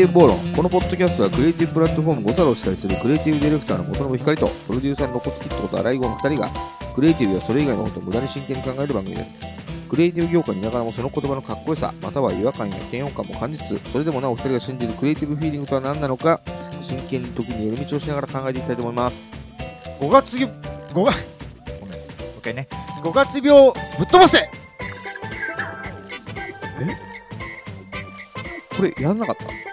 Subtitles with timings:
[0.00, 6.48] ティブ暴論このポッドキャストはクリエイティブプラットフォーム5サロを主催するクリエイティブディレクターの元信光とプロデューサーのロコツキットこと荒井郷の2人が
[6.94, 9.40] クリエイティブやそれ以外のことを無駄に真剣に考える番組です。
[9.90, 16.40] クリエイティブ業界にいながらもその言葉のかっこよさまたは違和感や嫌悪感も感じつつそれでもなお2人が信じるクリエイティブフィーリングとは何なのか
[16.80, 19.28] 真剣に時に寄り道をしながら考えていきたいと思います。
[20.00, 22.66] 5月5月ごめんもう一回ね。
[23.02, 24.50] 5月病ぶっ飛ばせ！
[28.78, 29.69] これやんなかった？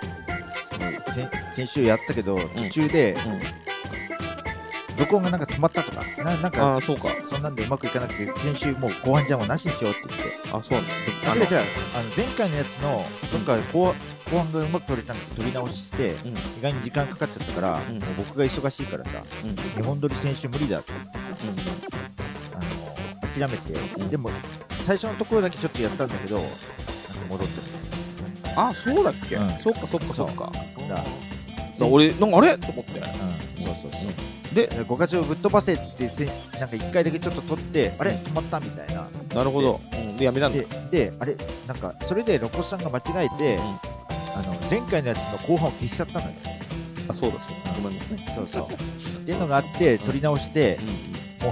[1.17, 3.39] 先先週やったけど途中でうん。
[4.97, 7.09] 録音がなんか止まったとかななんかああそうか。
[7.29, 10.27] そんなんでうまくいかなくて先週もう後半じゃもうなしにしようって言って。
[10.51, 10.79] あそう。
[11.23, 13.93] なんだあ違う違うあの前回のやつのどっか後
[14.31, 16.31] 後半がうまく取れたんで取り直してうん。
[16.31, 17.99] 意外に時間かかっちゃったから、うん。
[17.99, 19.55] もう僕が忙しいからさうん。
[19.55, 21.21] 日本撮り先週無理だって言ってさ
[22.55, 22.59] あ
[23.39, 24.09] の諦めて、ん。
[24.09, 24.31] でも
[24.83, 26.53] 最初のところだけちょっとやったんだけどなんか
[27.29, 27.86] 戻って
[28.57, 29.49] あそうだっけ、うん。
[29.59, 30.51] そっかそっかそっか。
[30.89, 30.97] だ
[31.77, 32.57] そう俺なんかあれ？
[32.57, 32.99] と思って。
[32.99, 33.11] うん、そ
[33.71, 33.97] うそうそ
[34.51, 34.55] う。
[34.55, 38.11] で5月をぶっ飛ばせってせなんか1回だけちょっと取ってあれ？
[38.11, 39.07] 止まったみたいな。
[39.35, 40.59] なるほど、うん、でやめたんだ。
[40.59, 41.37] でであれ？
[41.67, 43.59] なんかそれでロコスさんが間違えて、ん。
[43.59, 46.31] あの前回のやつの後半を消しちゃったのよ。
[47.09, 47.71] あそうだそうだ。
[47.81, 48.63] ごめんなさい、そうそう。
[48.63, 50.77] っていうのがあって取り直して、
[51.41, 51.49] も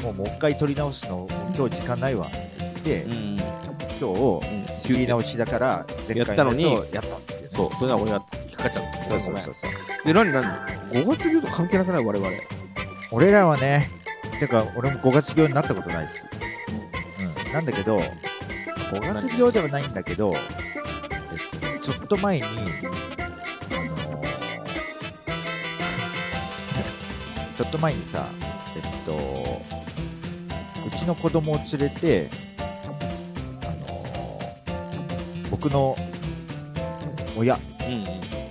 [0.00, 2.26] うもうもう一回取り直すの今日時間ないわ。
[2.26, 2.30] っ
[2.82, 3.67] て言って、
[4.06, 7.48] うんうん今日切り直しだから前回のやつをやったっていうね。
[7.50, 9.02] そうそれは俺が引っかかっちゃった。
[9.04, 10.06] そうそうそうそう。
[10.06, 10.42] で何何
[10.92, 12.04] 5月病と関係なくない？
[12.04, 12.30] 我々。
[13.10, 13.90] 俺らはね
[14.38, 16.12] てか俺も5月病になったことないし、
[17.46, 24.28] うん、なんだけど5月病ではないんだけど、えっとね、ちょっと前にあのー
[27.56, 28.26] ちょっと前にさ
[28.76, 29.62] えっと
[30.86, 32.28] うちの子供を連れて
[35.50, 35.96] 僕の
[37.36, 37.54] 親。
[37.54, 37.60] うん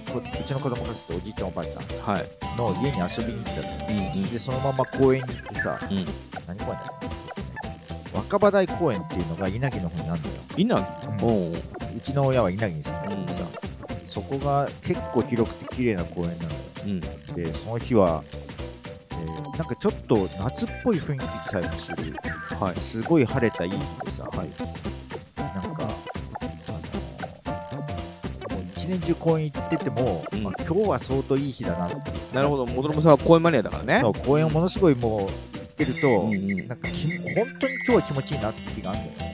[0.08, 2.16] こうちの子供たちとおじいちゃんおばあちゃん。
[2.16, 2.26] はい。
[2.58, 3.68] の家に遊びに行ったの。
[3.90, 4.32] うんうん。
[4.32, 6.06] でそのまま公園に行ってさ、うん。
[6.48, 6.94] 何公園だ
[8.14, 11.24] 若葉台公園っていうのが稲城の方にあるのよ、稲うん。
[11.24, 11.52] おう。
[11.52, 13.46] うちの親は稲城に住んでるけどさ、
[14.08, 16.58] そこが結構広くて綺麗な公園なのよ。
[16.86, 17.00] うん。
[17.36, 18.24] でその日は、
[19.12, 22.14] えーなんかちょっと夏っぽい雰囲気さえもする。
[22.60, 22.76] はい。
[22.80, 24.50] すごい晴れたいい日でさ、なん
[28.88, 30.44] 年中公園行ってても、うん。
[30.44, 31.96] まあ、今日は相当いい日だなって
[32.34, 34.00] なるほど元信さんは公園マニアだからね。
[34.02, 35.30] そう公園をものすごいもう行っ
[35.76, 36.68] てると、うんうん。
[36.68, 39.28] なんかき本当に今日は気持ちいいなって日があるんだよね。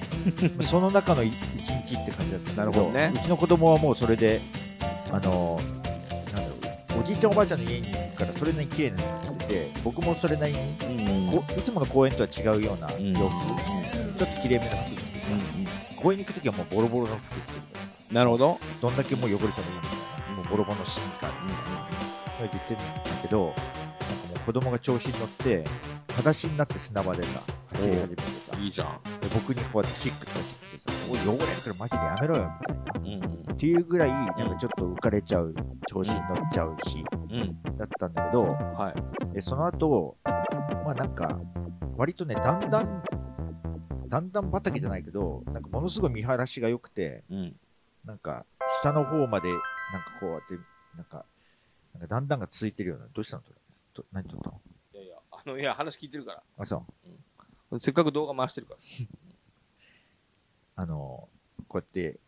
[0.57, 1.27] ま あその中のい
[1.57, 3.11] 一日って感じだったんだけなるほどね。
[3.13, 4.41] うちの子供はもうそれで
[5.11, 5.59] あの
[6.33, 11.43] なんだろうおじいちゃんおばあちゃんの家に行くからそれなりに綺麗な服着てて僕もそれなりにうんうん。
[11.43, 14.15] こいつもの公園とは違うような洋服、うん。
[14.15, 17.42] ちょっときれいめな服着てて公園に行く時はもうボロボロの服
[18.13, 18.59] なるほど。
[18.81, 25.63] どんだけもう汚れてもいいみたいなもうボロボロのシーンかみたいな言ってるんだけどなんかもう子供が調子に乗って
[26.09, 27.41] 裸足になって砂場でさ
[27.73, 28.21] 走り始めて
[28.51, 28.99] さいいじゃん。
[29.19, 32.51] で僕にこうやってキックとかしてさ「おい汚れるからマジでやめろよ」
[33.01, 33.53] みたいなうん。
[33.53, 35.55] っていうぐらいなんかちょっと浮かれちゃう
[35.87, 37.77] 調子に乗っちゃう日うん。
[37.77, 39.33] だったんだけどはい。
[39.33, 40.17] でその後
[40.85, 41.39] まあなんか
[41.95, 43.03] 割とねだんだん
[44.07, 47.55] だんだん畑じゃないけどなんかものすごい見晴らしが良くてうん
[48.05, 48.45] なんか
[48.81, 49.61] 下の方までなんか
[50.19, 50.55] こうやって
[50.95, 51.25] なんか
[51.93, 53.55] なんかだんだんが続いてるようなどうしたのそれ？
[53.93, 54.59] と何撮ったの？
[54.93, 56.43] いやいやあのいや話聞いてるから。
[56.57, 56.83] あそ
[57.71, 57.79] う。
[57.79, 58.79] せっかく動画回してるから。
[60.75, 61.27] あの
[61.67, 62.19] こうやって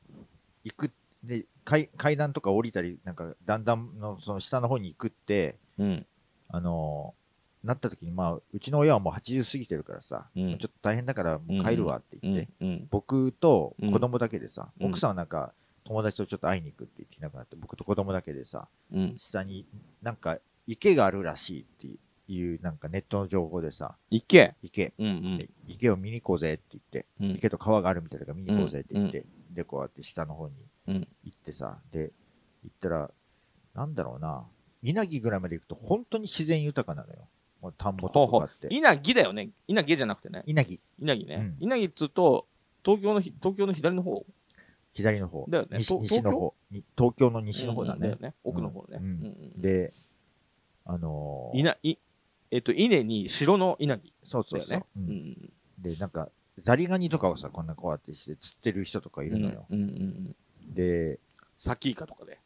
[0.63, 0.91] 行く
[1.23, 6.05] で階階段とか降りたりなんかだんだんのその下の方に行くってうん。
[6.49, 7.15] あの
[7.63, 10.57] なった時にまあうちの親はもう80過ぎてるからさ、うん。
[10.59, 12.87] ちょっと大変だからもう帰るわってう言って、んうん。
[12.91, 14.87] 僕と子供だけでさ、うん。
[14.89, 15.53] 奥さんはなんか
[15.85, 19.15] 友達とちょっと会いに行くって言っていなくなって僕と子供だけでさうん。
[19.19, 19.65] 下に
[20.01, 21.87] なんか池があるらしいって
[22.27, 25.37] いうなんかネットの情報でさ行け池、うんうん。
[25.37, 27.31] で池を見に行こうぜって言って、うん。
[27.37, 30.53] 池と川があるみたいだから見に行こうぜって言って、でこうやって下の方に
[30.87, 31.07] うん。
[31.23, 32.11] 行ってさで
[32.63, 33.11] 行ったら
[33.75, 34.43] なんだろうな
[34.81, 37.27] 稲城ぐらいまで行くと本当に自然豊かなのよ。
[37.61, 38.67] もう田んぼとかあって。
[38.71, 39.49] 稲城だよね。
[39.67, 40.43] 稲城じゃなくてね。
[40.45, 40.79] 稲城。
[40.99, 41.55] 稲城ね、うん。
[41.59, 42.47] 稲城っつうと
[42.83, 44.25] 東京のひ東京の左の方？
[44.95, 45.45] 左の方。
[45.49, 45.77] だよね。
[45.77, 46.53] 西の方。
[46.71, 47.99] に東京の西の方だね。
[47.99, 48.33] うんうんよ、ね。
[48.43, 49.03] 奥の方ね、うん。
[49.03, 49.11] うん
[49.55, 49.93] うんで
[50.85, 51.59] あのー。
[51.59, 51.97] いない
[52.51, 54.85] えっと稲に城の稲城そうそうそう、
[55.79, 60.73] でなんかザリガニとかをさこんなこうやってして釣ってる人とかいるのよ、うんうんうんうん。
[60.73, 61.19] で
[61.57, 62.39] サキイカとかで、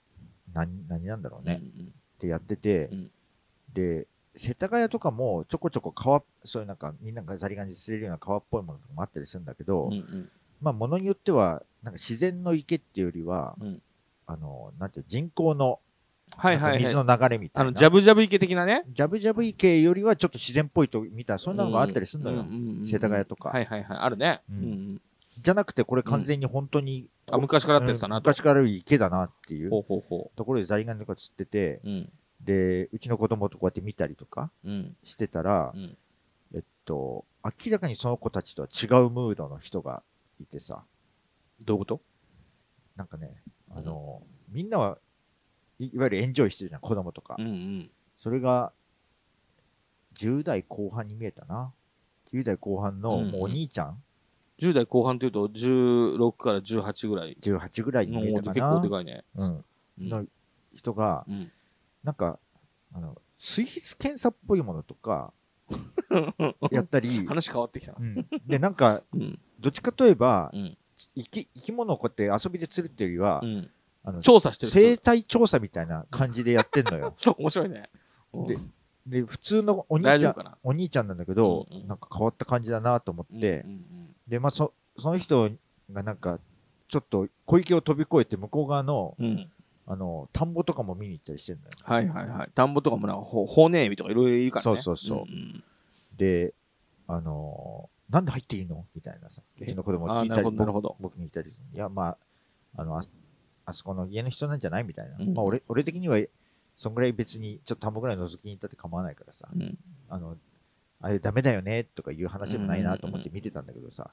[0.53, 1.87] 何何なんだろうね、うんうん。
[1.87, 3.11] ってやってて、うん。
[3.73, 10.29] で世田谷とかもちょこちょこ川そういうなんかみんながザリガニ釣れるような川っぽいものとかもあったりするんだけど、うんうん。
[10.61, 13.81] まあものによってはなんか自然の池っていうよりは、うん
[14.25, 15.79] あの、なんていう人工の
[16.35, 17.69] はいはい水の流れみたいな。
[17.69, 18.83] あの、ジャブジャブ池的なね？
[18.89, 22.45] ジャブジャブ池よりはちょっと自然っぽいと見たら、そんなのがあったりするのよ。
[22.85, 23.97] 世田谷とかはいはいはい。
[23.97, 24.41] あるね。
[25.41, 28.29] じゃなくて、これ完全に本当に、あ、昔からあってたなと。
[28.29, 31.89] 昔からある池だなっていうところでザリガニとか釣ってて、う。
[31.89, 32.09] うん。
[32.41, 34.95] で、うちの子供とこうやって見たりとかうん。
[35.03, 35.97] してたらう、ん。
[36.53, 40.03] えっと、明らかにその子たちとは違うムードの人が
[40.39, 40.83] いてさ、
[41.65, 42.01] どういうこと？
[42.95, 44.97] なんかね、あの、みんなは
[45.79, 47.35] いいわゆるエンジョイしてるじゃん、子供とか。
[47.39, 47.91] うんうん。
[48.17, 48.73] それが、
[50.15, 51.73] 10代後半に見えたな。
[52.33, 54.03] 10代後半のうんうんもうお兄ちゃん、
[54.59, 57.37] 10代後半というと、16から18ぐらい。
[57.41, 58.69] 18ぐらいに見えたかな。
[58.75, 59.23] 構でかいね。
[59.35, 60.25] うん、うんの
[60.73, 61.51] 人が、うん。
[62.03, 62.39] なんか、
[62.93, 65.33] あの、水質検査っぽいものとか、
[66.71, 68.03] やったり、話変わってきたなう。
[68.03, 69.39] ん、で、なんか、うん。
[69.59, 70.77] どっちかといえば、うん。
[71.15, 73.69] 生き生き物をこうやって遊びで釣るっていうよりは、うん。
[74.03, 77.13] あの調査してる生態調査みたいな感じでやってんのよ。
[77.17, 77.35] 人。
[77.39, 77.89] 面白いね。
[78.47, 78.57] で
[79.07, 85.49] で、普通のお兄ちゃん、お兄ちゃんなんだけど、うんうんなんか変わった感じだなと思って、うんうんで、まあ、そ、その人
[85.91, 86.39] がなんか、
[86.87, 89.25] ちょっと小池を飛び越えて向こう側の、うん。
[89.25, 89.51] うん。
[89.87, 91.71] あの、田んぼとかも見に行ったりしてるのよ。
[91.81, 92.49] はいはいはい。
[92.53, 94.79] 田んぼとかもなんか、ほ骨エビとかいろいろいるからね。
[94.81, 95.63] そうそうそうんん
[96.15, 96.53] で、
[97.07, 98.85] あのーなんで入っていいの？
[98.95, 100.57] みたいなさ、うちの子供聞いたり、僕
[100.99, 101.63] 僕に言ったりする。
[101.73, 102.17] いや、まあ、
[102.75, 103.03] あの、あ
[103.65, 104.83] あそこの家の人なんじゃない？
[104.83, 105.17] みたいな。
[105.19, 106.19] うんまあ、俺、俺的には、
[106.75, 109.77] そんぐらい別に、ちょっと田んぼぐらい覗きに行ったって構わないからさ、うん。
[110.09, 110.37] あの、
[111.01, 114.09] あれダメだよね、とかいう話でもないなと思って見てたんだけどさ、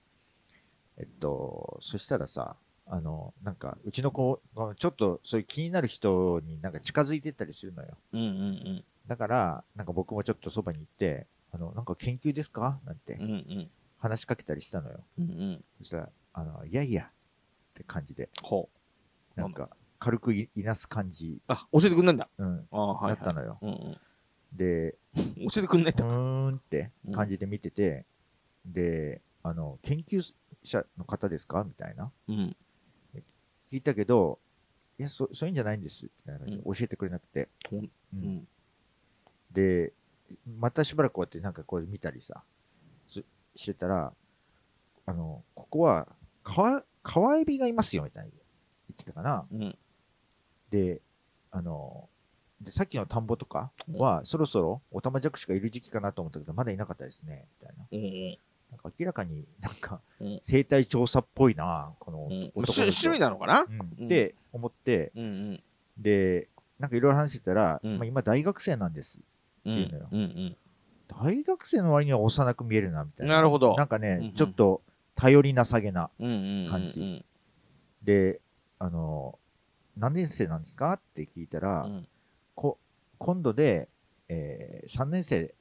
[0.99, 2.56] えっと、そしたらさ、
[2.87, 4.40] あの、なんか、うちの子、
[4.78, 7.96] ちょっとそういう気になる人になんか近づいてったりするのよ。
[8.12, 12.81] うんうんだから、なんか僕もちょっとそばに行って、あの、なんか研究ですか？
[12.84, 13.22] なんてうん。
[13.22, 13.70] うんうん。
[14.08, 15.04] 話しかけたりしたのよ。
[15.18, 15.64] うんうん。
[15.78, 17.12] そしたら、あの、いやいや、っ
[17.74, 18.68] て感じで、ほ
[19.36, 19.40] う。
[19.40, 19.68] なんか、
[19.98, 22.28] 軽くいいなす感じ、あ、教えてくんないんだ。
[22.38, 23.16] うん、ああ、はい、はい。
[23.16, 23.58] だったのよ。
[23.62, 23.96] うんうん。
[24.52, 25.22] で、教
[25.58, 26.04] えてくんないうんだ。
[26.04, 28.06] ーんって感じで見てて、
[28.64, 30.22] で、あの、研究
[30.62, 31.64] 者の方ですか？
[31.64, 32.12] みたいな。
[32.28, 32.56] うん。
[33.72, 34.38] 聞いたけど、
[34.98, 36.04] いや、そそういうんじゃないんです。
[36.04, 37.48] みたいな感じで教えてくれなくて。
[37.68, 38.48] ほんううんん。
[39.50, 39.92] で、
[40.58, 42.65] またしばらくこうやってなんかこう見たりさ、す
[43.56, 44.12] してたら、
[45.06, 46.06] あの、ここは、
[46.44, 48.32] 川、川エビがいますよ、みたいに
[48.88, 49.46] 言ってたかな。
[49.52, 49.76] うん。
[50.70, 51.00] で、
[51.50, 52.08] あの、
[52.60, 57.86] で、さっきの田んぼとかは、そろそろオタマジャクシがいる時期かなと思ったけど、まだいなかったですね、みたいな。
[57.90, 58.38] うんうん。
[58.70, 62.52] なんか明らかになんかうん、生態調査っぽいな、このうん。
[62.56, 63.60] 趣味なのかな？
[63.62, 65.62] うんうんって思って、うんうん。
[65.98, 66.48] で、
[66.78, 69.20] なんかいろいろ話してたら、うんまあ、今大学生なんです。
[69.64, 70.56] うんっていうのようん
[71.08, 73.28] 大学生の割には幼く見えるな、みたうん。
[73.28, 73.36] いな。
[73.36, 73.74] なるほど。
[73.76, 74.82] なんかね、うんうんちょっと
[75.14, 76.10] 頼りなさげな。
[76.18, 76.70] うんうんうん。
[76.70, 77.24] 感じ
[78.02, 78.40] で、
[78.78, 79.38] あの、
[79.96, 80.92] 何年生なんですか？
[80.92, 82.08] って聞いたら、うん。
[82.54, 82.78] こ
[83.18, 83.88] 今度で、
[84.28, 85.54] えー、3年生、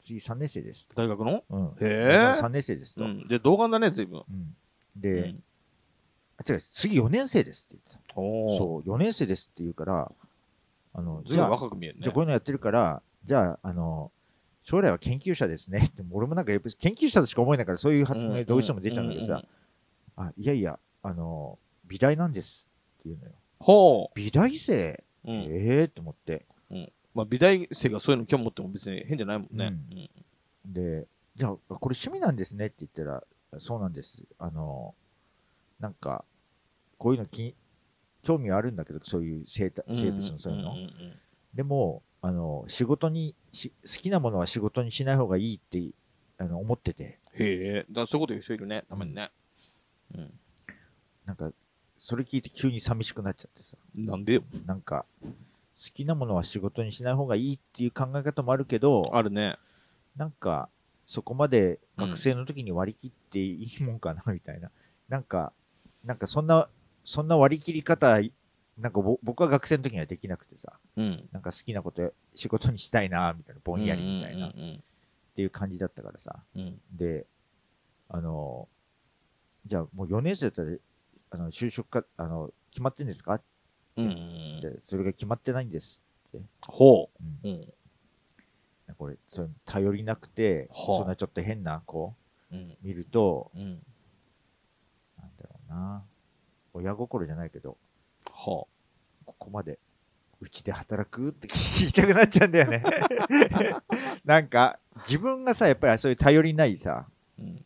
[0.00, 0.94] 次3年生ですと。
[0.94, 1.42] 大学の？
[1.50, 3.04] うん、へえ3年生ですと。
[3.04, 3.28] うんうん。
[3.28, 4.22] で、動画だね、随分。
[4.96, 5.42] で、うん
[6.38, 8.14] あ違う、次4年生ですって言ってた。
[8.14, 10.10] そう、4年生ですって言うから、
[10.94, 12.00] あの、じゃあ、若く見えるね。
[12.02, 14.10] じゃあこういうのやってるから、じゃあ、あの、
[14.70, 19.42] 将来は研究者ですねって、俺もなんかやっぱり研究者としか思えないから、そういう発言がどうしても出ちゃうんだけどさ、
[20.16, 21.58] あ、いやいや、あの、
[21.88, 22.68] 美大なんです
[23.00, 23.32] っていうのよ。
[23.58, 25.32] ほ美大生、う。
[25.32, 25.40] うん。
[25.40, 26.46] ええー、と思って。
[27.14, 29.66] まあ、美大生がそういうの興味持っても別に変じゃないもんね。
[29.66, 33.24] うんで、じゃあ、これ趣味なんですねって言ったら、
[33.58, 34.22] そうなんです。
[34.38, 34.94] あの、
[35.80, 36.24] なんか、
[36.96, 37.56] こういうの気
[38.22, 40.74] 興味はあるんだけど、そういう生生物のそういうの。
[40.74, 40.90] んんん
[41.54, 45.82] でも、あの、仕事にし、好きなものは仕事にしない方がいいって、
[46.38, 49.30] あの、思ってて、へえ、だそういうこと言う人いるね、たまにね。
[50.14, 50.32] うん。
[51.24, 51.50] なんか、
[51.98, 54.42] それ聞いて急に寂しくなっちゃってさ、なんでよ。
[54.66, 55.30] なんか、好
[55.94, 59.56] きなものは仕事にしない方がいいっていう考え方もあるけど、あるね。
[60.16, 60.68] なんか、
[61.06, 64.70] そこまで学生の時に割り切っていいもんかな、みたいな。
[65.08, 65.52] なんか、
[66.04, 66.68] なんかそんな、
[67.04, 68.18] そんな割り切り方、
[68.80, 71.28] なんかぼ僕は学生の時にはできなくてさ、うん。
[71.32, 74.82] なんか好きなこと仕事にしたいな、みたいな、ぼんやりみたいな、っうん
[75.36, 76.42] ていう感じだったからさ。
[76.54, 76.80] うんうん。
[76.96, 77.26] で、
[78.08, 78.68] あの、
[79.66, 80.76] じゃあもう4年生だったら、
[81.30, 83.34] あの、就職か、あの、決まってんですか？
[83.34, 83.42] っ
[83.96, 84.14] うんうんう
[84.58, 84.60] ん。
[84.60, 86.02] て、それが決まってないんです。
[86.62, 87.48] ほうんう。
[87.48, 88.94] うん。
[88.96, 92.14] これ、それ頼りなくて、はあそんなちょっと変な子
[92.50, 92.76] うん。
[92.82, 93.82] 見ると、うん。
[95.18, 96.04] なんだろうな。
[96.72, 97.76] 親心じゃないけど、
[98.26, 98.66] は
[99.40, 99.78] ここまで、
[100.40, 102.82] うちで働くって聞きたくなっちゃうんだよね。
[104.24, 104.78] なんか、
[105.08, 107.06] 自分がさ、やっぱりそういう頼りないさ、
[107.38, 107.64] うん。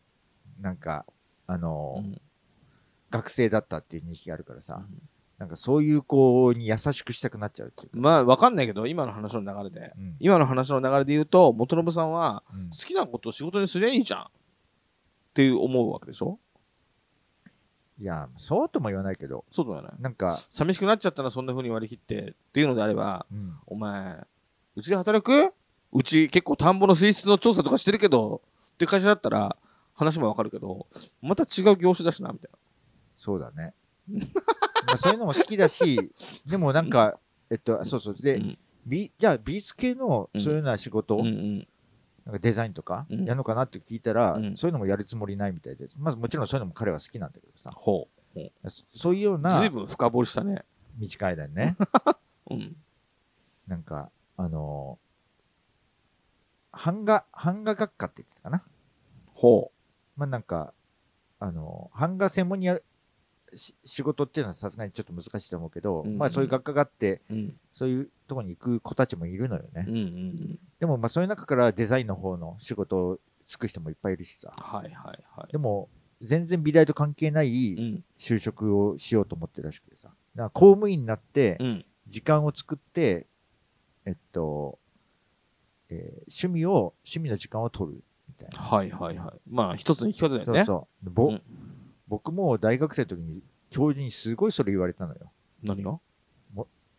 [0.60, 1.04] なんか、
[1.46, 2.20] あの、うん。
[3.10, 4.84] 学生だったっていう認識があるからさ、
[5.38, 7.96] なんかそういう子に優しくしたくなっちゃうっていうか。
[7.98, 9.92] まあ、わかんないけど、今の話の流れで。
[9.96, 14.26] うん今の話の流れで言うと、元信さんは、うん好きなことを仕事にすりゃいいじゃんっ
[15.34, 16.38] ていう思うわけでしょ？
[18.00, 19.90] いや、そうとも言わないけど、そうだよね。
[20.00, 24.18] なんか、寂しくなっちゃったらそんな風に割り切ってっていうのであれば、うん、お前、
[24.76, 25.54] うちで働く？
[25.92, 29.56] うち結構田んぼの水質の調査とかしてるけど、っていう会社だったら
[29.94, 30.88] 話もわかるけど、
[31.22, 32.50] また違う業種だしな、みたい
[33.14, 33.74] そうだね。
[34.86, 36.12] まあそういうのも好きだし、
[36.44, 38.16] でもなんか、えっと、そうそう。
[38.16, 41.22] で、うん美じゃあ美術系のうんそういうような仕事、な。
[41.22, 41.68] うんうん。
[42.26, 45.96] なんかデザインとかうんやるのかなって聞いたら、うんそういうのもやるつもりないみたいです。
[45.98, 48.08] まずもちろんそういうのも彼は好きなんだけどさ、ほ
[48.68, 49.38] そそういうようう。
[49.38, 50.64] なずいぶん深掘りしたね。
[50.98, 51.76] 短いだよね。
[52.50, 52.76] うん。
[53.66, 55.04] なんか、あのー
[56.84, 58.64] 版画、版画学科って言ってたかな。
[59.34, 59.70] ほ
[60.16, 60.72] まあなんか、
[61.38, 62.80] あのー版画専門にや
[63.56, 67.34] 仕事っていうのはさすがにちょっと難しいと思うけど、うんまあそういう学科があって、う。
[67.34, 67.54] うん。
[67.72, 69.84] そういうとこに行く子たちもいるのよね。
[69.88, 70.58] うんうんうん。
[70.80, 74.52] でもまあそういう中からデザインの方の仕事をつく人もいっぱいいるしさ。
[74.56, 75.52] はいはいはい。
[75.52, 75.88] でも、
[76.22, 78.04] 全然美大と関係なういん。
[78.18, 80.08] 就職をしようと思ってるらしくてさ。
[80.08, 81.84] だから公務員になってう、ん。
[82.06, 83.26] 時間を作って、
[84.06, 84.78] えっと、
[85.90, 88.58] えー趣味を、趣味の時間を取るみたいな。
[88.58, 89.40] はいはいはい。
[89.50, 90.44] まあ、一つの生き方だよね。
[90.44, 91.10] そうそう。
[91.10, 91.42] ぼうん
[92.08, 95.30] 僕も大学生の時に教授にすごいそれ言われたのよ。
[95.62, 95.98] 何が？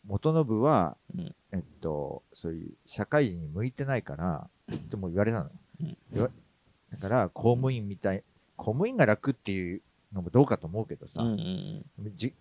[0.08, 5.50] 元信は、うんえっと、そういう社会人に向いてないから、っても言われたの。
[5.82, 5.98] うん
[6.92, 8.24] だから、公務員みたい、
[8.56, 9.82] 公務員が楽っていう
[10.14, 11.30] のもどうかと思うけどさ、うん
[11.98, 12.34] うんじ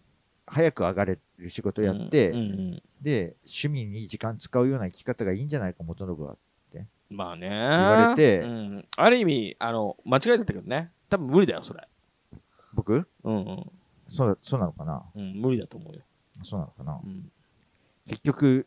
[0.47, 1.87] 早く上がれる仕事うん。
[1.87, 6.37] やって、うんうんで、趣味に時間使うような生き方がいいんじゃないか、元信は。
[7.11, 7.49] まあね。
[7.49, 8.89] 言われてうん。
[8.97, 10.91] ある意味、あの、間違えてたけどね。
[11.09, 11.87] 多分無理だよ、それ。
[12.75, 13.09] 僕？
[13.23, 13.71] うんうん。
[14.09, 15.03] そうそうなのかな？
[15.15, 16.03] うん、無理だと思うよ。
[16.43, 17.01] そうなのかな？
[17.03, 17.31] うん。
[18.07, 18.67] 結局、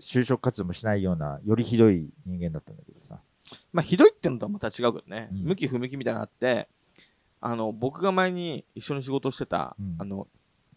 [0.00, 3.18] 就職活動もしないような、よりひどい人間だったんだけどさ。
[3.72, 5.28] まあ、ひどいってのとはまた違うけどね。
[5.32, 6.68] うん向き不向きみたいなのあって、
[7.40, 10.26] あの、僕が前に一緒に仕事をしてた、うんあの、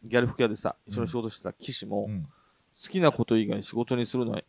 [0.03, 2.23] ギャル服屋でさ、一緒に仕事してた騎士も、うん。
[2.23, 4.41] 好きなこと以外仕事にするのは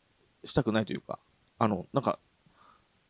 [0.45, 1.19] したくないというか、
[1.59, 2.19] あの、なんか、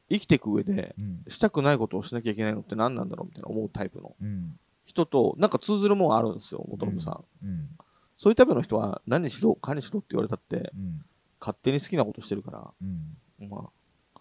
[0.08, 1.24] 生きていく上で、うん。
[1.28, 4.58] したくないことをしなきゃいけないのって何なんだろうみたいな思うタイプのうん。
[4.88, 7.46] 人と、なんか通ずるもんあるんですよ、元信さん。
[7.46, 7.68] うん。
[8.16, 11.04] そういうタイプの人は、何しろ、かにしろって言われたって、うん。
[11.38, 13.50] 勝手に好きなことしてるから、うん。
[13.50, 13.70] ま
[14.16, 14.20] あ、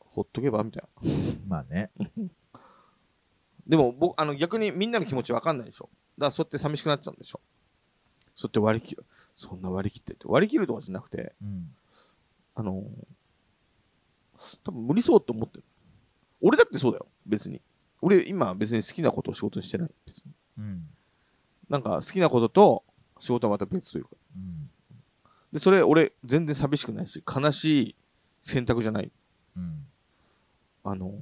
[0.00, 1.12] ほっとけばみたいな。
[1.46, 1.90] まあね。
[3.66, 5.90] でも、僕、あの、逆にみんなの気持ちわかんないでしょ。
[6.16, 7.40] だから、そうやって寂しくなっちゃうんでしょ。
[8.34, 9.04] そうやって割り切る。
[9.36, 10.26] そんな割り切ってって。
[10.26, 11.76] 割り切るとかじゃなくて、うん。
[12.54, 12.82] あの
[14.64, 15.64] 多分無理そうって思ってる。
[16.40, 17.60] 俺だってそうだよ、別に。
[18.00, 19.90] 俺、今別に好きなことを仕事にしてない。
[20.06, 20.32] 別に。
[20.58, 20.86] うん。
[21.68, 22.84] なんか好きなことと
[23.20, 24.10] 仕事はまた別というか。
[24.36, 24.70] うん。
[25.52, 27.96] で、それ俺全然寂しくないし、悲しい
[28.42, 29.10] 選択じゃない。
[29.56, 29.86] うん。
[30.84, 31.20] あの好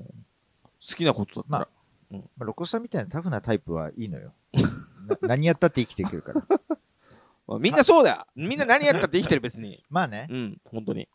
[0.80, 1.68] きなことだったら。
[2.08, 4.32] まあ、ロコさんみたいなタフなタイプはいいのよ。
[4.52, 6.46] な何やったって生きていけるから。
[7.48, 9.82] まあみんなそうだよみんな何やったって生きてる別に。
[9.90, 10.28] まあね。
[10.30, 11.08] うん、本当に。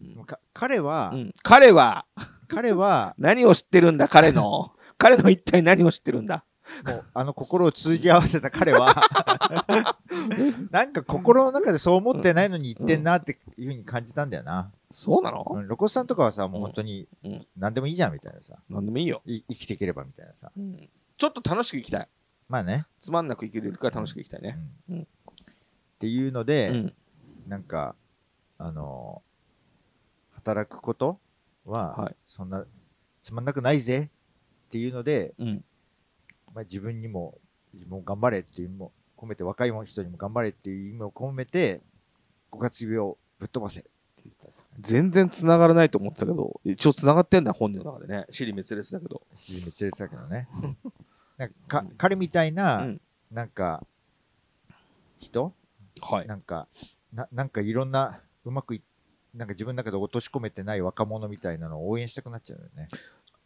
[0.00, 2.06] うんか彼は、うん、彼は
[2.48, 4.72] 彼は、何を知ってるんだ、彼の。
[4.98, 6.44] 彼の一体何を知ってるんだ？
[6.84, 8.94] もう、あの心を通じ合わせた彼は、
[10.70, 14.70] なんか心の中でそう思ってないのに言ってんなっていうふうに感じたんだよな。
[14.90, 18.58] そうなの、うん、ロコさんとかはさ、もう本当にうん何でもいいじゃんみたいなさ。
[18.68, 20.50] なんでもいいよ、い生きていければみたいなさ。
[20.56, 20.88] うん。
[21.16, 22.08] ちょっと楽しく生きたい。
[22.48, 22.86] まあね。
[23.00, 24.58] つまんなく生きれるから楽しく生きたいね。
[24.90, 26.94] うんうんっていうのうで、ん。
[27.48, 27.96] なんか、
[28.58, 29.22] あの
[30.34, 31.18] 働くこと
[31.64, 32.64] は、はいそんな
[33.22, 34.10] つまんなくないぜ
[34.68, 35.64] っていうので、うん。
[36.54, 37.38] まあ、自分にも
[37.74, 41.80] 自分も頑張れっていう意味も込めて若い人にも頑張れっていう意味を込めて
[42.50, 43.90] 五月病をぶっ飛ばせって
[44.24, 44.48] 言った
[44.80, 48.26] 全然繋がらないと思ってたけど、一応繋がってんだ、本人の中でね。
[48.30, 49.22] 尻滅裂だけど。
[49.34, 50.48] 尻滅裂だけどね
[51.36, 53.00] なんかか彼みたいな、うん。
[53.30, 53.84] なんか
[55.18, 55.52] 人？
[56.00, 56.26] はい。
[56.26, 56.66] なんか
[57.12, 58.82] ななんかいろんなうまくい
[59.34, 62.88] なんか自分の中で落とし込めてない若者みたいなのを応援したくなっちゃうよね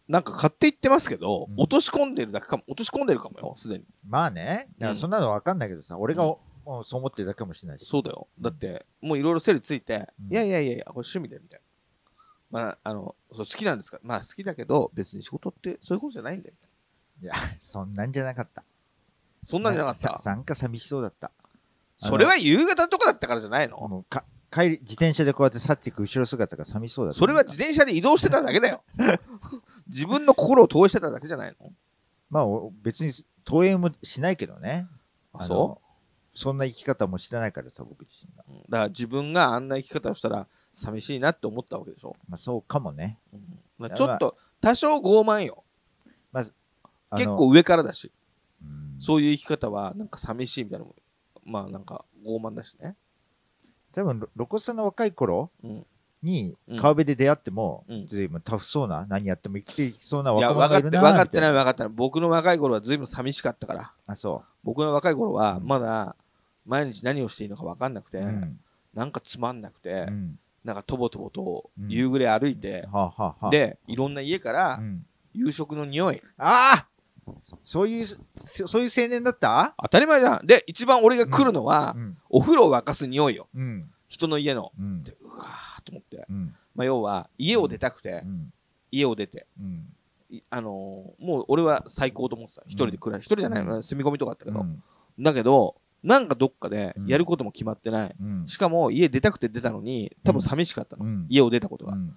[0.09, 3.85] なんか買って言ってますけど、うん落とし込んでるだけかも、落とし込んでるかもよ、すでに。
[4.09, 8.29] まあねだからそんなのわかんないけどさ、俺がおもうそう思ってるだけかもしれないしそうだよ。
[8.41, 11.61] だって、もういろいろ整理ついて、うんいやいやいやいや、これ趣味で、みたい
[12.53, 12.61] な。
[12.61, 13.99] まあ、あの、そう好きなんですか？
[14.03, 16.55] まあ好きだけど、別に仕事ってそういうことじゃないんだよ。
[16.61, 16.71] みたい
[17.23, 18.67] いやそんなんじゃなかったな
[19.45, 20.19] そんなんじゃなかった？
[20.19, 21.31] さなんか寂しそうだった
[21.99, 23.77] それは夕方とかだったからじゃないの？
[23.77, 28.83] もうか帰り自転車でこうやって去っていく後ろ姿が寂しそうだったそれは自転車で移動してただけだよ。
[29.93, 31.71] 自分の心を投影してただけじゃないの？
[32.31, 33.13] まあお別に
[33.45, 34.89] 投影もしないけどね
[35.33, 35.81] あ、のそ
[36.35, 42.17] そんな生き方もしてないからさ僕自身が、うんだから自分があんな生き方をしたら寂しいなって思ったわけでしょ？
[42.29, 43.19] まあ、そうかもね
[43.79, 45.63] まあちょっと多少傲慢よ。
[46.33, 48.11] あの結構上からだし。
[48.63, 50.95] うんそういう生き方はなんか寂しいみたいなのも
[51.45, 52.95] まあなんか傲慢だしね。
[53.93, 55.87] 多分ロロコさんの若い頃うん。
[56.23, 56.77] にうん。
[56.77, 58.07] 川辺で出会っても、うん。
[58.09, 61.93] 随分タフそうな何やっても生きていきそうな若者がいるな分かって分かってないみ分かってない。
[61.95, 63.93] 僕の若い頃は随分寂しかったから。
[64.07, 65.67] あそ僕の若い頃はうん。
[65.67, 66.17] まだ
[66.67, 68.61] 毎日何をしていいのか分かんなくて、う、うん。
[68.95, 70.39] なんかつまんなくて、うん。
[70.65, 71.89] なんかとぼとぼとうん。
[71.89, 75.05] 夕暮れ歩いて、はあはあはあ、で、いろんな家からうん。
[75.35, 76.23] 夕食の匂い。
[76.39, 76.87] ああ
[77.63, 78.19] そういうそ
[78.67, 79.75] そういう青年だった？
[79.81, 80.47] 当たり前じゃん。
[80.47, 82.19] で、一番俺が来るのは、うん。
[82.29, 83.49] お風呂を沸かす匂いよ。
[83.55, 83.91] うん。
[84.09, 84.73] 人の家の。
[84.79, 85.05] うん
[85.83, 86.27] と思って。
[86.29, 86.55] うん。
[86.75, 88.53] まあ、要は、家を出たくてう、ん。
[88.91, 89.47] 家を出て、
[90.51, 92.63] あのーもう俺は最高と思ってた。
[92.67, 93.83] 一人で暮らし、一人じゃない、うん。
[93.83, 94.83] 住み込みとかあったけど、うん。
[95.21, 97.07] だけど、なんかどっかでうん。
[97.07, 98.17] やることも決まってない。
[98.21, 98.47] うん。
[98.47, 101.05] しかも家出たくて出たのに、多分寂しかったの。
[101.05, 101.27] うん。
[101.29, 101.95] 家を出たことが。
[101.95, 102.15] うん。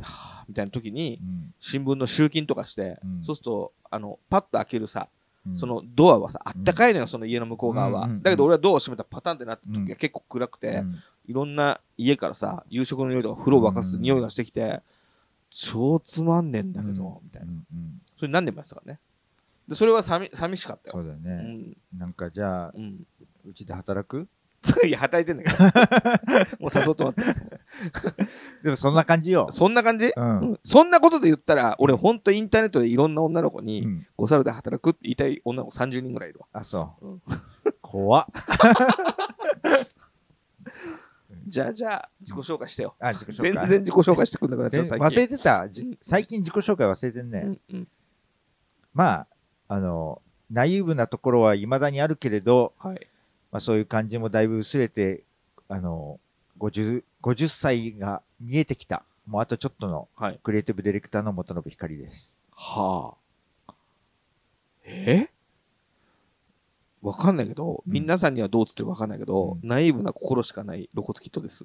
[0.00, 1.54] はぁみたいな時に、うん。
[1.58, 3.24] 新聞の集金とかして、うん。
[3.24, 5.13] そうすると、あの、パッと開けるさ、うん
[5.52, 8.08] そのドアはさ、あったかいのよ、その家の向こう側は。
[8.22, 14.82] だけど俺はドアを閉めたパターンってなったうん時は結構暗くて、うんいろんな家からさ、夕食の匂いとか風呂を沸かす匂いがしてきて、
[15.48, 17.52] 超つまんねえんだけど、みたいな。
[18.18, 19.00] それ何年もやってたからね。
[19.68, 20.92] で、それは寂寂しかったよ。
[20.92, 21.98] そうだよね、うん。
[21.98, 23.06] なんかじゃあうん。
[23.46, 24.28] うちで働く
[24.86, 25.64] いや、働いてんだけど。
[26.60, 27.44] もう誘ってもらって。
[28.62, 30.40] でもそんな感じよ、そんな感じ、うん。
[30.40, 30.60] うん。
[30.64, 34.06] そんなことで言ったら、俺ほんとインターネットでいろんな女の子に、うん。
[34.16, 36.46] ゴサルで働くって言いたい女の子30人ぐらいいるわ。
[36.52, 37.22] あそう、うん。
[37.82, 38.26] 怖っ。
[41.46, 42.94] じゃあじゃあ、自己紹介してよ。
[42.98, 45.06] あ自己紹全介然自己紹介してくんなくなっちゃう、全最近。
[45.06, 45.68] 忘れてた、
[46.02, 47.88] 最近自己紹介忘れてんね、うんうん。
[48.94, 49.26] まあ
[49.68, 53.06] あのナイーブなところはいまだにあるけれど、はい。
[53.54, 55.22] まあ、そういう感じもだいぶ薄れて
[55.68, 56.18] あの
[56.58, 59.04] 50, 50歳が見えてきた。
[59.28, 60.40] もうあとちょっとのはい。
[60.42, 62.36] クリエイティブディレクターの元信光です。
[62.50, 63.14] は
[63.68, 63.74] あ。
[64.82, 65.30] え？
[67.00, 67.92] わかんないけど、うん。
[67.92, 69.68] 皆さんにはどう映ってるかわかんないけど、うん。
[69.68, 71.64] ナイーブな心しかない露骨キットです。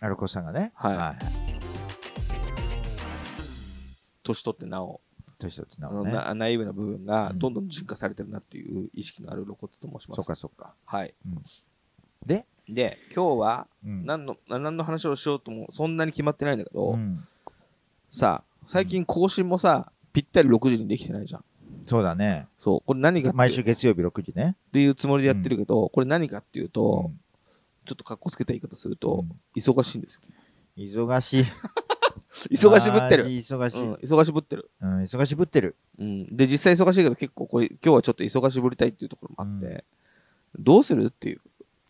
[0.00, 0.72] アルコさんがね。
[0.74, 1.24] はい。
[4.24, 5.00] 年取ってなお、
[5.38, 7.38] 年取ってなあのおねなナイーブな部分がうん。
[7.38, 10.16] どんどん純化されてるなっていう意識のある露骨と申します。
[10.16, 11.14] そうかそうか、はい。
[11.26, 11.42] うん。
[12.26, 14.04] で、で、今日はうん。
[14.04, 17.24] 何の、何の話をしようともそんなに決まってないんだけど、うん。
[18.10, 21.44] さあ、最近更新もさ、ぴったり6時にできてないじゃん。
[21.86, 22.46] そうだね。
[22.58, 24.56] そう、これ何かって毎週月曜日6時ね。
[24.68, 27.20] っていうつもりでやってるけど、これ何かっていうと、うん。
[27.86, 29.40] ちょっとかっこつけた言い方すると、うん。
[29.56, 30.20] 忙しいんですよ。
[30.76, 31.44] 忙しい
[32.50, 33.26] 忙しぶってる。
[33.26, 34.70] 忙しい、うん、忙しぶってる。
[34.80, 35.76] うん、忙しぶってる。
[35.98, 36.36] うん。
[36.36, 39.84] で、実際忙しいけど結構これ、今日はちょっと忙しぶりたいっていうところもあって、
[40.58, 41.40] どうするっていう。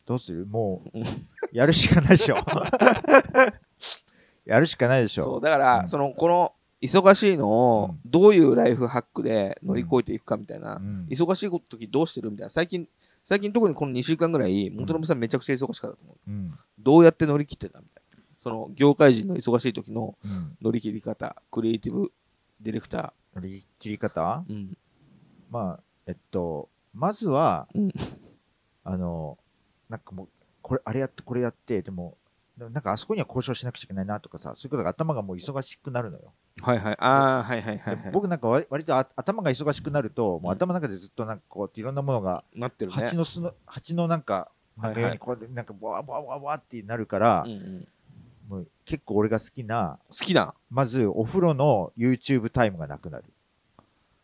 [0.07, 0.47] どうする？
[0.47, 1.05] もううん。
[1.53, 2.37] やるしかないでしょ。
[4.47, 5.25] やるしかないでしょ。
[5.25, 5.89] そう、だから、うん。
[5.89, 8.01] その、この、忙しいのをうん。
[8.11, 11.07] どういうライフハックで乗り越えていくかみたいな、うん。
[11.11, 12.89] 忙しい時どうしてるみたいな、最近、
[13.25, 16.31] 最近特にこの2週間ぐらい、元信さんめちゃくちゃ忙しかったと思う。
[16.31, 16.55] うん。
[16.79, 17.98] どうやって乗り切ってたみたいな。
[18.39, 22.13] その、業界人の忙しい時のうん乗り切り方、クリエイティブ
[22.61, 24.45] ディレクタ乗り切り方？
[24.49, 24.53] ー。
[24.53, 24.77] うん。
[25.51, 27.91] まあえっとまずは、うん
[28.85, 29.39] あの
[29.89, 30.29] なんかもう
[30.63, 32.17] これあれやってこれやってでも
[32.59, 36.97] なんかあそこには交渉しなくちゃいけないなとかさそういうことが頭がもう忙しくなるのよ、はいはい。
[36.99, 38.05] ああ、はいはいはい、はい。
[38.05, 42.97] で僕なんか割割とあ頭が忙しくなると、もううん頭の中でずっとなんかこうやっていろんなものがなってるね。
[42.97, 47.89] 蜂の巣の蜂のなんかなんかようにこうやってなんかボワボワボワボワってなるからうん、うん
[48.49, 50.55] もう結構俺が好きな好きな？
[50.71, 53.25] まずお風呂の YouTube タイムがなくなる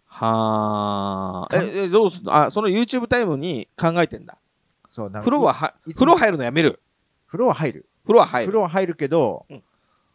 [0.06, 1.56] はあ。
[1.56, 2.34] え、えどうすんの？
[2.34, 4.38] あ、その YouTube タイムに考えてんだ。
[4.88, 6.80] そうなんか風呂は風呂入るのやめる？
[7.26, 8.46] 風呂は入る風呂は入る。
[8.46, 9.62] 風呂は入るけど、うん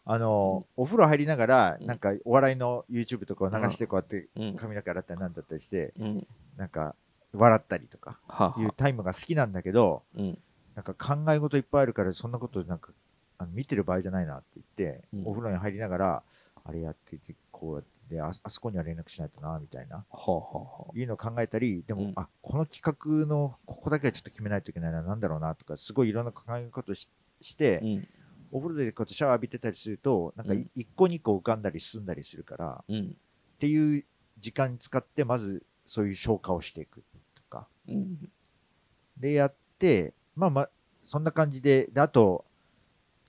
[0.06, 4.56] あの、お風呂入りながら、うんなんかお笑いの YouTube とかを流してこうやってうん。
[4.56, 6.26] 髪の毛洗ったりなんだったりして、うん。
[6.56, 6.96] なんか
[7.32, 10.38] 笑ったりとかはあ、いうタイムが好きなんだけど、うん。
[10.74, 12.90] なんか考え事いっぱいあるからそんなことなんか
[13.40, 16.22] あの見てる場合じゃないなって言って、うんお風呂に入りながら、
[16.62, 19.96] あれやってて、こうやってあ、あそこには連絡しないとな、みたいな。
[19.96, 27.08] はあ、はあ、はいうのを考えたり、でも、うんあこの企画のここだけはちょっと決めないといけないな、なんだろうなとか、すごいいろんな考え方をし
[27.40, 28.08] して、うん。
[28.52, 33.16] お風呂でこうやってシャワー浴びてたりすると、なんかうん一個二個浮かんだり進んだりするから、うん。
[33.54, 34.04] っていう
[34.38, 37.02] 時間に使って、まずそういう消化をしていく
[37.34, 37.68] とか。
[37.88, 38.30] うん。
[39.16, 40.70] で、やって、まあまあ、
[41.02, 42.44] そんな感じで、であと、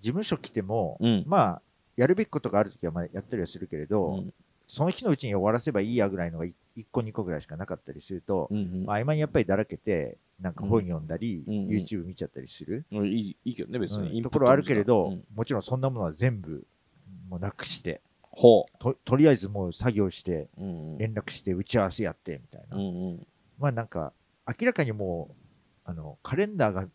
[0.02, 1.24] 事務所来ても、うん。
[1.28, 1.62] まあ、
[1.96, 4.34] やるべきことがあるときはまあやったりはするけれど、うん。
[4.68, 6.54] その日のうちに終わらせばいいやぐらいのが1
[6.92, 8.86] 個2個ぐらいしかなかったりすると、うん。
[8.86, 14.22] まあ、合間にやっぱりだらけて、なんか本読んだり、うんうん YouTube 見ちゃったりする、うんいいいいけどね、別に。
[14.24, 16.66] ところあるけれど、うんもちろんそんなものは全部
[17.30, 20.62] もうなくしてほととりあえずもう作業してう。
[20.62, 20.98] うんうん。
[20.98, 23.28] 連絡して打ち合わせやってみたいな、うんうん。
[23.60, 24.14] まあなんか
[24.48, 25.36] 明らかにもう
[25.86, 26.88] あのカレンダーが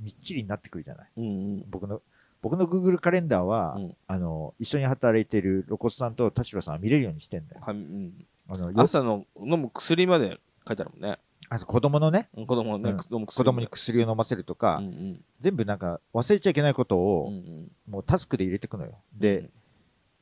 [0.00, 1.64] みっちりになってくるじゃないうんうん。
[1.68, 2.00] 僕の
[2.44, 8.12] 僕の Google カレンダーは、うんあの一緒に働いてる露骨さんと田代さんは見れるようにしてんだよはうん
[8.48, 11.18] あのよ朝の飲む薬まで書いてあるもんね。
[11.48, 13.26] あ子供のねうん子供のね、うん。
[13.26, 15.24] 子供に薬を飲ませるとか、うんうん。
[15.40, 17.70] 全部なんか忘れちゃいけないことうんを、うん。
[17.88, 18.98] もうタスクで入れていくのよ。
[19.14, 19.50] で、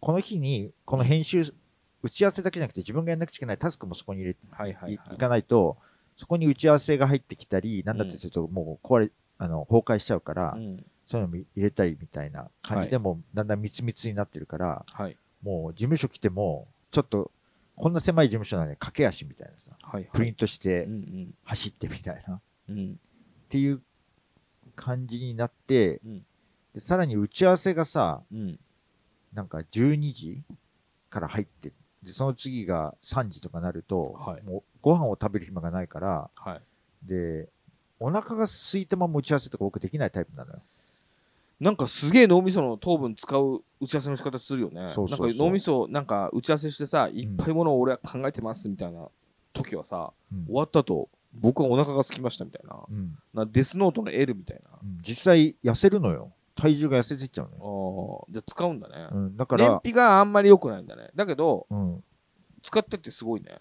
[0.01, 1.53] この日にこの編集、
[2.03, 5.17] 打ち合わせだけじゃなくて自分がやんなくちゃいけないタスクもそこに入れてはいはいいはい。
[5.17, 5.77] かないと、
[6.17, 15.17] そこに打ち合わせが入ってきたり、なんだってするともう壊れ、あの崩壊しちゃうから、うんそういうのも入れたりみたいな感じでもだんだん密密になってるから、はい。
[15.43, 17.31] もう事務所来ても、ちょっと
[17.75, 20.09] こんな狭い事務所なのに駆け足みたいなさ、はい。
[20.13, 21.35] プリントしてうんうん。
[21.45, 23.01] 走ってみたいな、っうん。
[23.49, 23.83] ていう
[24.77, 26.25] 感じになって、うん
[26.75, 28.59] でさらに打ち合わせがさ、うん。
[29.35, 30.43] なんか12時
[31.11, 36.63] から入って、で、その次が3時とかなると、はいもうご飯を食べる暇がないから、はい。
[37.07, 37.49] で、
[38.01, 40.63] お腹が空いたまま打ち合わせとか僕できないタイプなのよ。
[41.63, 44.91] なんかすげえ脳みその糖分使う打ち合わせの仕方するよね。
[44.93, 49.09] そうそうそうなんか脳みそなんか打ち合わせしてさ、いっぱいものを俺は考えてますみたいな
[49.53, 52.77] 時はさ、うん終わった後、僕はお腹が空きましたみたいな。
[52.91, 54.77] うんなデスノートの L みたいな。
[54.83, 56.33] うん実際痩せるのよ。
[56.57, 58.27] 体重が痩せていっちゃうのよ。
[58.27, 59.09] ああ、じゃあ使うんだね。
[59.13, 61.11] うん、だか燃ら、費があんまり良くないんだね。
[61.15, 62.05] だけど、うん、
[62.65, 63.61] 使ってってすごいね。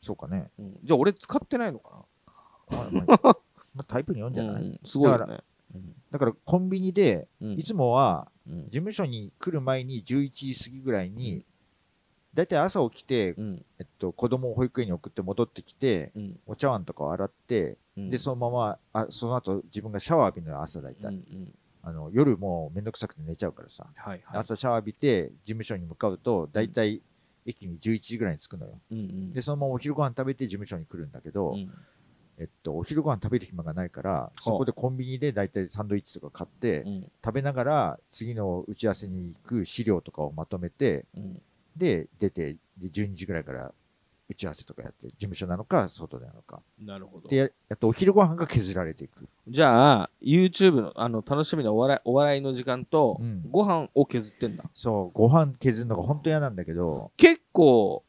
[0.00, 0.50] そうかね。
[0.58, 2.04] うん、じゃあ俺使ってないのか
[2.72, 3.36] まあまあま
[3.80, 4.48] あタイプによるんじな。
[4.48, 5.34] ゃない、うん、すごいよだね。
[5.34, 5.42] うん
[6.14, 7.52] だからコンビニで、うん。
[7.54, 8.64] いつもはうん。
[8.66, 11.44] 事務所に来る前に11時過ぎぐらいに、
[12.34, 13.64] だいたい朝起きて、うん。
[13.80, 16.38] えっと、子供を保育園に送って戻ってきて、うん。
[16.46, 18.10] お茶碗とかを洗って、うん。
[18.10, 20.96] で、そのまま、あその後自分がシャワー浴びるのよ朝だい
[21.82, 23.84] あの夜もうめんどくさくて寝ちゃうからさ。
[23.96, 24.38] はいはい。
[24.38, 27.02] 朝シャワー浴びて事務所に向かうと、だいたい
[27.44, 28.78] 駅に11時ぐらいに着くのよ。
[28.92, 29.32] うんうん。
[29.32, 31.72] で、そのままお昼ご飯食べて事務所に来るんだけど、うん
[32.38, 41.42] えっと、お昼ご飯食べる暇がないから、そこでコンビニでだいたいサンドイッチとか買って、うん食べながら次の打ち合わせに行く資料とかをまとめて、うん
[41.76, 43.72] で、出て、で、12時ぐらいから
[44.28, 46.62] 打ち合わせとかやって、事務所なのか、外でなのか。
[46.80, 47.36] なるほどで、。
[47.36, 49.28] ややっとお昼ご飯が削られていく。
[49.48, 54.64] じゃあ、YouTube のあの楽しみなお笑いお笑いの時間とうん、ご飯を削ってんだ。
[54.74, 58.04] そう、ご飯削るのが本当嫌なんだけど、結構、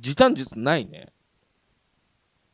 [0.00, 1.12] 時短術ないね。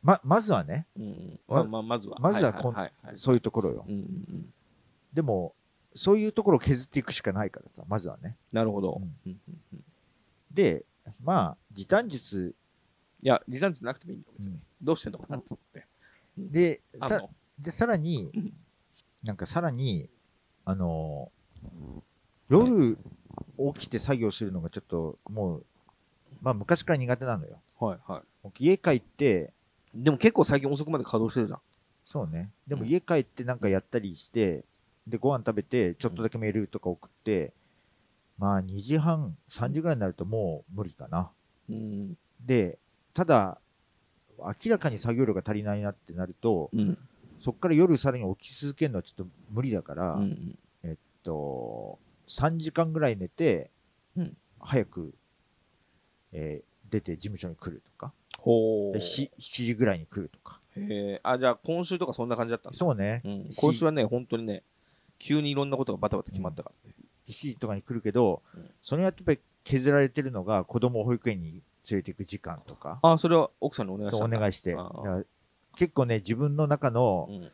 [0.01, 2.17] ま、まずはね、うんうんままあまずは。
[2.19, 3.85] まずはこんはいはいはいそういうところよ。
[3.87, 4.03] うんうんう
[4.37, 4.53] ん
[5.13, 5.55] でも、
[5.95, 8.37] そういうところを削っていくしかないからさ、まずはね。
[8.51, 9.01] なるほど。
[9.25, 9.39] うん
[10.51, 10.85] で、
[11.23, 12.55] まあ、時短術
[13.21, 14.61] いや、時短術なくてもいいんだよ、別にうん。
[14.81, 15.87] どうしてんのかなと思って。
[16.37, 17.21] で、さ
[17.59, 18.53] で、さらにうん、
[19.23, 20.09] なんかさらに、
[20.65, 22.01] あのー
[22.49, 22.97] 夜
[23.75, 25.65] 起きて作業するのがちょっともう、
[26.41, 27.61] まあ昔から苦手なのよ。
[27.79, 29.58] はいは僕家帰って、い。
[29.93, 31.59] でも結構最近遅くまで稼働してるじゃん。
[32.05, 32.49] そうね。
[32.67, 34.63] でもうん家帰ってなんかやったりして、
[35.07, 37.53] で、ご飯食べて、ちょっとだけメールとか送って、
[38.37, 41.31] まあ2時半、3時ぐらいになるともう無理かな。
[41.69, 42.17] うん。
[42.45, 42.77] で、
[43.13, 43.59] ただ、
[44.37, 46.97] 明らかに作業量が足りないなってなると、うん。
[47.39, 50.57] そこから夜さらに起き続けるのはちょっと無理だから、うん。
[50.83, 53.71] えっと、3時間ぐらい寝て、
[54.15, 55.13] うん早く、
[56.31, 58.93] えー出て事務所に来るとか、ほう。
[58.93, 60.59] でし7時ぐらいに来るとか。
[60.77, 61.19] へえ。
[61.23, 62.77] あ、じゃあ今週とかそんな感じだったんだ。
[62.77, 63.51] そうね、うん。
[63.51, 64.63] し今週はね、本当にね、
[65.17, 66.95] 急にいろんなことがバタバタ決まったからね。
[67.27, 74.21] 7時とかに来るけど、うんそれはやっぱり削られてるのが子供を保育園に連れて行く時間とか、あ、それは奥さんにお願いし。
[74.21, 74.75] お願いして。
[75.75, 77.51] 結構ね、自分の中のうん。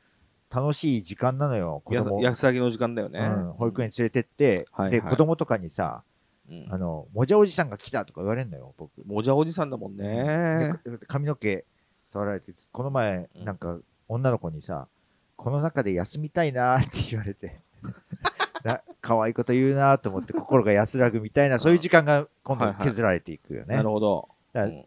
[0.56, 3.19] 楽しい時間なのよ、子や供安らぎの時間だよね。
[3.19, 6.04] うん、保育園に連れてって、で、はいはい子供とかにさ、
[6.49, 8.91] うんあの、もじゃおじさんが来たとか言われるのよ、僕。
[9.05, 10.73] もじゃおじさんだもんね。
[10.86, 11.65] で髪の毛
[12.10, 14.88] 触られて、この前、うんなんか、女の子にさ、
[15.36, 17.62] この中で休みたいなーって言われて、
[18.63, 23.75] な可愛いこと言うなーと思って心が安らぐみたいな、そういう時間が今度はいはい削られていくよね。
[23.75, 24.29] なるほど。
[24.53, 24.86] だからうん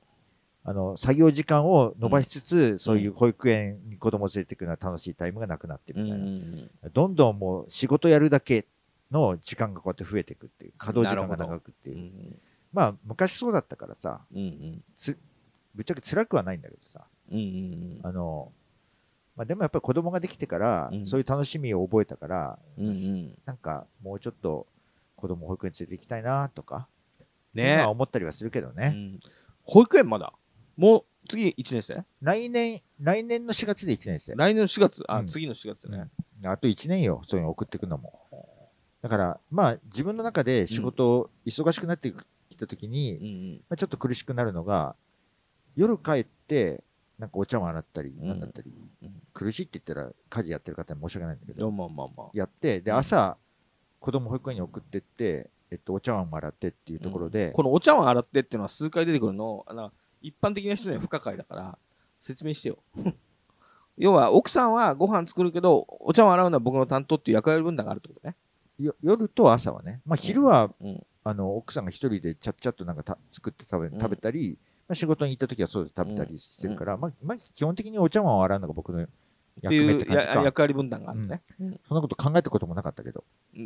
[0.64, 6.88] あの、作業時間を伸ばしつつ、そういう保育園に子供を連れていくのは楽しいタイムがなくなってうんうみたいな。
[6.90, 8.66] んどんどんもう仕事やるだけ
[9.10, 11.94] の時間がこうやって増えていくっていう、稼働時間が長くってう。
[11.94, 11.96] ん。
[11.96, 12.10] ういう。
[12.30, 12.38] ん。
[12.72, 14.82] まあ、昔そうだったからさ、うんうん。
[15.74, 18.52] ぶっちゃけ辛くはないんだけどさ、うんうんあの、
[19.36, 21.06] まあ、でもやっぱり子供ができてから、うん。
[21.06, 23.38] そういう楽しみを覚えたから、うんうん。
[23.44, 24.66] なんかもうちょっと
[25.16, 26.88] 子供を保育園に連れて行きたいなとか、
[27.54, 27.82] ね。
[27.82, 28.92] 思ったりはするけどね。
[28.94, 29.20] うん。
[29.64, 30.32] 保育園まだ？
[30.76, 32.04] もう次1年生？
[32.22, 34.34] 来年、来年の4月で1年生。
[34.34, 35.26] 来年の4月、あ、うん。
[35.26, 36.08] 次の4月ね。
[36.44, 38.20] あと1年よ、そういうの送っていくのも。
[39.02, 42.12] だから、まあ、自分の中で仕事、忙しくなって
[42.50, 43.54] きたときに、うんうん。
[43.68, 44.96] まあ、ちょっと苦しくなるのが、
[45.76, 46.82] 夜帰って、
[47.18, 52.30] なんかお茶碗洗ったり、うんなんだったり、うん苦しいって言ったら家事やってる方に申し訳ないんだけど、まあまあまあ。
[52.32, 53.36] やって、で、うん朝、
[54.00, 61.78] 子供保育園に送ってって、えっと、お茶碗も洗ってっていうところで、このお茶碗洗ってっていうのは数回出てくるの、あの一般的な人には不可解だから、
[62.20, 62.78] 説明してよ。
[63.96, 68.36] 要は、奥さんはご飯作るけど、お茶碗洗うのは僕の担当っていう役割分担があるってことね。
[68.78, 71.06] よ夜と朝はね、まあ、昼は、うん。
[71.24, 74.56] あの奥さんが一人でちゃっちゃっとなんかた作って食べうん食べたり、
[74.88, 79.06] まあ、仕事に行った時はそうで食べたりしてるから、まあまあ、基本的にお茶碗を洗うのが僕の
[79.60, 80.34] 役目って感じか。
[80.36, 81.42] や役割分担があるのね。
[81.86, 83.24] そんなこと考えたこともなかったけど。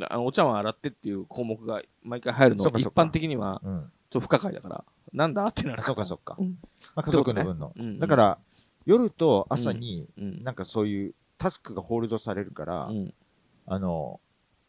[0.08, 3.92] あのお茶碗洗ってっていう項目が毎回入るのそうかそうか一般的にはうん。
[4.10, 6.36] ちょっと不可解だから、なんだってなるあそうかそうか。
[6.38, 6.58] うん
[6.96, 7.72] まあ、家族の分の。
[7.76, 8.38] うんうんだから、
[8.84, 10.42] 夜と朝に、うん。
[10.42, 13.14] なんかそういうタスクがホールドされるから、うん
[13.66, 14.20] あの、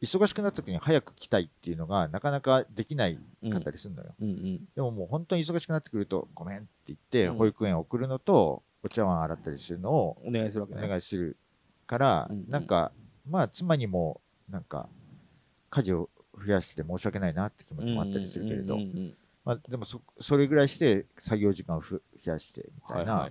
[0.03, 4.13] 忙しくなった時に早く来たいっていうのがなかなかできないうんかったりするのよ。
[4.19, 7.37] うんうんでももう本当に忙しくなってくると、ごめんって言って、うん。
[7.37, 10.87] 保育園送るのと、お茶碗洗ったりするのをお願いするわけおね。
[10.89, 11.37] 願いする
[11.87, 12.49] から、うんうん。
[12.49, 12.91] なんか、
[13.25, 14.89] まあ、妻にも、なんか、
[15.69, 18.75] 家事を増やして申し訳ないなって気持ちもあったりするけれど。
[18.75, 18.97] うん、うんうん。
[18.97, 23.29] うんまあ、でもそ、それぐらいして作業時間をふ増やして、みたいな、は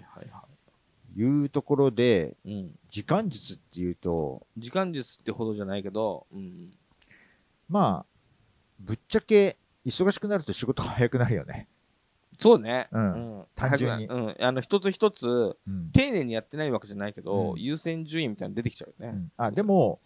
[1.17, 2.53] いうところで、い。
[2.53, 2.79] うん。
[2.89, 6.73] 時間術っていうと、時間術ってほどじゃないけど、うん。
[7.69, 8.07] まあ、
[8.81, 11.69] ぶっちゃけ、忙しくなると仕事が早くなるよね。
[12.39, 12.89] そうね。
[12.93, 13.45] うんうん。
[13.55, 14.37] 単純にうん。
[14.41, 19.17] あの、一つ一つ、うん丁寧にやってないわけじゃないけど、うん優先順位みたいなの出てきちゃうよね。
[19.17, 20.01] うんあでも、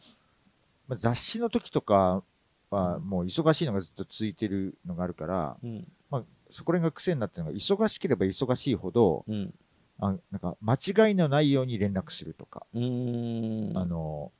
[0.89, 2.23] まあ、雑誌の時とか
[2.71, 5.87] は、もう忙しいのがずっと続いてるのがあるから、うん。
[6.11, 9.55] まあ、そこら辺が癖になってるのが、忙しければ忙しいほど、うん。
[9.99, 10.75] あなんか間
[11.09, 12.67] 違いのないように連絡するとか。
[12.75, 14.33] あの、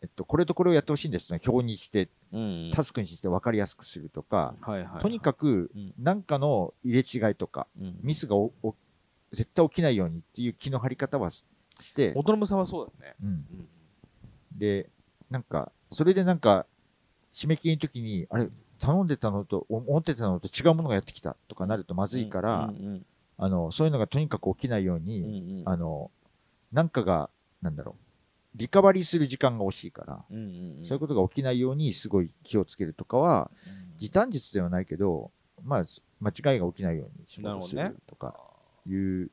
[0.00, 2.70] えっと、これとこれをやってほしいんですね、表にして、うん。
[2.72, 5.00] タスクにして分かりやすくするとか、はいはい。
[5.00, 8.74] とにかくうん、何かの入れ違いとか、うん、ミスがおお
[9.32, 11.44] 絶対起きないようにっていう気の張り方はし
[11.80, 13.16] して、大人さんはそうだよね。
[13.22, 13.68] うん、うん。
[14.56, 14.88] で、
[15.30, 16.66] なんか、それでなんか、
[17.32, 23.06] 締め切りの時に、あれ、頼んでたのと、お思ってたのと違うものがやってきたとかなるとまずいから、うんうん
[23.38, 25.68] あの、そういうのがとにかく起きないよううんに、うんうん。
[25.68, 26.10] あの、
[26.72, 27.30] なんかが、
[27.62, 27.96] なんだろ
[28.54, 30.86] う、リカバリーする時間が欲しいから、うんうんうん。
[30.86, 33.50] そういうことが起きないようにすごい気をつけるとかは、
[33.96, 35.30] 時短術ではないけど、
[35.64, 38.34] まあ、す間違いが起きないように仕事すなるとか
[38.86, 39.30] いう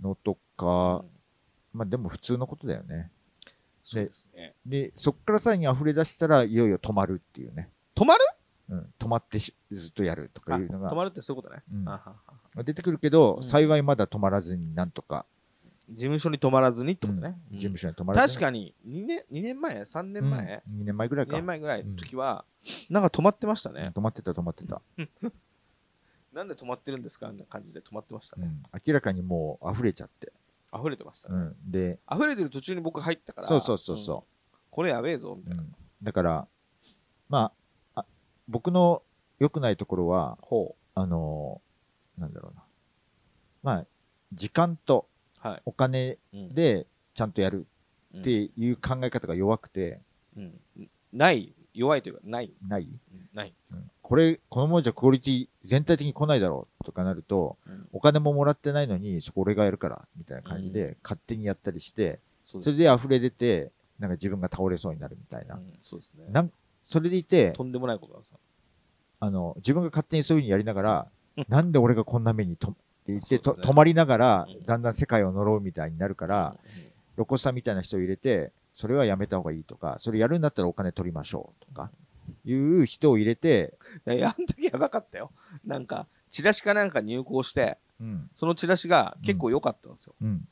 [0.00, 1.04] のとか、
[1.72, 3.10] まあでも普通のことだよね。
[3.82, 4.54] そうですね。
[4.64, 7.70] で、そっからさらに溢れ出したらいよいよ止まるっていうね。
[7.96, 8.24] 止まる？
[8.68, 10.88] うん、止まってしずっとやるとかいうのが。
[10.88, 11.62] あ止まるってそういうことね。
[11.72, 11.88] うん。
[11.88, 12.14] あはは
[12.56, 15.24] 出てくるけど、うん幸いまだ止まらずになんとか、
[15.88, 17.36] 事務所に泊まらずにってことね。
[17.52, 18.40] うん事務所に止まらずに。
[18.40, 21.36] 確かに2年、2年前 ?3 年前、うん、2年前ぐらい ?2 か。
[21.36, 22.44] 年前ぐらいの時は、
[22.88, 23.82] なんか止まってましたね。
[23.82, 24.82] うん止まってた止まってた、
[26.32, 27.28] なんで止まってるんですか？
[27.28, 28.46] あんな感じで止まってましたね。
[28.46, 28.62] うん。
[28.86, 30.32] 明らかにもう溢れちゃって。
[30.72, 31.34] 溢れてましたね。
[31.36, 33.46] うん、で、溢れてる途中に僕入ったから。
[33.46, 34.22] そうそうそうそん
[34.70, 35.62] これやべえぞ、みたいな。
[35.62, 36.48] うん、だから、
[37.28, 37.52] ま
[37.94, 38.06] あ、あ
[38.48, 39.02] 僕の
[39.40, 41.69] 良くないところは、ほあのー
[42.20, 42.62] なんだろうな。
[43.62, 43.86] まあ、
[44.32, 45.06] 時間と。
[45.64, 47.66] お金うんでちゃんとやる
[48.14, 50.00] うんっていう考え方が弱くて、
[50.36, 50.60] うん
[51.12, 52.52] ない、弱いというか、ない。
[52.68, 53.54] ない、うんない。
[53.72, 65.54] うんこれ、このままじゃクオリティ全体的に来ないだろうとかなると、うんお金ももらってないのに、そこ俺がやるから、みたいな感じで、勝手にやったりして、それで溢れ出て、なんか自分が倒れそうになるみたいな。
[65.54, 66.26] うんそうですね。
[66.30, 66.52] なん
[66.84, 68.40] それでいて、とんでもないことなんですよ。
[69.20, 71.10] あの、自分が勝手にそういうふうにやりながらうん、
[71.48, 73.40] なんで俺がこんな目にとって言って、ね。
[73.42, 76.56] 止まりながらうん、だんだん世界を呪うみたいになるから、
[77.16, 81.90] ロコさんみたいな人を入れて、それはやめた方がいいとか、それやるんだったらお金取りましょうとか、
[82.44, 83.74] いう人を入れて、
[84.06, 85.30] いやあの時やばかったよ。
[85.64, 90.14] なんか、チラシかなんか入稿して、うん、そのチラシが結構良かったんですよ。
[90.22, 90.48] うん、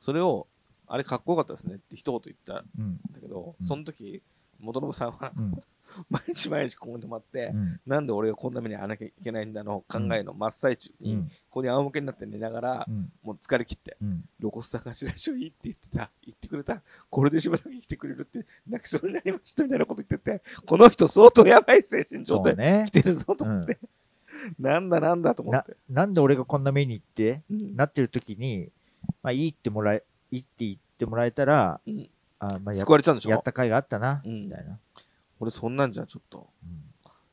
[0.00, 0.46] それを、
[0.88, 3.66] あれかっこよかったですねって一言言ったんうん、だけど、うん。
[3.66, 4.22] その時、
[4.58, 5.62] 元信さんはうん、
[6.10, 22.84] 毎日毎日ここに泊まって、うん、なんで俺がこんな目に遭わなきゃいけないんだの考えの真っ最中に、うん、ここに仰向けになって寝ながら、うん、もう疲れ切って、うん、ロコスさんがチラシをいいって言ってた、言ってくれた、これでしばらく生きてくれるって、泣きそうになりましたみたいなこと言ってて、この人相当やばい精神状態そうね。
[22.88, 22.90] 来。
[22.90, 23.78] てるぞと思って、
[24.58, 27.76] なんだなんだと思っなて。、なんで俺がこんな目に行って、うん。
[27.76, 28.70] なってる時に、
[29.22, 32.08] まあいいってもらえ、いいって言ってもらえたら、うん。
[32.38, 33.30] あまあや救われちゃうんでしょ？
[33.30, 34.44] やった甲斐があったな、うん。
[34.44, 34.78] みたいな。
[35.40, 36.82] 俺そんなんじゃちょっと、うん。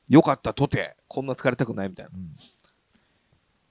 [0.10, 2.12] よかったとて、こんな疲れたくないみたいな。
[2.14, 2.36] うん。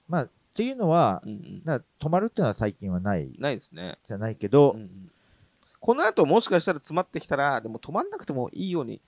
[0.08, 1.64] まあ、っていうのはうんうん。
[1.64, 3.34] だから泊まるっていうのは最近はない。
[3.38, 3.98] ないですね。
[4.06, 5.10] じゃないけど、うんうん。
[5.80, 9.00] この後もしかしたら詰まってきたら、でも止まんなくてもいいように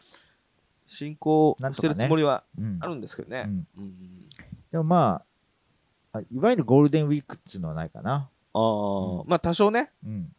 [0.87, 2.79] 進行してるつもりはうん。
[2.81, 3.45] あるんですけどね。
[3.47, 3.67] うん。
[3.77, 4.29] うんうん。
[4.71, 5.23] でもま
[6.13, 10.33] ああいわゆるゴールデンウィークっていうのはないかな、ああ、まあ多少ね、うん、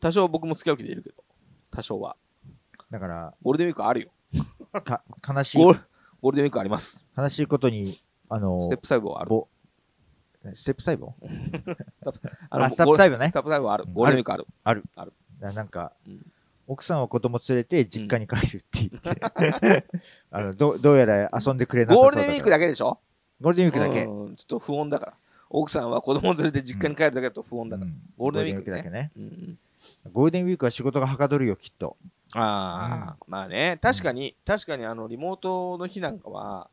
[0.00, 1.16] 多少僕も付き合う気でいるけど、
[1.70, 2.16] 多少は。
[2.90, 4.10] だからゴールデンウィークあるよ。
[4.82, 5.58] か悲しい。
[5.58, 5.80] ゴール
[6.22, 7.04] ゴールデンウィークあります。
[7.16, 9.30] 悲しいことにあのステップ細胞ある。
[9.30, 9.48] ぼ
[10.54, 11.12] ステップ細胞？
[12.50, 13.28] あのあステップ細胞ね。
[13.28, 13.84] ステップ細胞ある。
[13.86, 13.90] う。
[13.90, 13.92] ん。
[13.94, 14.32] ゴールデンウィーク
[14.64, 14.84] ある。
[15.40, 16.26] ななんか、うん。
[16.66, 19.86] 奥さんは子供連れて実家に帰るって言って、
[20.30, 22.98] あのどどうやら遊んでくれなさそうゴールデンウィークだけでしょ？
[23.40, 24.36] ゴールデンウィークだけ、うん。
[24.36, 25.14] ちょっと不穏だから。
[25.48, 27.90] 奥さんは子供連れて実家に帰るだけだと不穏だから。
[27.90, 28.00] うん。
[28.16, 28.88] ゴールデンウィークだけ。
[28.88, 29.58] ねうんうん。
[30.12, 31.96] ゴールデンウィークは仕事がはかどるよきっと
[32.34, 36.68] ああ、まあね、確かに、確かにあのリモートの日なんかは、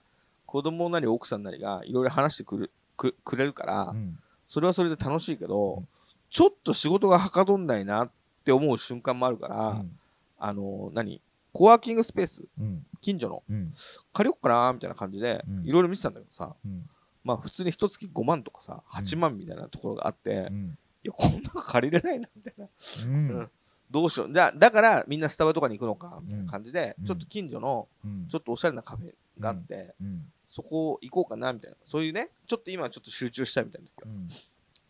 [0.45, 4.19] 子供なり奥さんなりがいろいろ話してくるくくれるから、うん。
[4.47, 5.87] それはそれで楽しいけど、うん。
[6.29, 8.09] ちょっと仕事がはかどんないなっ
[8.45, 9.99] て思う瞬間もあるから、うん。
[10.39, 11.21] あの、何？
[11.53, 12.85] コワーキングスペース、うん。
[13.01, 13.73] 近所の、うん。
[14.13, 16.87] 借りよっかなみたいな感じでうん、いろいろ見てたんだけどさ、うん。
[17.23, 20.77] まあ普通に一月5万とかさ、8万みたいなところがあって、いうん。
[21.03, 23.49] や、こんなの借りれないな、みたいな。
[23.89, 24.33] どうしよう。
[24.33, 27.05] だだからみんなスタバとかに行くのか、みたいな感じで、うん。
[27.05, 28.27] ちょっと近所の、うん。
[28.27, 30.25] ちょっとおしゃれなカフェがあって、うん。
[30.47, 31.77] そこ行こうかな、みたいな。
[31.85, 34.29] そういうね、ちょっと今ちょっと集中したいみたいな時は、うん。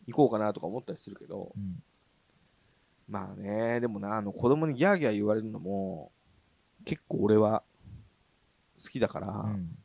[0.07, 1.81] 行こうかなとか思ったりするけど、うん。
[3.07, 6.11] まあね、でもな、あの子供にギャーギャー言われるのも、
[6.85, 7.63] 結構俺は
[8.81, 9.77] 好きだから、うん。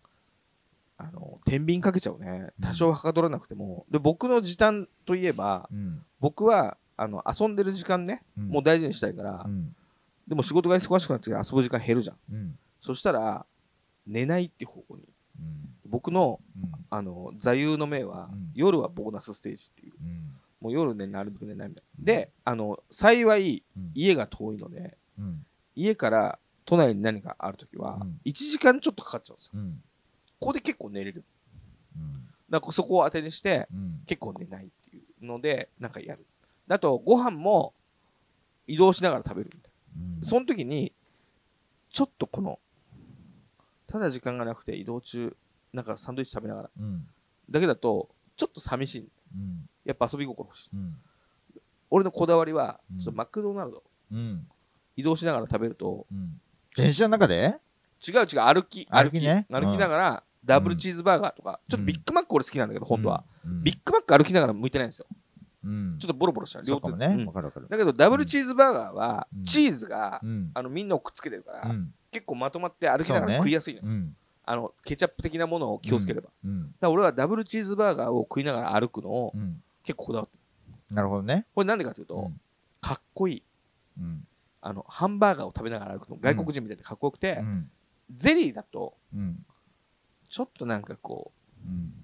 [0.98, 2.50] あの、天秤かけちゃうね。
[2.58, 2.64] うん。
[2.64, 3.86] 多少はかどらなくても。
[3.90, 6.04] で、僕の時短といえば、うん。
[6.20, 9.74] 僕は、あの、遊んでる時間ね、うんもう大事にしたいから、うん
[10.28, 12.16] でも仕事が忙しくなって遊ぶ時間減るじゃん。
[12.32, 13.44] うんそしたら、
[14.06, 15.02] 寝ないって方向に。
[15.38, 19.92] うん僕の、うんあの、座右の銘は、うん夜はボーナスステージっていう。
[20.00, 22.04] うんもう夜ね、なるべく寝ないみたいな。
[22.04, 29.52] で、あの、幸い、うん家が遠いので、うん家から都内に何かあるときはうん、1時間ちょっとかかっちゃうんですよ。
[29.54, 29.82] うん
[30.38, 31.24] ここで結構寝れる。
[31.96, 36.24] うんだからそこを当てにして、うん結構寝ないっていうので、なんかやる。
[36.68, 37.74] あと、ご飯も
[38.66, 40.20] 移動しながら食べるみたいうん。
[40.20, 40.26] な。
[40.26, 40.92] その時に、
[41.90, 42.58] ちょっとこの、
[43.86, 45.36] ただ時間がなくて移動中、
[45.72, 47.06] なんかサンドイッチ食べながら、うん。
[47.50, 49.08] だけだと、ちょっと寂しい。
[49.34, 49.68] うん。
[49.84, 50.70] やっぱ遊び心欲しい。
[50.74, 50.96] うん。
[51.90, 52.98] 俺のこだわりは、うん。
[52.98, 54.48] ちょっとマクドナルド、うん。
[54.96, 56.40] 移動しながら食べると、うん。
[56.76, 57.58] 電車の中で？
[58.06, 59.46] 違う違う、歩き、歩きね。
[59.50, 63.24] 歩きながら、ダブルチーズバーガーとか、ちょっとビッグマック俺好きなんだけど、本当は。
[63.44, 63.62] うん。
[63.62, 65.06] ビッグマック歩きながら向いてないんですよ。
[65.64, 65.96] うん。
[65.98, 67.06] ちょっとボロボロしたそうかもね。
[67.18, 67.26] うん。
[67.26, 67.68] わかるわかる。
[67.68, 70.50] だけど、ダブルチーズバーガーはうん、チーズが、うん。
[70.54, 71.94] あの、みんなをくっつけてるから、うん。
[72.10, 74.16] 結構まとまって歩きながら食いやすいのよ、うん。
[74.44, 76.30] あの、ケチャップ的なものを気をつければ。
[76.80, 79.62] だ俺はダブルチーズバーガーを食いながら歩くのをうん。
[79.84, 80.36] 結構こだわって
[80.90, 80.94] る。
[80.94, 81.46] なるほどね。
[81.54, 82.40] これなんでかというと、うん。
[82.80, 83.42] かっこいい。
[84.00, 84.26] うん。
[84.60, 87.70] あの、ハンバーガーを食べながら歩くの、外国人みたいでかっこよくて、うん。
[88.16, 89.44] ゼリーだと、うん。
[90.28, 91.32] ちょっとなんかこ
[91.66, 91.72] うん。
[91.72, 92.01] う、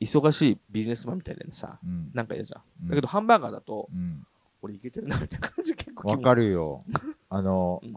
[0.00, 2.10] 忙しいビジネスマンみたいでさ、うん。
[2.14, 2.62] なんか嫌じゃん。
[2.82, 2.88] うん。
[2.90, 4.26] だけど、ハンバーガーだと、うん。
[4.62, 6.84] 俺いけてるなみたいな感じで結構わかるよ。
[7.28, 7.94] あの、うん。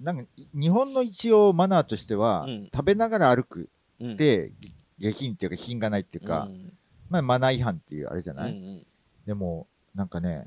[0.00, 2.64] なんか日本の一応マナーとしては、うん。
[2.72, 3.68] 食べながら歩く
[4.00, 4.12] うん。
[4.14, 4.52] って、
[4.98, 6.72] 下品っていうか品がないっていうか、うん。
[7.10, 8.86] まあマナー違反っていうあれじゃない、うんうん。
[9.26, 10.46] でもなんかね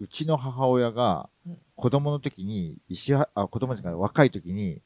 [0.00, 1.58] うちの母親がうん。
[1.74, 4.80] 子供の時に石原あ子供ですか若い時に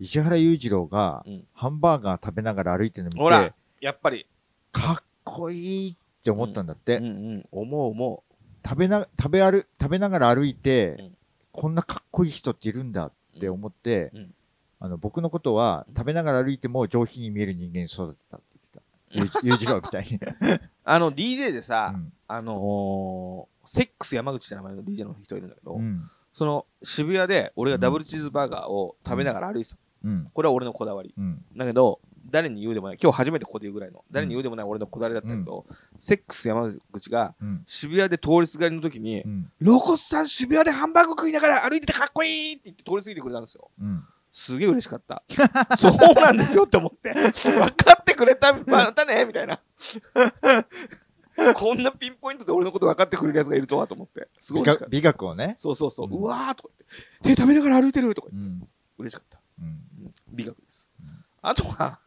[0.00, 1.44] 石原裕次郎がうん。
[1.54, 4.26] ハンバーガー食べながら歩いてるの見てやっぱり、
[4.72, 7.04] かっこいいって思ったんだって、うん。
[7.04, 8.24] うん、思う思
[8.64, 11.16] 食べな食べ歩食べながら歩いて、うん。
[11.52, 13.12] こんなかっこいい人っているんだう。
[13.36, 14.34] って思って、うん。
[14.80, 18.46] あの僕のことは食べながら歩いても上品に見える人間に育てたって
[19.12, 19.42] 言ってた。
[19.42, 20.18] 裕裕次郎みたいに。
[20.84, 22.12] あの、DJ でさ、うん。
[22.26, 26.10] あのーセックス山口って名前の DJ の人いるんだけど、うん。
[26.32, 29.76] その渋谷で俺がダブルチーズバーガーを食べながら歩いてた。
[30.04, 30.30] うん。
[30.32, 31.14] これは俺のこだわり。
[31.16, 31.44] うん。
[31.54, 32.00] だけど、
[32.34, 35.66] 誰に言うでもない、今日初めてここで言うぐらいの、誰に言うでもない俺のこだわりだったけど、
[36.00, 43.70] セックス山口がうん渋谷で通りすがりの時に、うんロコスさん渋谷でハンバーグ食いながら歩いててかっこいいって言って通り過ぎてくれたんですよ。
[43.80, 45.22] うんすげえ嬉しかった。
[45.78, 47.14] そうなんですよって思って。
[47.14, 49.60] 分かってくれた、またねみたいな。
[51.54, 54.26] こんなピンポイントで俺のこと分かってくれるやつがいるとはと思って。
[54.40, 55.02] すごい美。
[55.02, 55.54] 学をね。
[55.56, 56.08] そうそうそう。
[56.08, 56.70] うんうわーとか
[57.22, 57.36] 言って。
[57.36, 58.48] 手食べながら歩いてるとか言って。
[58.48, 58.68] うん
[58.98, 59.40] 嬉しかった。
[59.60, 59.68] うんう
[60.08, 61.24] ん美学ですうん。
[61.42, 62.00] あとは、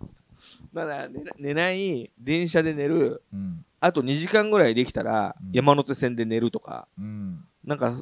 [0.78, 1.07] まだ
[1.39, 7.93] 寝ない、電車で寝る、うんあと2時間ぐらいできたらうん山手線で寝るとか、うんなんか、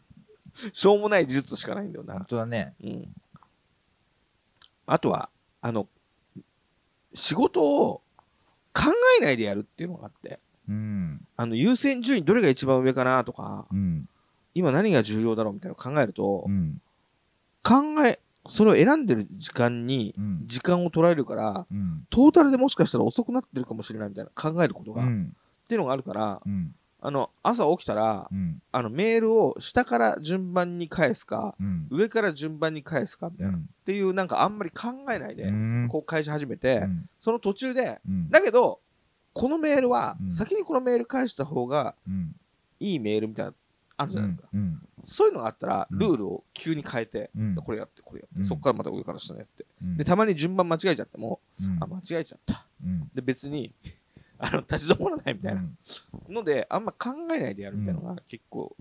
[0.72, 2.24] しょうもない技術しかないんだよな本。
[2.24, 2.74] 当だね。
[2.82, 3.14] うん。
[4.86, 5.28] あとは、
[5.60, 5.88] あの、
[7.12, 8.02] 仕事を
[8.72, 8.84] 考
[9.20, 11.26] えないでやるっていうのがあって、うん。
[11.36, 14.08] あの、優先順位どれが一番上かなとか、うん。
[14.54, 16.80] 今何が重要だろうみたいなのを考えるとう、ん。
[17.62, 20.42] 考え、それを選んでる時間にうん。
[20.46, 22.06] 時間を取られるから、うん。
[22.10, 25.36] トータルでもしかしたら遅くなってるかもしれないみたいな考えることが、っうん。
[25.68, 26.74] ていうのがあるから、うん。
[27.00, 28.62] あの、朝起きたら、うん。
[28.72, 31.86] あの、メールを下から順番に返すか、うん。
[31.90, 35.88] 上から順番に返すかみたいな、っていうなんかあんまり考えないで、うん。
[35.90, 38.28] こう返し始めて、うんその途中で、うん。
[38.30, 38.80] だけど、
[39.32, 42.34] このメールはうん先にこのメール返した方がうん。
[42.80, 43.54] いいメールみたいな、
[43.96, 44.48] あるじゃないですか。
[44.52, 44.82] うん。
[45.04, 47.54] そういうのがあったら、うんルールを急に変えて、うん。
[47.54, 49.66] これやって、これやって、うんそこからまた上から下にやって。
[49.82, 52.66] うんで、たまに順番間違えちゃっても、うんあ、間違えちゃった。
[52.84, 53.10] うん。
[53.14, 53.72] で、別に、
[54.38, 58.76] あの、立ち止まらないみたいなうんので、あんま考えないでやるみたいなのが結構、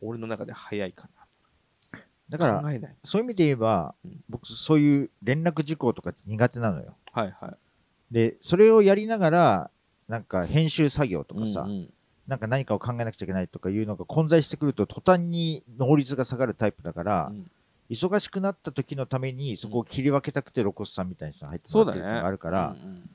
[0.00, 2.00] 俺の中で早いかな。
[2.28, 2.96] だから、考えない。
[3.04, 6.96] そういう意味で言えばうん、僕、そういう連絡事項とか苦手なのよ。
[7.12, 8.14] はいはい。
[8.14, 9.70] で、それをやりながら、
[10.08, 11.90] なんか編集作業とかさうん、うん
[12.26, 17.50] なんか何かを考えなくちゃいけないとかいうのが混在してくると、途端に能率が下がるタイプだから、うん。
[17.90, 21.76] 忙しくなった時のためにそこを切り分けたくてロコスさんみたいな人が入って。
[21.76, 23.10] もらってるのがあるから、うん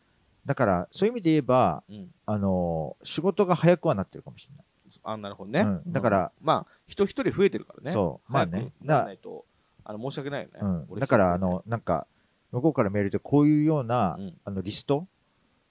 [0.46, 1.96] だからそういう意味で言えば、うん。
[1.96, 4.66] うんあのー仕事が早くはなってるかもしれない。
[5.04, 5.62] あ、なるほどね。
[5.62, 5.92] うん。
[5.92, 7.92] だから、まあ、人一人増えてるからね。
[7.92, 8.32] そう。
[8.32, 8.72] まあね。
[8.82, 9.46] ならないと、
[9.84, 10.50] あの、申し訳ないよ
[10.88, 11.00] ね。
[11.00, 12.08] だから、あの、なんか、
[12.52, 14.34] 向こうからメールでこういうような、うん。
[14.44, 15.08] あのリスト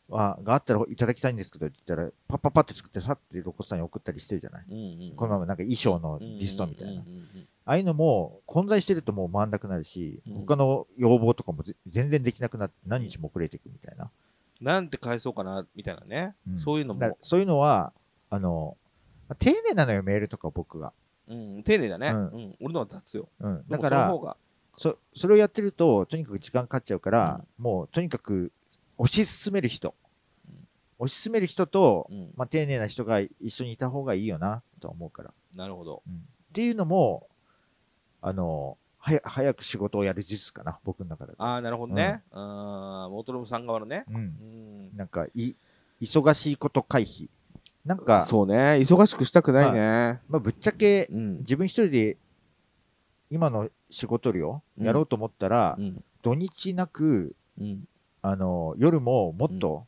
[0.08, 4.64] はがあったらいただきたいんですけどって言ったら、パッパッパって作ってさってロコスさんに送ったりしてるじゃない。
[4.68, 6.92] うんうんこのままなんか衣装のリストみたいな。
[6.92, 14.08] うんうんうんうんああいうのも混在してるともう回んなくなるし、うん他の要望とかもぜ全然できなくなって何日も遅れていくみたいな。
[14.60, 16.36] なんて返そうかな、みたいなね。
[16.48, 17.92] うんそういうのも、だそういうのは、
[18.30, 18.76] あの、
[19.28, 20.92] まあ丁寧なのよ、メールとか僕が。
[21.28, 22.10] うん、丁寧だね。
[22.10, 22.56] ううんん。
[22.60, 23.28] 俺のは雑よ。
[23.40, 23.64] うん。
[23.68, 24.14] だから
[24.78, 28.52] そそれをやってると、とにかく時間かかっちゃうから、もうとにかく
[28.98, 29.94] 推し進める人。
[30.98, 35.34] 推し進める人と、うんまあ、丁寧な人が一緒にいた方がいいよな、と思うから。
[35.54, 36.02] なるほど。
[36.08, 37.28] っていうのも、
[38.22, 41.34] あの、はや早く仕事をやる術かな、僕の中で。
[41.38, 42.22] ああ、なるほどね。
[42.32, 44.04] あーモトロムさん側のね。
[44.08, 44.18] うんう。
[44.18, 44.96] ん。
[44.96, 45.54] なんかい、
[46.00, 47.28] 忙しいこと回避。
[47.84, 48.78] なんか、そうね。
[48.80, 50.20] 忙しくしたくないね。
[50.28, 51.38] まあ、ぶっちゃけ、うん。
[51.38, 52.16] 自分一人で
[53.30, 56.04] 今の仕事量うんやろうと思ったら、うん。
[56.22, 57.84] 土日なく、うん。
[58.28, 59.86] あの、夜ももっと、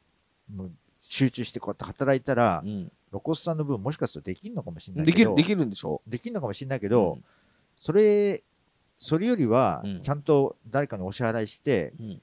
[1.03, 7.19] 集中してこうやって働いたら、うんロコスさんの分もしかするとできるのかもしれないけど、できる、できるんでしょできるのかもしれないけけど、
[7.75, 8.43] それ、
[8.99, 12.21] それよりはうん、ちゃんと誰かにお支払いして、うん。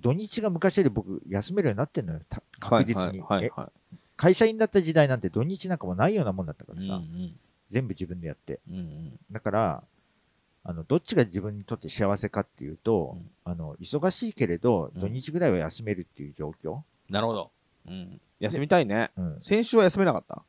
[0.00, 3.22] 土日が昔より僕休めるようになってんのよ、た確実に。
[4.16, 6.86] 会社員だった時代なんて土日なんかもないようなもんだったからい。
[6.86, 7.34] さ、うん
[7.68, 8.60] 全部自分でやって。
[8.70, 9.84] うんうんだから、
[10.64, 16.80] あの、どっちが自分にとって幸せかっていうと、うんあの、忙しいけれど、うん土日ぐらいは休めるっていう状況。
[17.08, 17.50] なるほど。
[17.86, 18.20] うん。
[18.40, 19.10] 休みたいね。
[19.16, 19.38] うん。
[19.40, 20.42] 先週は休めなかった？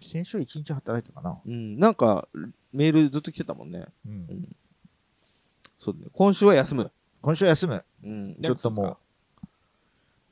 [0.00, 1.38] 先週一日働いたかな。
[1.44, 1.78] うん。
[1.78, 2.28] なんか、
[2.72, 3.86] メールずっと来てたもんね。
[4.06, 4.56] うんうん。
[5.80, 6.06] そうだね。
[6.12, 6.92] 今週は休む。
[7.22, 7.84] 今週は休む。
[8.04, 8.36] うん。
[8.42, 8.96] ちょっともう、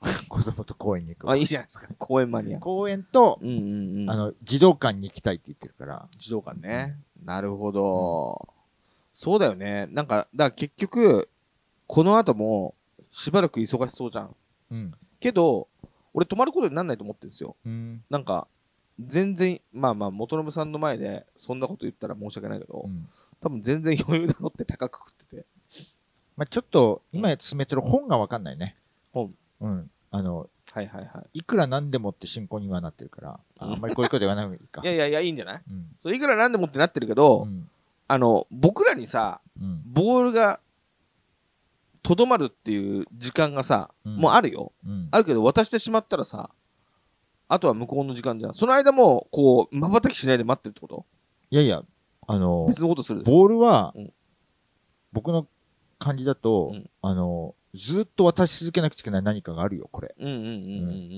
[0.29, 1.31] 子供と公園に行く。
[1.31, 1.89] あ、いいじゃないですか。
[1.99, 2.59] 公園マニア。
[2.59, 4.11] 公園と、うんうんうん。
[4.11, 6.09] あの、児童館に行きたいって言ってるから。
[6.19, 6.99] 児童館ね。
[7.25, 8.49] なるほど。
[9.15, 9.87] そうだよね。
[9.91, 11.29] なんか、だから結局、
[11.87, 12.75] この後も、
[13.11, 14.37] しばらく忙しそうじゃん。
[14.71, 14.95] うん。
[15.21, 15.69] けど、
[16.15, 17.57] 俺泊まることになんないと思ってるんですよ。
[17.65, 18.03] うん。
[18.09, 18.49] なんか、
[19.01, 23.09] 全然、まあまあ、元信さんの前で、そんなこと言ったら申し訳ないけど、うん
[23.43, 25.45] 多分全然余裕だろって高く食ってて。
[26.37, 28.77] まあちょっと、今進めてる本がわかんないね。
[29.13, 29.35] 本。
[29.61, 29.91] うん。
[30.13, 34.81] あの、はいはいはいくらなんでもって進行にはなってるから、ああんまりこういうこと言わない方がいいか。
[34.83, 34.85] い。
[34.87, 35.63] いやいやいや、いいんじゃない？
[35.69, 35.97] うん。
[36.01, 37.69] そういくらなんでもってなってるけど、うん。
[38.09, 39.83] あの、僕らにさ、うん。
[39.87, 40.61] ボールが、
[42.03, 44.73] とどまるっていう時間がさ、うんもうあるよ。
[44.85, 45.09] うん。
[45.11, 46.51] あるけど、渡してしまったらさ、
[47.49, 48.55] あとは向こうの時間じゃん。
[48.55, 51.07] その間も、こう、瞬きしないで待ってるってこと？
[51.51, 51.83] いやいや、
[52.27, 54.13] あの、別のことするボールはうん、
[55.13, 55.47] 僕の
[55.99, 60.15] 感じだと、うんあの、ずっと渡し続けなくちゃいけない何かがあるよ、これ。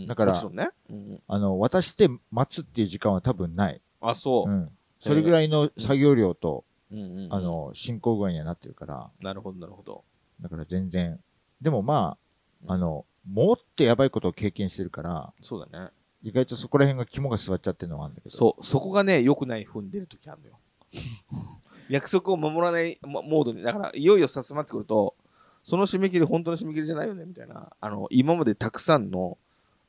[0.07, 0.71] だからね。
[0.91, 3.81] うんうんあの、渡して待つっていう時間は多分ない。
[4.01, 4.53] あ、そうう。
[4.53, 4.71] ん。
[5.01, 6.65] それぐらいの作業量と、
[6.95, 10.05] うんうんうんあ、の、進行具合にはなってるから、なるほどなるほど。
[10.41, 11.21] だから全然。
[11.61, 12.19] でもま
[12.65, 15.91] うんあ、あの、もっとやばいことを経験してるから、そうだね。
[16.23, 18.35] 意外とそこら辺が肝が座っちゃってるのがあるんだけど。
[18.35, 20.59] そう、そこがね、良くない踏んでる時あるのよ。
[21.91, 25.15] 約束を守らないモモードに、だから、いよいよさすまってくると、
[25.63, 29.37] その締め切り、本当の締め切りじゃないよね、みたいな、あの、今までたくさんの、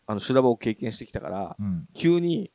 [0.08, 1.88] あの、修羅場を経験してきたから、うん。
[1.93, 2.51] 急に、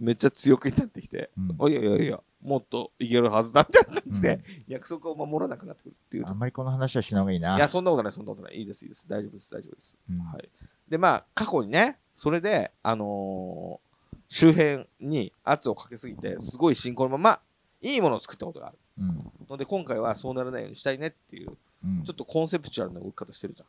[0.00, 7.56] めっちゃ強くなってきて、うんおいやいやいや、もっといけるはずだって感じで、うん約束を守らなくなってくるっていうとあんまりこの話はしない方がいいな。
[7.56, 8.58] いや、そんなことない、そんなことない。
[8.58, 9.08] いいです、いいです。
[9.08, 9.98] 大丈夫です、大丈夫です。
[10.10, 10.48] うんはい。
[10.88, 13.84] で、まあ、過去にね、それで、あのー
[14.28, 17.40] 周辺に圧をかけすぎて、すごい進行のまま、
[17.82, 18.78] いいものを作ったことがある。
[18.98, 21.52] うんので、今回はそうならないようにしたいねっていう、
[21.84, 23.66] うんちょっとコンセプチュアルな動き方してるじゃ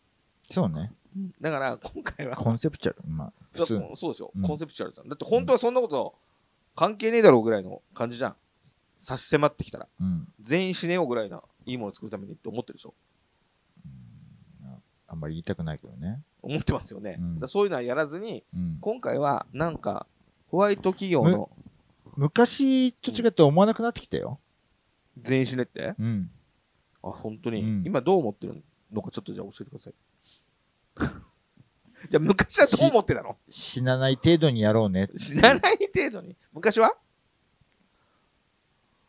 [0.49, 0.91] そうね。
[1.17, 1.34] ん。
[1.41, 3.09] だから、今回は、コンセプチュアル。
[3.09, 3.82] まあ、普通。
[3.95, 5.09] そうですよ、うんコンセプチュアルじゃん。
[5.09, 6.15] だって本当はそんなこと
[6.76, 8.36] 関係ねえだろうぐらいの感じじゃん。
[8.97, 9.87] 差し迫ってきたら。
[9.99, 10.27] うん。
[10.41, 12.93] 全員死ねようぐらいないいものを作るためにって思ってるでしょ？
[15.07, 16.21] あんまり言いたくないけどね。
[16.41, 17.17] 思ってますよね。
[17.19, 18.77] うんだそういうのはやらずに、うん。
[18.81, 20.07] 今回はなんか、
[20.47, 21.49] ホワイト企業の
[22.15, 24.39] 昔と違って思わなくなってきたよ。
[25.21, 25.93] 全員死ねって？
[25.99, 26.31] うん。
[27.03, 29.93] あ、本当に、うん今どう思ってるのかちょっとじゃあ教えてください。
[32.09, 33.37] じゃあ昔はどう思ってたの？
[33.49, 35.09] 死なない程度にやろうね。
[35.15, 36.35] 死なない程度に。
[36.53, 36.95] 昔は？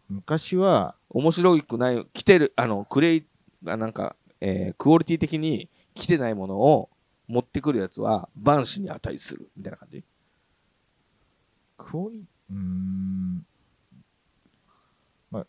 [0.09, 3.27] 昔は、面白くない、来てる、あの、クレイ、
[3.67, 6.91] あなんか、えークオリティ的に来てないものを
[7.27, 10.05] 持ってくるやつは万死に値するみたいな感じ？
[11.79, 13.47] クオリ、うーん。
[15.31, 15.47] まあ、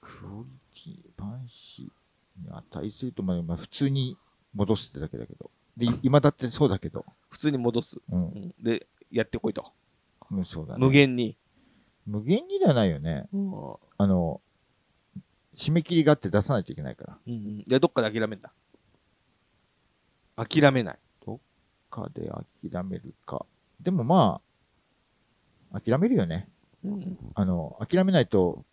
[0.00, 1.90] クオリティ、万死に
[2.50, 4.16] 値すると、まあ、まあ、普通に
[4.54, 5.50] 戻すってだけだけど。
[5.76, 7.04] で、い今だってそうだけど。
[7.28, 7.98] 普通に戻す。
[8.10, 8.16] う。
[8.16, 9.72] うんんで、やってこいと。
[10.30, 10.80] うん、そうだね。
[10.80, 11.36] 無限に。
[12.06, 13.28] 無限にではないよね。
[13.32, 13.52] うん
[13.96, 14.40] あの、
[15.54, 17.18] 締め切りがあって出さないといけないから。
[17.26, 17.64] うん。
[17.64, 18.52] で、どっかで諦めんだ。
[20.36, 20.98] 諦めない。
[21.94, 22.28] かで
[22.68, 23.46] 諦めるか。
[23.80, 24.40] でもま
[25.72, 26.48] あ、諦めるよね。
[26.84, 27.16] うん。
[27.34, 28.64] あの、諦めないと、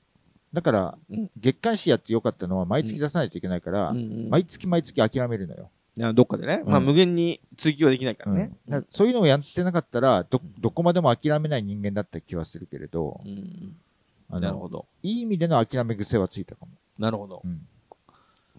[0.54, 5.70] だからうん、月刊誌やってよかったのは毎月出さないといけないから、うん毎月毎月諦めるのよ。
[5.98, 6.62] いやどっかでね。
[6.66, 8.52] うんまあ、無限に追求はできないからね。
[8.68, 13.76] うんそういうのをやってなかったら、ど、どこまでも諦めない人間だった気はするけれど、うん。
[14.40, 14.86] なるほど。
[15.04, 16.72] いい意味での諦め癖はついたかも。
[16.98, 17.48] なるほどう。
[17.48, 17.68] ん。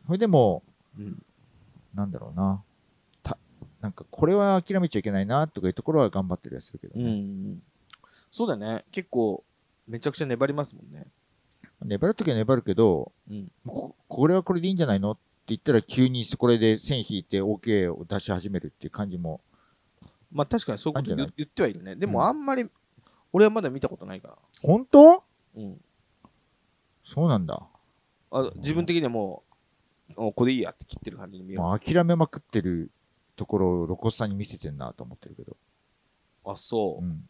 [0.07, 0.63] それでも、
[0.99, 1.23] うん。
[1.95, 2.63] なんだろうな。
[3.23, 3.39] た、
[3.81, 7.11] なんかこれは諦めちゃいけないなとかいうところは頑張ってるやつするけどうね。
[7.21, 7.63] ん。
[8.31, 8.85] そうだね。
[8.93, 9.43] 結構、
[9.89, 11.07] めちゃくちゃ粘りますもんね。
[11.85, 13.51] 粘るときは粘るけど、うん。
[13.67, 15.23] ここれはこれでいいんじゃないのって
[15.53, 19.41] 言ったら急にそこで線引いて OK を出し始めるっていう感じも。
[20.31, 21.95] まあ確かにそういうこと言言ってはいるね。
[21.95, 22.69] でうんもあんまり、
[23.33, 24.39] 俺はまだ見たことないから。
[24.63, 25.23] 本当？
[25.57, 25.81] うん。
[27.05, 27.63] そうなんだ。
[28.31, 29.43] あ自分的にはも
[30.17, 31.63] う、おこれいいやって切ってる感じに見える。
[31.63, 32.91] まあ、諦めまくってる
[33.37, 35.57] ところを露骨さんに見せてんなと思ってるけど。
[36.45, 37.05] あ、そう。
[37.05, 37.29] うん。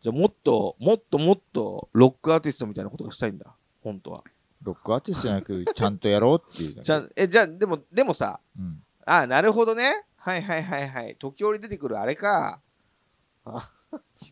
[0.00, 3.54] じゃあもっと、もっともっと、ロックアーティストみたいなことがしたいんだ。
[3.82, 4.24] 本当は。
[4.66, 6.82] ロックアーティストじゃなく、ちゃんとやろうっていう。
[6.82, 8.82] じゃあ、え、じゃあ、でも、でもさ、うん。
[9.04, 10.04] あなるほどね。
[10.16, 11.16] はいはいはいはい。
[11.16, 12.60] 時折出てくるあれか。
[13.44, 13.70] あ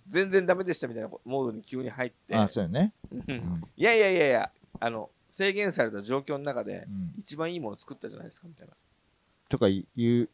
[0.08, 2.34] 全然ダメでしたみたいなモードに急に入って。
[2.34, 2.92] あ、そうよね。
[3.12, 3.62] ううんん。
[3.76, 7.14] いやいやいやいや、あの、制限された状況の中でう、ん。
[7.20, 8.74] 一番いいもの作ったじゃないですかみたいな。
[9.48, 10.28] とかいう、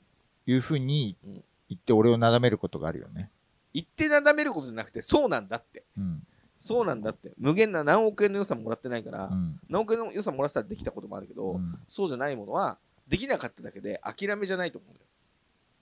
[0.46, 3.30] いうふうにうん言って俺をなだめることがあるよね。
[3.74, 5.84] 言ってなだめることじゃなくて、そうなんだって。
[5.96, 6.26] うん。
[6.60, 7.32] そうなんだって。
[7.38, 9.58] 無限な何億円の予算もらってないから、うん。
[9.68, 15.06] 何億円の予算もらってたらできたこともあるけど、うんそうじゃないものは、できなかっただけで諦めじゃないと思うんだよ。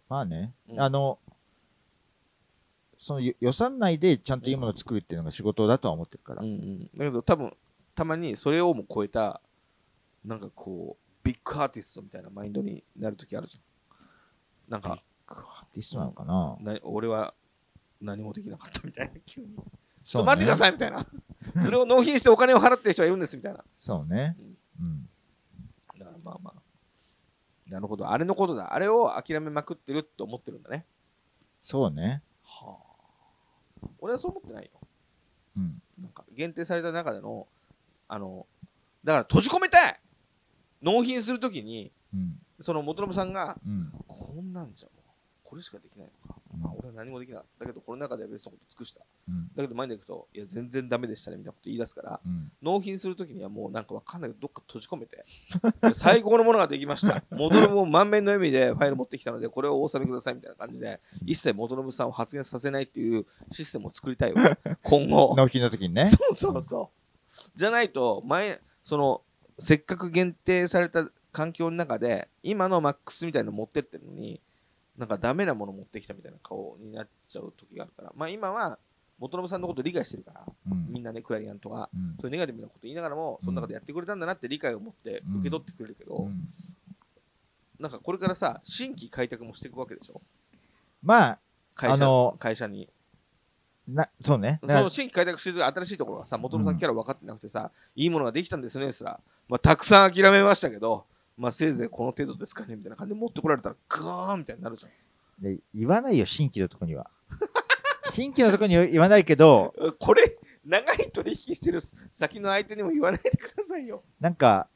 [0.09, 1.19] まあね、うんあの、
[2.97, 6.43] その予予算内でちゃんといいものを作るっていうのが仕事だとは思ってるから。
[6.43, 7.57] うんうん、だけど多分
[7.95, 9.41] たまにそれをも超えた
[10.25, 17.35] なんかこうビッグアーティストみたいなマインドになるときあるじゃんなんかアーティストなのかな、な俺は
[18.01, 19.49] 何もできなかったみたいな急に
[20.09, 21.07] そうねと待ってくださいみたいな
[21.63, 24.37] それを納品してお金を払ってる人がいるんですみたいなそうね。
[24.81, 25.09] うん。
[25.99, 26.63] だからまあまあ
[27.71, 30.87] なるほどあれのことだあれを諦めまくってるって思ってるんだね
[31.61, 32.23] そうね。
[32.43, 32.79] は
[33.83, 34.71] あ俺はそう思ってないよ
[35.59, 35.83] うん。
[35.99, 37.47] なんか限定された中での
[38.09, 38.47] あの
[39.05, 40.01] だから閉じ込めたい
[40.81, 42.41] 納品するときにうん。
[42.63, 43.93] その元信さんがうん。
[44.07, 44.89] こんなんじゃ
[45.49, 49.49] これしかできないのか、うんまあ、俺は何もできなかっただけどこの中ではベストのこと尽くしたうん。
[49.57, 52.53] だけど前に行くといや全然ダメでしたねみたいなこと言い出すからうん。
[52.61, 55.25] 納品するときにはもうなんかわかんないけどどっか閉じ込めて
[55.81, 66.07] で 最高のものができました元信も満面の笑みでファイル持ってきたのでこれをお納めくださいみたいな感じで一切元信さんを発言させないっていうシステムを作りたいわ 今後納品の時にね。
[66.07, 66.99] そうそうそう。
[67.55, 69.23] じゃないと、前、その、
[69.59, 74.41] せっかく限定された環境の中で、今のマックスみたいなの持ってってるのに、
[74.99, 78.79] なんかダメなもの持ってきたみたいな顔になっちゃう時があるから、まあ今は、
[79.19, 80.87] 元信さんのこと理解してるから、うん。
[80.91, 82.17] みんなね、クライアントが、うん。
[82.21, 86.49] そういうネガティブなこと言いながらも、その中でやってくれたんだなって理解を持って受け取ってくれるけど、うん。
[87.81, 90.21] なんかこれからさ、新規開拓もしていくわけでしょ？
[91.03, 91.39] まあ、
[91.75, 92.89] 会社あの会社に。
[93.87, 94.61] なそうね。
[94.61, 96.79] その新規開拓してる新しいところがさ、元々さん。
[96.79, 99.19] キャラ分かってなくてさ、いいものができたんですねすら、
[99.49, 101.05] まあ、たくさん諦めましたけど、
[101.39, 104.93] まあ、せいぜいこの程度ですかねみたいな感じで持ってこられたら、ガーンみたいになるじゃん。
[105.43, 107.09] で言わないよ、新規のとこには。
[108.11, 111.81] 新規のとこには言わないけど、 これ、長い取引してる
[112.13, 114.03] 先の相手にも言わないでくださいよ。
[114.21, 114.69] なんか、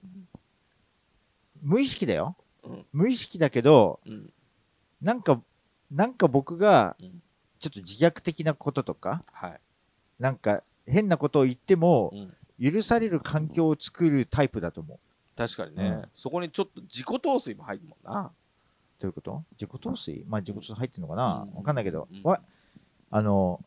[1.61, 2.37] 無意識だよ。
[2.63, 4.33] うん無意識だけど、うん。
[5.01, 5.43] なんか、
[5.91, 7.23] なんか僕がうん、
[7.59, 9.61] ちょっと自虐的なこととか、はい。
[10.21, 12.13] なんか変なことを言っても
[12.61, 14.99] う、ん、許される環境を作るタイプだと思う。
[15.37, 16.09] 確かにね、うん。
[16.15, 18.31] そこにちょっと自己陶酔も入るもんな。
[19.01, 19.43] どういうこと？
[19.53, 20.25] 自己陶酔？
[20.29, 21.47] まあ自己陶酔入ってんのかな？
[21.49, 21.57] うん。
[21.57, 22.09] わかんないけど。
[22.13, 22.23] うん。
[22.23, 22.41] わ
[23.11, 23.61] あの、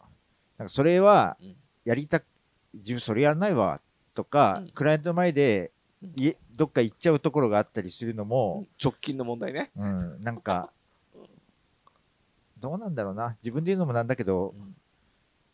[0.58, 2.26] なんかそれはうん、やりたく、
[2.74, 3.82] 自分それやらないわ、
[4.14, 5.72] とかうん、クライアントの前で
[6.04, 9.72] うん、いどっか行っちゃうところがあったりするのも、直近の問題ね。
[9.76, 10.72] うん、なんか、
[12.60, 13.36] どうなんだろうな？
[13.44, 14.54] 自分で言うのもなんだけど、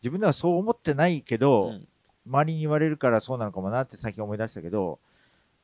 [0.02, 1.88] 自分ではそう思ってないけど、うん。
[2.24, 5.00] 周りに言われるからそうなのかもなって最近思い出したけど、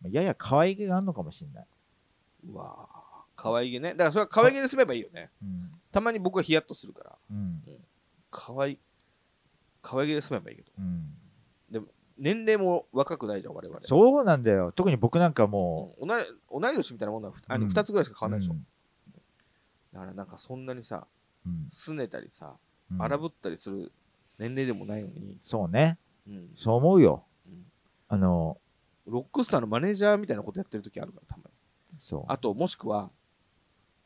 [0.05, 1.67] やや可愛げがあるのかもしれない。
[2.51, 3.91] うわあ可愛げね。
[3.91, 5.31] だからそれは可愛げで済めばいいよね。
[5.43, 5.71] うん。
[5.93, 7.63] たまに僕はヒヤッとするから、うん。
[8.31, 8.79] 可愛い、
[9.81, 10.73] 可愛げで済めばいいけど。
[10.79, 11.15] うん。
[12.19, 13.81] 年齢も若くないじゃん、我々。
[13.81, 14.73] そうなんだよ。
[14.73, 18.55] 特に僕なんかもうん同い同い年みたいなもんなあうん2つぐらいしかう、変わんないでしょ。
[18.55, 18.67] うん
[19.93, 21.07] だからなんかそんなにさ、
[21.47, 22.57] うん拗ねたりさ、
[22.91, 23.93] うん荒ぶったりする
[24.39, 25.97] 年齢でもないのに、そうね。
[26.27, 27.25] うんそう思うよ。
[27.47, 27.65] うん
[28.09, 28.59] あの、
[29.09, 31.51] ロックスターのマネージャーみたいなことやってる時あるから、たまに。
[31.99, 32.25] そう。
[32.29, 33.11] あと、もしくは、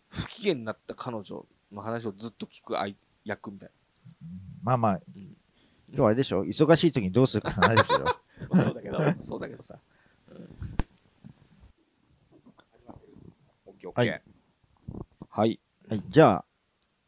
[0.09, 2.95] 不機嫌になった彼女の話をずっと聞く相
[3.25, 3.71] 役みたい
[4.63, 6.45] まあまあ、今日はあれでしょ？
[6.45, 8.05] 忙しい時にどうするかの話ですよ。
[8.51, 9.79] ま あそうだけど、そうだけどさ。
[10.31, 10.49] うん
[13.67, 14.23] オッケーオッケーはい
[15.29, 15.61] はい。
[15.89, 16.45] はい、じゃあ、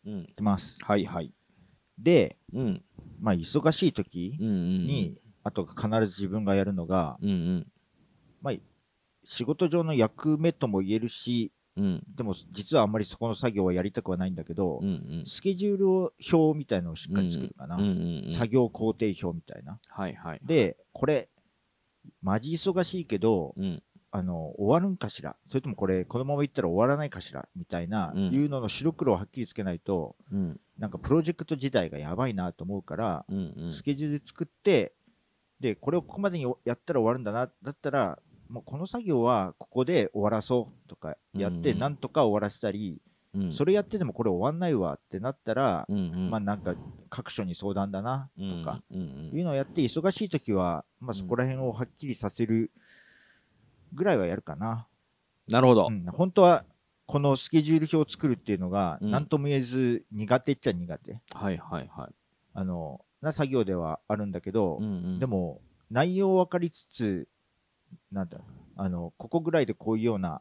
[0.06, 0.20] うん。
[0.24, 0.78] いきます。
[0.84, 1.32] はいはい。
[1.98, 2.84] で、うん。
[3.20, 4.54] まあ、忙しい時うんうん。
[4.86, 7.72] に、あと必ず自分がやるのが、うんうん。
[8.44, 8.54] まあ、
[9.24, 15.24] 仕事上の役目とも言えるし、うんでも実はあんまりそこの作業はやりたくはないんだけど、うんうん。
[15.26, 17.76] スケジュールを表みたいのをしっかり作るかな。
[17.76, 18.32] うんうんうん。
[18.32, 19.80] 作業工程表みたいな。
[19.88, 20.40] はいはい。
[20.44, 21.28] で、これ、
[22.22, 23.82] マジ忙しいけど、うん。
[24.12, 25.34] あの、終わるんかしら？
[25.48, 27.48] それともこれ、このままいったら終わらないかしら？
[27.56, 33.72] みたいな、うんいうのの白黒をはっきりつけないと、うんなんかプロジェクト自体がやばいなと思うから、うんうん。
[33.72, 34.92] スケジュール作って、
[35.58, 43.00] で、これをここまでにやったら終わるんだな、だったら、もうこの作業はここで終わらそうとかやって、うんなんとか終わらせたり、
[43.34, 46.30] うんそれやっててもこれ終わんないわってなったら、うんうん。
[46.30, 46.76] まあなんか
[47.10, 52.70] 各所に相談だなうんとか、いうのをやって、忙しい時は、まあそこら辺をはっきりさせる
[53.92, 54.86] ぐらいはやるかな。
[55.48, 55.90] なるほどう。
[55.90, 56.64] ん、本当は、
[57.06, 61.18] このスケジュール表を作るっていうのが、うん何とも言えず苦手っちゃ苦手。
[61.32, 62.14] はいはいはい。
[62.54, 64.86] あの、な作業ではあるんだけど、うんう
[65.16, 67.28] んで、も、内容分かりつつ、
[68.14, 70.40] なんだろうあの、ここぐらいでこういうような、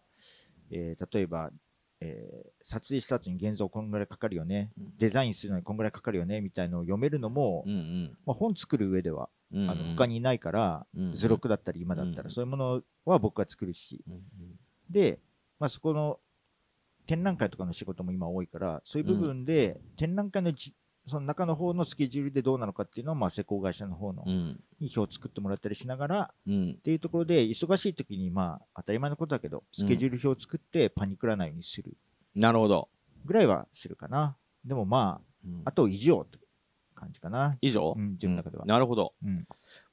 [0.72, 1.52] えー例えば、
[2.00, 4.98] えー撮影した後に現像こんぐらいかかるよね、うん。
[4.98, 8.18] デザインするのにこんぐらいかかるよね、みたいのを読めるのも、うんうん。
[8.26, 9.70] まあ、本作る上では、うんうん。
[9.70, 11.14] あの他にいないから、うんうん。
[11.14, 14.22] 図録だったり今だったら、うんそういうものは僕が作るし、うんうん。
[14.90, 15.20] で、
[15.60, 16.20] まあ、そこの
[17.06, 20.74] 展覧会とかの仕事も今多いから、そういう部分で、展覧会のじ
[21.06, 31.98] その中の方のスケジュールでどうなのかっていうのを、まあ、施工会社の方のうんに表を作ってもらったりしながら、うんっていうところで、忙しい時に、まあ、当たり前のことだけど、スケジュール表を作ってパニクらないようにする
[32.36, 32.90] なるほど。
[33.26, 34.36] ぐらいはするかな。
[34.66, 36.38] でもまうんあ、あと以上って
[36.96, 37.58] 感じかな。
[37.62, 37.94] 以上？
[37.98, 39.14] うん自分の中ではうんなるほど。
[39.24, 39.46] うん。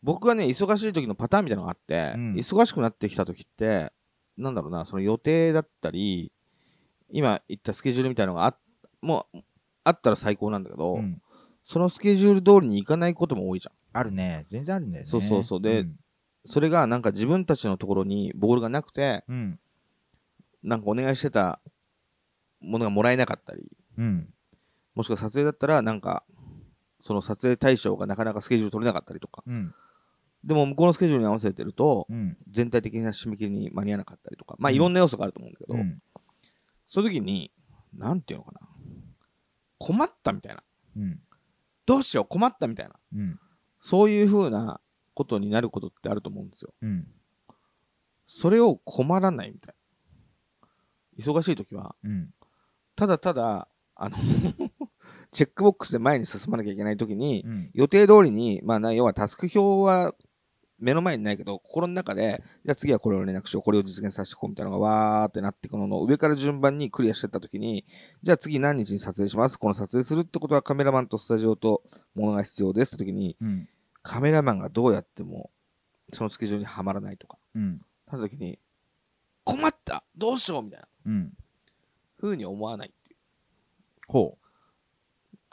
[0.03, 3.93] 僕はね、忙しい時のパターンみたいなのがあって、うん忙しくなってきた時って、
[4.39, 6.33] なんだろうな、その予定だったり、
[7.11, 8.57] 今言ったスケジュールみたいなのがあ
[9.03, 9.39] もう
[9.85, 11.21] あったら最高なんだけど、うん
[11.63, 13.75] そのスケジュール通りにいかないことも多いじゃん。
[13.93, 14.47] あるね。
[14.51, 15.03] 全然あるね。
[15.05, 15.95] そうそうそうでん
[16.45, 19.61] それがなんか自分たちのところにボールがなくて、うん。
[20.63, 21.61] なんかお願いしてた
[22.61, 24.29] ものがもらえなかったり、うん。
[24.95, 26.25] もしくは撮影だったら、なんか、
[27.03, 29.75] その撮影対象がなかなかスケジュール取れなかったりとか、うん。
[30.45, 32.37] でも向こうのスケジュールに合わせてると、うん。
[32.51, 36.03] 全体的な締め切りに間に合わなかったりとか、まあうんいろんな要素があると思うんだけど、うん。
[36.87, 37.53] そういう時に、
[37.95, 38.61] なんていうのかな、
[39.81, 40.63] 困ったみたいな、
[40.97, 41.21] うん。
[41.87, 43.41] どうしよう、困ったみたいな、うん。
[43.81, 44.81] そういう風な
[45.15, 46.75] ことになることってあると思うんですよ。
[46.83, 47.09] うん。
[48.27, 49.75] それを困らないみたい
[51.19, 51.33] な。
[51.33, 52.31] 忙しい時は、うん。
[52.95, 54.19] ただただ、あの、
[55.33, 57.71] チェックボックスで前に進まなきゃいけない時に、うん。
[57.73, 60.15] 予定通りに、まあな、要はタスク表は
[60.81, 67.85] 目の前にないけど、心の中で、じゃあ次はこれを連絡しよう、これを実現させていこうみたいなのがわーってなっていくのの、上から順番にクリアしてった時に、
[68.23, 69.59] じゃあ次何日に撮影します？
[69.59, 71.83] この撮影するってことはカメラマンとスタジオと
[72.15, 73.69] ものが必要ですって時に、うん。
[74.03, 75.51] カメラマンがどうやっても、
[76.13, 77.81] そのスケジュールにはまらないとか、うん。
[78.07, 78.59] なった時に、
[79.45, 80.63] 困ったどうしよう？
[80.63, 81.33] みたいなうん。
[82.21, 83.19] 風に思わないっていう。
[84.09, 84.39] ほ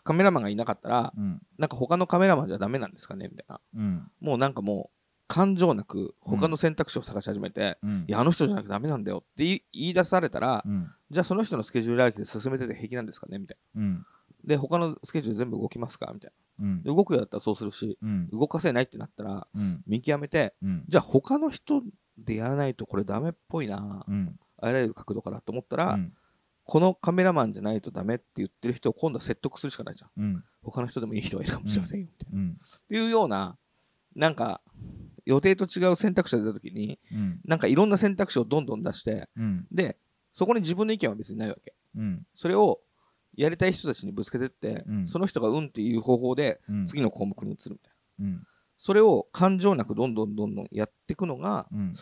[0.04, 1.22] カメラマンがいなかったら、う。
[1.22, 1.42] うん。
[1.58, 3.28] なんか他のカメラマンじゃダメなんですかね？
[3.30, 3.60] みたいな。
[3.76, 4.12] うん。
[4.22, 4.97] もうなんかもう、
[5.28, 10.90] 感情なく他の選択肢を探し始めて、うんいや、あの人じゃなくてダメなんだよって言い出されたら、うん。
[11.10, 13.38] じゃあその人のスケジュールありきで進めてて平気なんですかね？
[13.38, 13.94] みたいうん。
[13.96, 14.06] な。
[14.46, 16.12] で、他のスケジュール全部動きますか？
[16.14, 16.84] みたいうんな。
[16.84, 18.30] で動くようだったらそうするし、うん。
[18.30, 19.84] 動かせないってなったら、うん。
[19.86, 20.84] 見極めて、うん。
[20.88, 21.84] じゃあ他の人
[22.18, 24.40] でやらないとこれダメっぽいな、うん。
[24.60, 26.14] あらゆる角度からと思ったら、うん。
[26.64, 30.10] このカメラマンじゃないとダメって言ってる人を今度は説得するしかないじゃん。
[30.22, 30.44] うん。
[30.64, 32.40] 他の人でもいい人がいるかもしれませんよ、みたいな。
[32.42, 32.50] うん。
[32.50, 33.58] っていうような、
[34.16, 34.62] なんか、
[35.28, 37.42] 予定と違う選択肢が出た時に、うん。
[37.44, 39.68] なんかいろんな選択肢をどんどん出して、うん。
[39.74, 39.98] で、
[40.32, 41.74] そこに自分の意見は別にないわけ。
[41.98, 42.26] うん。
[42.34, 42.80] それを
[43.36, 46.86] やりたい人たちにぶつけてって、うんその人がうんっていう方法でうん。
[46.86, 48.26] 次の項目に移るみたいな。
[48.26, 48.48] うん。
[48.78, 51.94] それを感情なくどんどんどんどんやっていくのが、うん。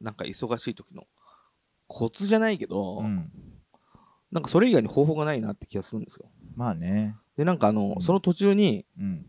[0.00, 1.02] なんか忙しい時の
[1.88, 3.28] コツじゃないけど、うん。
[4.30, 6.30] なんかそれ以外に方法がないなって気がするんですよ。
[6.54, 7.16] まあね。
[7.36, 9.26] で、なんかあの、うんその途中にうん。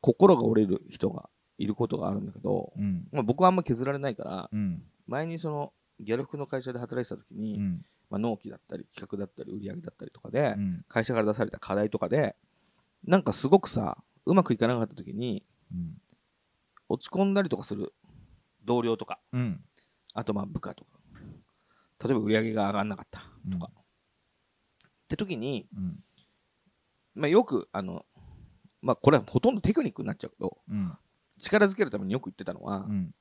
[0.00, 1.28] 心が折れる人が
[1.58, 3.08] いることがあるんだけど、うん。
[3.12, 4.82] まあ、僕はあんま削られないから、うん。
[5.06, 7.84] 前にそのギャル服の会社で働いてた時に、うん。
[8.10, 10.84] まあ、納期だったり企画だったり売り上げだったりとかで、うん。
[10.88, 12.36] 会社から出された課題とかで
[13.04, 16.00] なんかすごくさうまくいかなかった時にうん。
[16.88, 17.92] 落ち込んだりとかする
[18.64, 19.60] 同僚とかうん。
[20.14, 20.98] あとまあ部下とか
[22.04, 23.20] 例えば売り上げが上がんなかった
[23.50, 26.04] とか、って時に、うん。
[27.14, 28.04] まあ、よくあの
[28.82, 30.92] まあこれはほとんどテクニックになっちゃうけどうん。
[31.38, 33.14] 力づけるためによく言ってたのは、うん。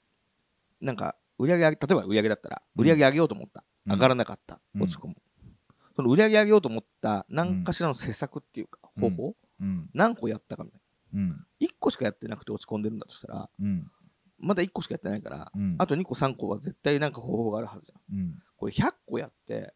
[0.81, 5.15] なんか売り上例えば売り上げだったら売り上げ上げようと思った、うん上がらなかった、うん落ち込む
[5.95, 9.89] その売り上げ上げようと思った何かしらの施策っていうか、うん方法、うん。
[9.93, 10.81] 何個やったかみたい
[11.13, 11.45] なうん。
[11.61, 13.89] 1個しかやってなくて落ち込んでるんだとしたらうん。
[14.39, 15.75] まだ1個しかやってないから、うん。
[15.77, 18.33] あと2個3個は絶対なんか方法があるはずじゃん。
[18.57, 19.73] これ100個やって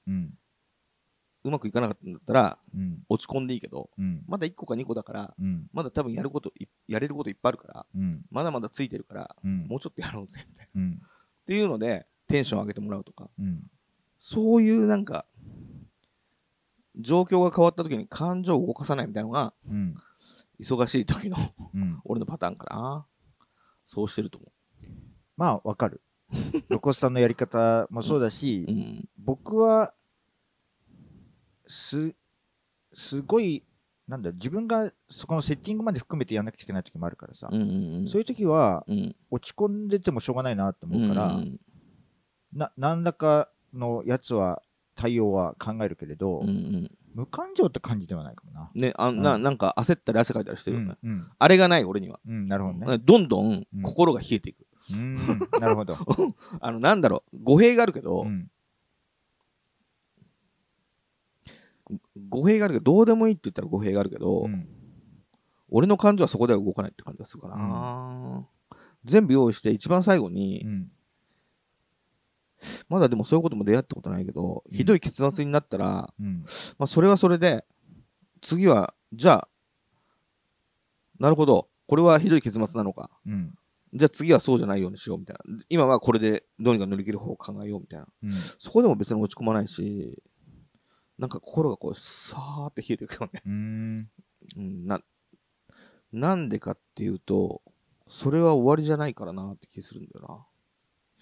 [1.43, 2.99] うまくいかなかったんだったらうん。
[3.09, 4.23] 落ち込んでいいけどうん。
[4.27, 5.67] まだ1個か2個だからうん。
[5.73, 8.25] まだ多分やることいやれることいっぱいあるからうん。
[8.29, 9.65] まだまだついてるからうん。
[9.67, 11.01] もうちょっとやろうぜみたいなっうん。
[11.47, 13.63] ていうのでテンション上げてもらうとかうん。
[14.19, 15.25] そういうなんか
[16.99, 19.95] 状況が変わった時に感情を動かさないみたいなのがうん。
[20.59, 21.37] 忙しい時の
[21.73, 21.99] うん。
[22.05, 23.05] 俺のパターンかな
[23.85, 24.47] そうしてると思
[25.37, 26.01] まあ、わかる。
[26.69, 29.93] ロコスさんのやり方もそうだし、僕は、
[31.71, 32.13] す、
[32.93, 33.63] すごい、
[34.07, 38.09] なんだ、自分がそこのセッティングまで含めてやんなくちゃいけない時もあるからさ、うんうんうん。
[38.09, 39.15] そういう時は、うん。
[39.29, 41.57] 落ち込んでてもしょうがないなと思うから、ん
[42.53, 44.61] な何らかのやつは、
[44.95, 46.91] 対応は考えるけれど、うんうん。
[47.13, 48.71] 無感情って感じではないかもな。
[48.75, 52.97] ねあななんか焦ったり汗かいたりしてるよね、うん、うん、あれがない俺には、うん、なるほどね。
[52.97, 53.65] どんどん。
[53.83, 55.17] 心が冷えていく、うん、
[55.59, 55.95] なるほど。
[56.59, 57.37] あのなんだろう。
[57.43, 58.49] 語弊があるけど、うん、
[62.29, 64.67] 語弊があるけどどうでもいいって言ったら語弊があるけど、うん、
[65.69, 68.47] 俺の感情はそこでは動かないって感じがするかな、
[69.03, 70.91] 全部用意して一番最後に、うん、
[72.89, 74.77] まだでもそういうことも出会ったことないけど、うん。
[74.77, 76.43] ひどい結末になったら、うん、
[76.77, 77.65] まあ、それはそれで
[78.41, 79.47] 次はじゃあ
[81.19, 81.67] なるほど。
[81.87, 83.11] これはひどい結末なのか。
[83.27, 83.53] うん、
[83.93, 85.59] じゃあ次はそうじゃないようにしようみたいな。
[85.69, 88.07] 今はこれでどうにか乗り切る方を考えようみたいな。
[88.23, 90.23] うん、そこでも別に落ち込まないし
[91.21, 94.09] なんか心がこうさーって冷えていくよね、うん、
[94.57, 95.01] うん、な
[96.11, 97.61] なんでかっていうと
[98.09, 100.43] それは終わりじゃないからなって気するんだよな、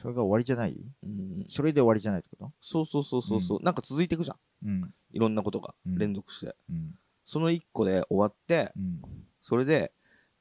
[0.02, 0.76] それが終わりじゃない？
[1.04, 2.52] うん、それで終わりじゃないってこと？
[2.62, 4.38] そうそうそうそうそう、なんか続いていくじゃん。
[4.66, 5.97] うん、いろんなことがうん。
[5.97, 6.95] 連続して、うん、
[7.26, 9.02] その一個で終わってうん、
[9.41, 9.91] それで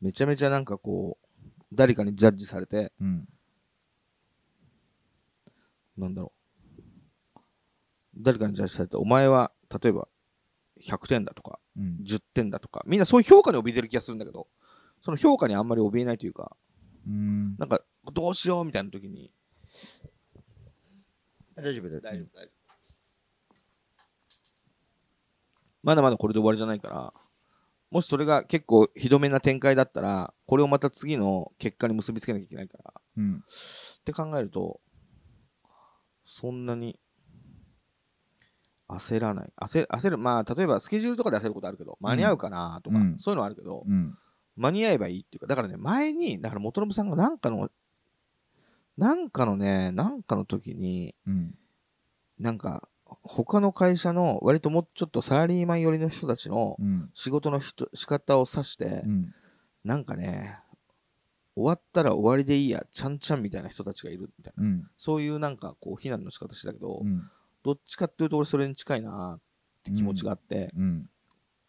[0.00, 3.28] めちゃめちゃなんかこう誰かにジャッジされてうん、
[5.98, 6.37] なんだろう
[8.18, 9.52] 誰かにジャッジされてお前は
[9.82, 10.08] 例えば
[10.84, 14.48] 100点だとかうん、10点だとかみんなそういう評価に怯えてる気がするんだけど
[15.00, 16.56] その評価にあんまり怯えないというか
[17.06, 17.80] うん、なんか
[18.12, 19.30] どうしようみたいな時に
[21.56, 22.00] 大丈夫だよ。
[22.00, 22.68] 大丈夫大丈夫。
[25.82, 27.12] まだまだこれで終わりじゃないから
[27.90, 34.80] もしそれが結構ひどめな展開だったらこれをまた次の結果に結びつけなきゃいけないからうん、って考えると
[36.24, 37.00] そんなに
[38.88, 44.16] 焦らない焦焦るまあ例えばスケジュールとかで焦ることあるけど間に合うかなとか、うんそういうのはあるけど、うん、
[44.58, 47.70] 間に合えばいいっていうか、だからね、前に、だから元信さんがなんかの、
[48.96, 51.54] なんかのね、なんかの時に、うん。
[52.38, 57.10] なんか、他の会社の割ともうちょっとサラリーマン寄りの人たちのうん。
[57.14, 59.34] 仕事の人仕方を指して、うん。
[59.84, 60.58] なんかね、
[61.54, 64.64] 終わったら終わりでいいや、ちゃんちゃんみたいな人たちがいるみたいな。
[64.64, 64.90] うん。
[64.96, 67.30] そういうなんかこう、非難の仕方してたけど、うん。
[67.68, 69.40] どっちかっていうと俺それに近いなっ
[69.84, 71.06] て気持ちがあって、うん。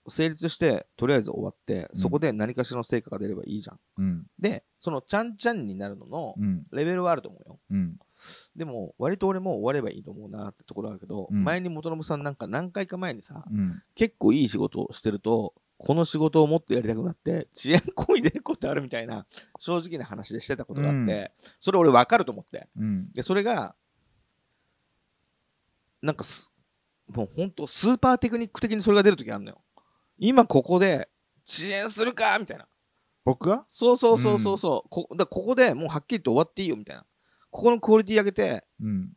[0.07, 3.79] 成立して、とりあえず終わって、うんそこで何かしらの成果が出ればいいじゃん。
[3.97, 4.25] うん。
[4.39, 6.63] で、そのちゃんちゃんになるののうん。
[6.71, 7.59] レベルはあると思うよ。
[7.69, 7.99] うん。
[8.55, 13.83] でも、割と俺も終わればいいと思うなってところだけど、うん前に元信さんなんか何回か前にさ、うん。
[13.95, 19.25] 結構いい仕事をしてると、この仕事をもっとやりたくなって、遅延行為出ることあるみたいな、
[19.59, 21.27] 正直な話でしてたことがあって、うん
[21.59, 22.67] それ俺分かると思って。
[22.77, 23.11] うん。
[23.11, 23.75] で、それが、
[26.01, 26.51] なんかす、
[27.07, 29.61] もう本当スーパーテクニック的にそれが出るときあるのよ。
[30.17, 31.09] 今ここで
[31.47, 32.67] 遅延するかみたいな。
[33.25, 37.05] 僕はそうそうそうそうそう、こだここでもうはっきりと終わっていいよみたいな。
[37.51, 39.13] ここのクオリティ上げて、うん。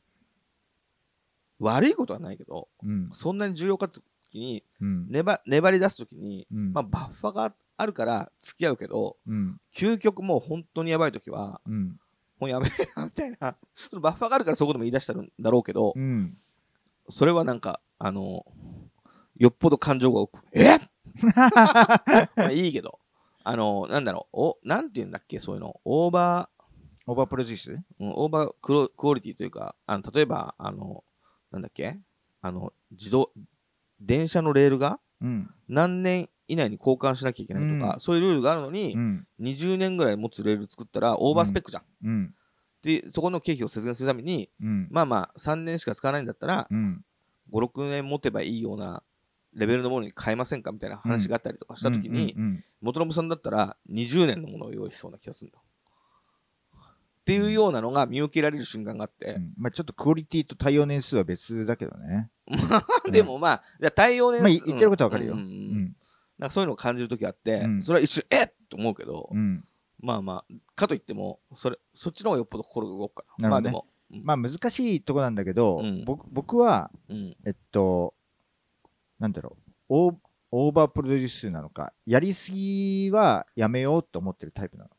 [1.61, 3.07] 悪いことはないけど、うん。
[3.13, 5.07] そんなに重要かって時に、うん。
[5.09, 9.61] 粘粘り出す時に、うんまあ、バッファがあるから付き合うけど、うん。
[9.75, 12.01] 究極もう本当にやばい時は、うん。
[12.41, 16.37] もうやべえなみたいな、そのバッファがあるからそこでも言い出したんだろうけど、うん。
[17.13, 18.47] それはなんか、あの、
[19.37, 20.79] よっぽど感情が多く、え
[21.37, 22.99] まあいいけど、
[23.45, 26.49] あの、なんだろう、お、なんて言うんだっけ、そういうの、オーバ
[27.07, 27.73] オーバープロデュース？
[27.73, 31.05] ー、うんオーバークロクオリティというか、あの例えば、あの、
[31.51, 32.01] なんだっけ、
[32.41, 33.31] あの、自動、
[34.01, 35.51] 電車のレールがうん。
[35.69, 39.27] 何年以内に交換しなきゃいけないとか、うんそういうルールがあるのに、うん。
[39.41, 41.85] 20年ぐらい持つレール作ったらオーバースペックじゃん。
[42.05, 42.35] うん。
[42.83, 44.89] で、そこの経費を節減するために、うん。
[44.91, 47.05] まあまあ、3年しか使わないんだったら、うん。
[47.53, 49.03] 5、6年持てばいいような
[49.55, 52.65] レベルのものに変えませんかみたいな話があったりとかしたときに、うん。
[52.81, 55.63] 元信さんだったら20年のものを用意しそうな気がするんだよ。
[57.23, 62.31] っていうようなのが見受けられる瞬間があって、うんまあちょっとクオリティと対応年数は別だけどね。
[63.13, 65.35] でもまあ、対応年数、まあい言ってることはわかるよ。
[65.35, 65.97] ううんん。
[66.39, 69.65] なんかそういうのを感じるときあって、うんそれは一瞬、えっと思うけど、うん。
[70.03, 73.49] まあまあ、かといっても、それ、そっちの方がよっぽど心が動くから。
[73.51, 78.15] なるほどねまあでも、まあ難しいとこなんだけど、うん僕僕は、うん、えっと、
[79.19, 80.15] なんだろう、オー
[80.51, 84.91] オーバープロデュースなのか、やりすぎはやめようと思ってるタイプなの。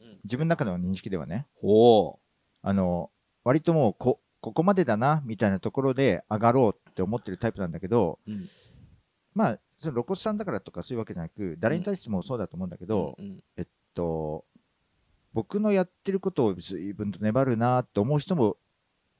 [0.00, 0.18] うん。
[0.24, 1.46] 自分の中の認識ではね。
[1.60, 2.18] ほ
[2.62, 3.10] あの、
[3.44, 8.30] 割ともうこ、ここまでだな、みたいなところで上がろうって思ってるタイプなんだけど、う。
[8.32, 8.48] うん。
[9.34, 14.44] まあ、その露骨さんだからとかそういうわけじゃなく、誰に対してもそうだと思うんだけど、うん、えっと、
[15.32, 18.56] 僕のやってることを随分と粘るなって思う人も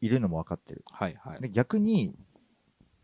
[0.00, 0.84] いるのも分かってる。
[0.90, 1.40] はいはい。
[1.40, 2.14] で逆に、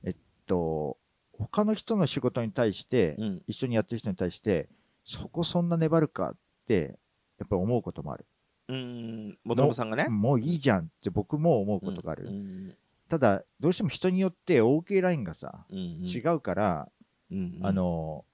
[0.04, 0.16] えっ
[0.46, 0.96] と、
[1.32, 3.42] 他の人の仕事に対して、うん。
[3.46, 4.68] 一緒にやってる人に対して、
[5.04, 6.98] そこそんな粘るかって、
[7.38, 8.26] やっぱり思うこともある。
[8.68, 10.08] うーん、元信さんがね。
[10.08, 12.26] もういいじゃんって僕も思うことがある。
[12.26, 12.76] うん。
[13.08, 16.04] ただ、どうしても人によって OK ラインがさ、うん。
[16.04, 16.88] 違うから、
[17.30, 17.58] うん。
[17.62, 18.24] あ、の、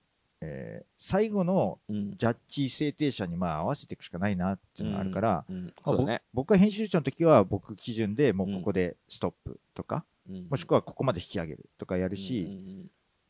[0.41, 2.17] えー最後のうん。
[2.17, 5.45] ジャッジ制定者にまあ合わせていくしかないなっていうのがあるから。
[5.85, 10.05] 僕僕が編集長の時は僕基準でもうここでストップとか、
[10.51, 12.89] もしくははここまで引き上げるとかやるるし、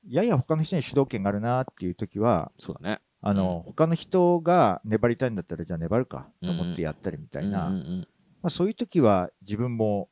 [0.09, 3.01] やや他の人に主導権があるなっていう時は、そうだね。
[3.21, 7.75] あの、他の人が粘りたいんだったらじゃあ粘るかと思ってやったりみたいな、うん。
[7.75, 8.09] うん
[8.43, 10.09] まあ、そういう時は自分も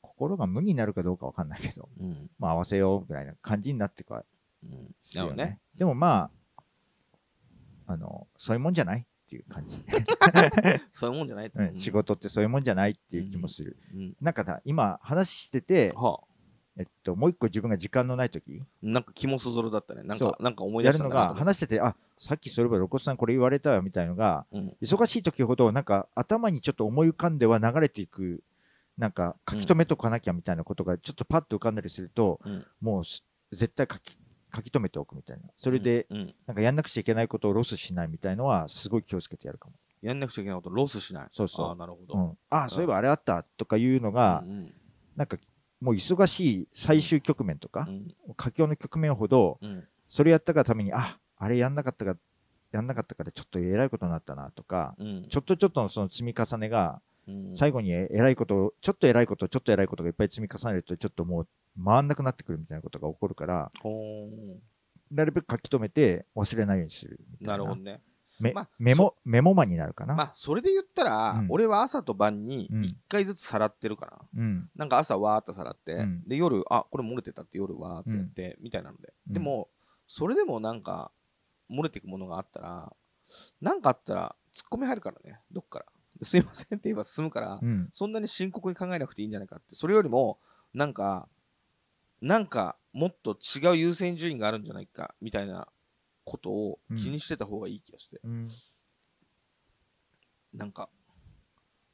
[0.00, 2.06] 心が無になるかどうかわかんないけど、うん。
[2.06, 4.24] うんまあ合わせようぐらいな感じになってか
[4.64, 5.26] うん。
[5.28, 5.60] よね。
[5.76, 6.64] でもまあ、
[7.86, 9.84] あの、そういうもんじゃないっていう感じ。
[10.92, 11.46] そういうもんじゃない。
[11.46, 11.76] ううん。
[11.76, 11.90] 仕。
[11.90, 13.76] 事ってそういうもんじゃないっていう気もする。
[13.94, 14.16] うん。
[14.20, 16.34] なんかさ、今話してて、はあ。
[16.76, 18.60] えっと、もう一個自分が時間のない時。
[18.82, 20.02] なんか気もそぞろだったね。
[20.02, 21.44] なんそか、なんか思い出やるのがしたんだなと思って。
[21.44, 24.76] 話してて、あさっきそういえば露骨さんこれ言われたよみたいのが、うん。
[24.82, 28.42] 忙しい時ほどなんか頭にちょっと思い浮かんでは流れていく、
[28.98, 32.66] なんか書き留めとかなきゃみたいなことがちょっとパッと浮かんだりすると、うん。
[32.80, 34.18] もうす絶対書き
[34.54, 35.42] 書き留めておくみたいな。
[35.56, 36.06] それで、
[36.46, 39.74] なんかやんなくちゃいけないことをロスしないみたいのはすごい気をつけてやるかも。
[40.02, 41.26] やんなくちゃいけないことロスしない。
[41.30, 41.68] そうそう。
[41.68, 42.14] ああ、なるほど。
[42.14, 44.74] うん、あそういえばあれあったとかいうのが、うんうん。
[45.16, 45.38] なんか
[45.80, 48.14] もう忙しい最終局面とかう、ん。
[48.36, 49.84] 佳境の局面ほど、うん。
[50.08, 52.16] それやったがために、あ、あれやんなかったか、
[52.70, 55.26] やんなかったからちょっとえらいことになったなとか、うん。
[55.28, 57.56] ちょっとちょっとのその積み重ねが、うん。
[57.56, 61.48] 最後にえらいことを、ちょっとえらいこと、ちょっとえらいことがいっぱい積み重ねると、ちょっともう
[61.82, 64.28] 回んなくなってくるみたいなことが起こるから、ほ
[65.10, 67.52] なるべく書き留めて忘れないようにするみーたいな。
[67.52, 68.00] なるほどね。
[68.40, 70.14] めまあメモ、メモマになるかな。
[70.14, 74.18] まあ、それで言ったら、うん俺は朝と晩にうん1回ずつさらってるから。
[74.36, 74.68] うん。
[74.74, 79.68] なんか朝わーっとさらって、うんで夜、あこれ漏れてたって夜わーってやって、みたいなので、うんでも、
[80.06, 81.12] それでもなんか、
[81.70, 82.92] 漏れていくものがあったら、
[83.60, 85.86] なんかあったら、突っ込み入るからね、どっから。
[86.18, 87.88] ですいませんって言えば進むから、うん。
[87.92, 90.38] そんなに深刻に考えなくていいんじゃないかって、それよりも、
[90.72, 91.28] なんか、
[92.24, 95.68] なんか、もっと違う優先順位があるんじゃないか、みたいな
[96.24, 98.48] ことを気にしてた方がいい気がして、うん。
[100.54, 100.88] なんか、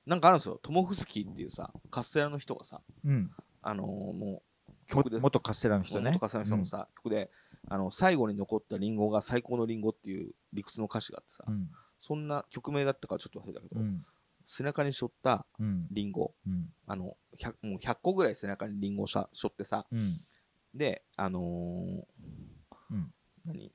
[0.07, 3.33] なんかあるんですよ、トモフスキーっていうさ、カステラの人がさ、うん。
[3.61, 4.43] あのーもう、も
[4.87, 6.11] 曲で、元カステラの人ね。
[6.11, 7.29] 元カステラの人のさ、曲で、
[7.69, 11.69] あの、最後に残ったリンゴが最高のリンゴっていう理屈の歌詞があってさ、うん。
[11.99, 14.07] そんな曲名だったかちょっと忘れたけど、うん。
[14.53, 15.87] 背中に背負ったうん。
[15.93, 16.69] リンゴ、うん。
[16.87, 20.21] あの 100, もう100個ぐらい背中にリンゴをしゃ背負ってさ、うん。
[20.75, 22.03] で、あのー
[22.91, 23.13] うん
[23.47, 23.71] 何？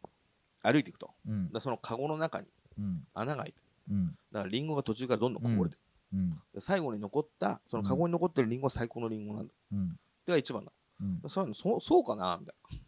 [0.62, 1.12] 歩いていくと。
[1.28, 2.48] うんだそのカゴの中に
[2.78, 3.08] うん。
[3.14, 3.60] 穴が開いて
[3.90, 4.08] うん。
[4.34, 5.80] だからリンゴが途中からどんどんこぼれてく
[6.14, 9.54] る、最後に残った、そのカゴに残ってるリンゴは最高のリンゴなんだ。
[9.72, 9.90] うん。
[10.26, 10.72] でが一番だ。
[11.02, 11.22] うん。
[11.30, 12.80] そういうのそうそうかなみたいな。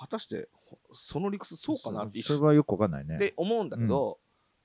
[0.00, 3.16] 果たして、ほその理屈そうかなって一瞬それはよくわかんないね。
[3.16, 4.18] って思うんだけど、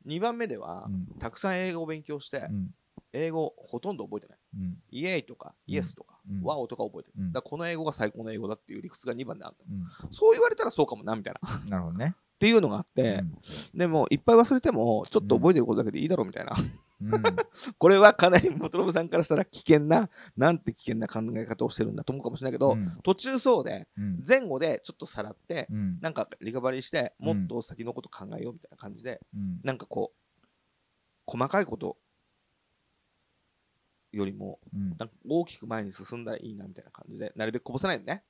[0.10, 1.05] 2番目では、うん。
[1.20, 2.74] たくさん英語を勉強して、うん。
[3.14, 4.38] 英語ほとんど覚えてない。
[4.57, 4.78] うん。
[4.91, 7.14] イエーイとか、うんイエスとか、うんワオとか覚えてる。
[7.18, 9.55] うんだからこの英語が最高の英語だっていう理屈が2番である。
[9.70, 10.14] うん。
[10.14, 11.57] そう言われたらそうかもな、みたいな。
[11.57, 12.16] っなるほどね。
[12.39, 13.24] ていうのがあって、
[13.74, 16.55] でも、いっぱい忘れても、ちょっと覚えてることだけでいいだろうみたいな。
[17.77, 24.23] これはかなり元信さんからしたら危険な、なんて危険な考え方をしてるんだと思うかもしれないけど、うん途中そうで、うん。
[24.27, 25.99] 前後でちょっとさらって、うん。
[26.01, 29.59] なんかリカバリーして、うんもっと先のこと考えようみたいな感じで、うん。
[29.63, 30.47] なんかこう、
[31.25, 31.97] 細かいこと
[34.11, 38.23] よりも、うんなんか大きく前に進んだらいいなみたいな感じで、なるべくこぼさないでね。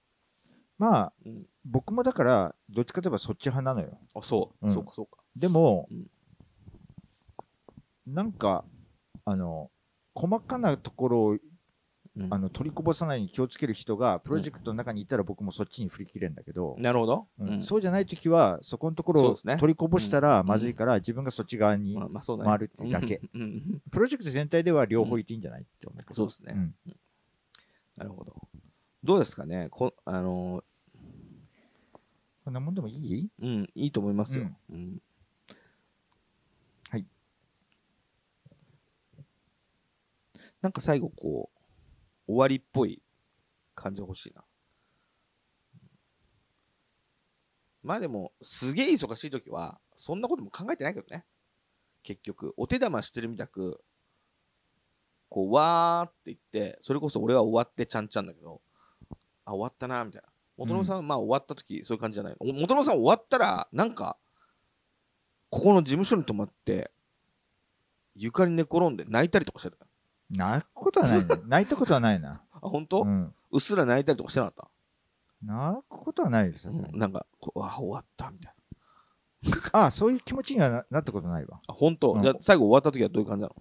[0.78, 1.45] まあ、うん。
[1.65, 3.99] 僕もだから、どっちかといえばそっち派なのよ。
[4.15, 5.22] あ、そう、うんそうか、そうか。
[5.36, 6.07] でもうん、
[8.14, 8.66] なんか、
[9.26, 9.70] あの、
[10.16, 11.38] 細かなところを
[12.16, 12.34] うん。
[12.34, 17.28] あの取りこぼさないように気をつける人がプロジェクトの中にいたら僕もそっちに振り切れるんだけど、なるほど。
[17.39, 17.49] うん。
[17.49, 17.64] うん。
[17.64, 19.57] そうじゃないときはそこのところをそうですね。
[19.57, 21.95] 取りこぼしたらうんまずいから自分がそっち側に。
[21.95, 23.22] 回るってだけ。
[23.91, 26.53] プロジェクト全体では両方いていいんじゃないって思うそうですね。
[26.53, 26.74] ん。
[27.95, 28.36] なるほど。
[29.03, 29.68] どうですかね？
[29.70, 30.64] こあの
[32.43, 33.30] こんなもんでもいい？
[33.41, 34.49] ーうん、いいと思いますよ。
[34.72, 35.01] うん
[36.89, 37.05] はい。
[40.62, 41.49] なんか最後、こ
[42.28, 43.01] う、終わりっぽい
[43.76, 44.43] 感じが欲しいな。
[47.82, 51.26] まあでも、すげえ忙しいときは、そんなことも考えてないけどね。
[52.03, 53.82] 結局、お手玉してるみたく、
[55.30, 58.62] こう、わーって言って、それこそ俺は終わってちゃんちゃんだけど、
[59.45, 60.30] あ、終わったな、みたいな。
[60.57, 62.38] 元野さんはまあ終わったとき、そういう感じじゃないの？
[62.41, 64.18] お元野さん終わったら、なんか、
[65.49, 66.91] ここの事務所に泊まって、
[68.16, 69.89] 床に寝転んで泣いたりとかしてたよ。
[70.30, 71.26] 泣くことはない。
[71.26, 74.72] ね泣いたことはないな、 あ、本当、う、うんっすら泣いたりとかしてなかっ
[75.42, 78.60] 泣くことはないよさた、すがに、なんか、こうあ、終わった、みたいな。
[79.72, 81.62] ああそういう気持ちにはななったことないわ。
[81.68, 82.22] あ、本当、うん。
[82.24, 83.56] じゃあ最後終わったときはどういう感じなの？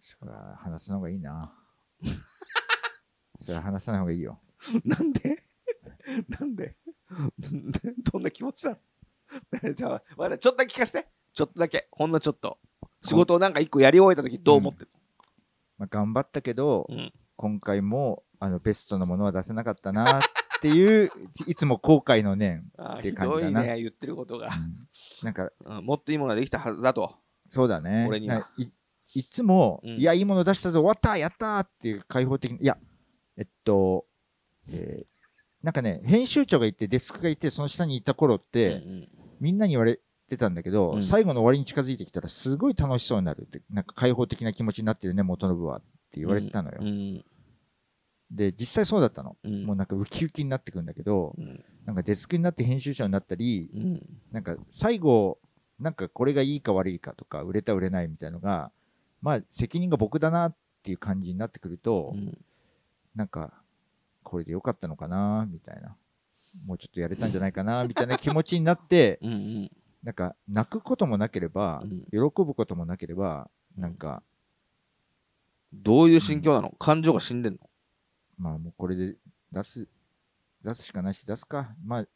[0.00, 1.52] それは話すの方がいいな。
[3.40, 4.40] それは話さない方がいいよ。
[4.84, 5.44] なんで？
[6.28, 6.76] なんで？
[8.12, 8.78] どんな気持ちな
[9.62, 9.74] の？
[9.74, 11.08] じゃあ、まだちょっとだけ聞かせて。
[11.32, 11.88] ちょっとだけ。
[11.90, 12.60] ほんのちょっと。
[13.02, 14.88] 仕事をなんか一個やり終えたときどう思ってる
[15.78, 17.12] まあ、頑張ったけど、うん。
[17.36, 20.22] 今回もあのベストのものは出せなかったなっ
[20.60, 21.10] ていう
[21.46, 23.62] いつも後悔の念、あっていうひどい感じだな。
[23.62, 24.50] ね、言ってることが。
[25.22, 27.14] なんかうんもっといいものができたはずだと。
[27.48, 28.06] そうだね。
[28.08, 28.40] 俺には。
[28.40, 28.68] ない
[29.14, 29.90] いつも、うん。
[29.98, 32.76] いやいいもの出したぞ終わったやったーっていう開放的ないや
[33.36, 34.04] えっと、
[34.68, 35.18] えー
[35.60, 39.08] なんかね編集長がいてデスクがいてその下にいた頃って、うんうん。
[39.40, 41.02] みんなに言われてたんだけど、うん。
[41.02, 47.24] 最後の終わりに近づいてきたらすごい楽しそうになるってなんか開放的な気持ちになってるね元信はって言われてたのよ、うん。
[48.30, 49.64] で実際そうだったの、うん。
[49.64, 51.64] もうなんかウキウキになってくるんだけどうん。
[51.86, 54.02] なんかデスクになって編集者になったりうん。
[54.30, 55.38] なんか最後
[55.80, 58.70] なんかこれがいいか悪いかとか売れた売れないみたいのが
[59.22, 62.38] まあ責任が僕だなっていう感じになってくると、うん。
[63.14, 63.52] なんか
[64.22, 65.96] これでよかったのかなみたいな。
[66.66, 69.70] もうちょっとやれたんじゃないかなみたいな気持ちになってうんうん
[70.02, 72.02] なんか泣くこともなければうん。
[72.10, 74.22] 喜ぶこともなければなんか
[75.72, 76.70] どういう心境なの？
[76.78, 77.58] 感情が死んでんの？
[78.38, 79.16] まあもうこれで
[79.52, 79.88] 出す
[80.64, 81.74] 出すしかないし出すか。
[81.84, 82.06] まあ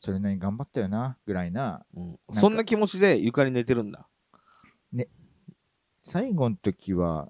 [0.00, 1.84] それなりに頑張ったよなぐらいな。
[2.32, 4.06] かそんな気持ちで床に寝てるんだ？
[6.02, 7.28] 最後の時は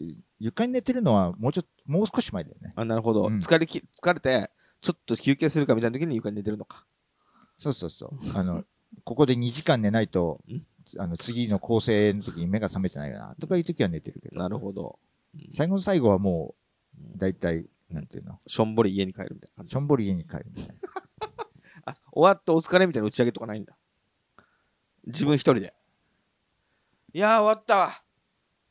[0.00, 0.04] え
[0.38, 2.70] 床に寝てるのはもうちょっともう少し前だよね。
[2.74, 3.26] あ、なるほど。
[3.26, 3.38] うん。
[3.38, 4.50] 疲れき疲れて、
[4.80, 6.86] ちょっと休憩するかみたいな時に床に寝てるのか。
[7.58, 8.10] そうそうそう。
[8.34, 8.64] あの
[9.04, 10.66] ここで2時間寝ないとうん？
[10.98, 14.36] あの次の構成の時に目が覚めてないよなとかいう時は寝てるけど。
[14.36, 14.98] なるほど。
[15.52, 16.54] 最後の最後はも
[16.98, 17.14] うん。
[17.14, 18.40] う大体なんていうの？
[18.46, 19.72] しょんぼり家に帰るみたいな感じ。
[19.72, 19.80] しょ。
[19.80, 20.74] んぼり家に帰るみたいな。
[21.86, 23.76] あ終わってお疲れみたいな打ち上げとかないんだ？
[25.06, 25.74] 自分一人で。
[27.14, 28.02] いやー終わったわ。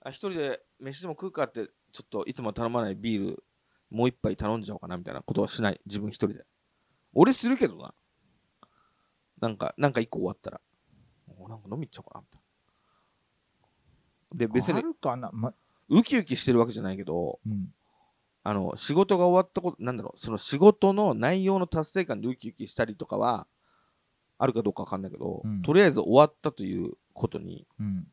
[0.04, 3.44] あ一人で飯でも食うかってちょっといつも頼まないビール
[3.90, 5.82] もう一杯頼んじゃおうかなみたいなことはしない。
[5.86, 6.46] 自分一人で。
[7.14, 7.94] 俺するけどな
[9.42, 10.62] なんかなんか一個終わったら。
[11.38, 12.42] おなんか飲み行っちゃおうかなみたい
[14.32, 14.38] な。
[14.38, 15.54] で別あにるかな、ま
[15.90, 17.74] ウキウキしてるわけじゃないけどうん、
[18.44, 23.46] あの仕事が終わったことなんだろうその仕事の内容の達成感でウキウキしたりとかは
[24.38, 25.62] あるかどうかわかんないけど、うん。
[25.62, 28.08] とりあえず終わったということにうん、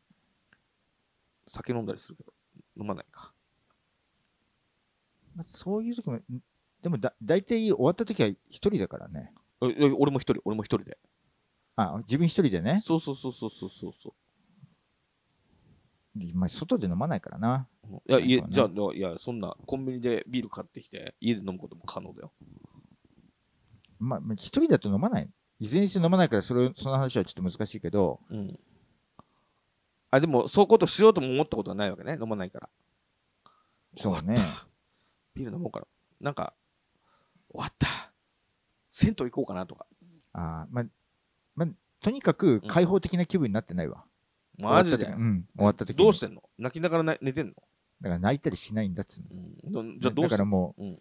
[1.47, 2.33] 酒飲んだりするけど
[2.79, 3.33] 飲まないか。
[5.35, 6.23] まあ、そういう時も、ん
[6.81, 9.31] でもだ大体終わった時は一人だからね。
[9.61, 10.97] ええ俺も一人俺も一人で
[11.81, 12.79] あ、自分一人でね？
[12.83, 13.93] そうそうそうそうそうそう。
[13.93, 14.13] そ
[16.33, 17.67] まあ、外で飲まないからな。
[17.83, 18.47] ういやいやね。
[18.49, 22.33] じゃあいやそんなコンビニでビール買ってきて家で飲むことも可能だよ。
[23.99, 25.29] まあ、まあ一人だと飲まない。
[25.59, 28.59] いずれにして飲まないから、それ、その話はちょっと難しいけど、うん。
[30.11, 32.17] あでもそういうことしようとも思ったことはないわけね。
[32.19, 32.69] 飲まないから。
[33.97, 34.35] そうね。
[35.35, 35.85] ビール飲もうかな
[36.21, 36.53] なんか
[37.49, 38.11] 終わった。
[38.89, 39.85] 銭湯行こうかなとか。
[40.33, 40.85] あーまあ、
[41.59, 41.67] まあ、
[42.01, 44.05] とにかく開放的な気分になってないわ。
[44.57, 45.03] マジで？
[45.03, 46.03] 終わった時うん、終わった時に。
[46.05, 46.43] どうしてんの？
[46.57, 47.53] 泣きながらな寝てんの、
[47.99, 49.23] だから泣いたりしないんだっつう
[49.69, 49.81] の。
[49.81, 50.99] うん、どじゃあどうだからもう、うん。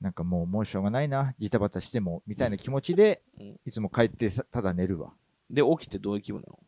[0.00, 3.60] なんかもう、もうしょうがないな、ジタバタしても、みたいな気持ちで、うん。
[3.66, 5.12] いつも帰ってさただ寝るわ。
[5.50, 6.58] で起きてどういう気分なの？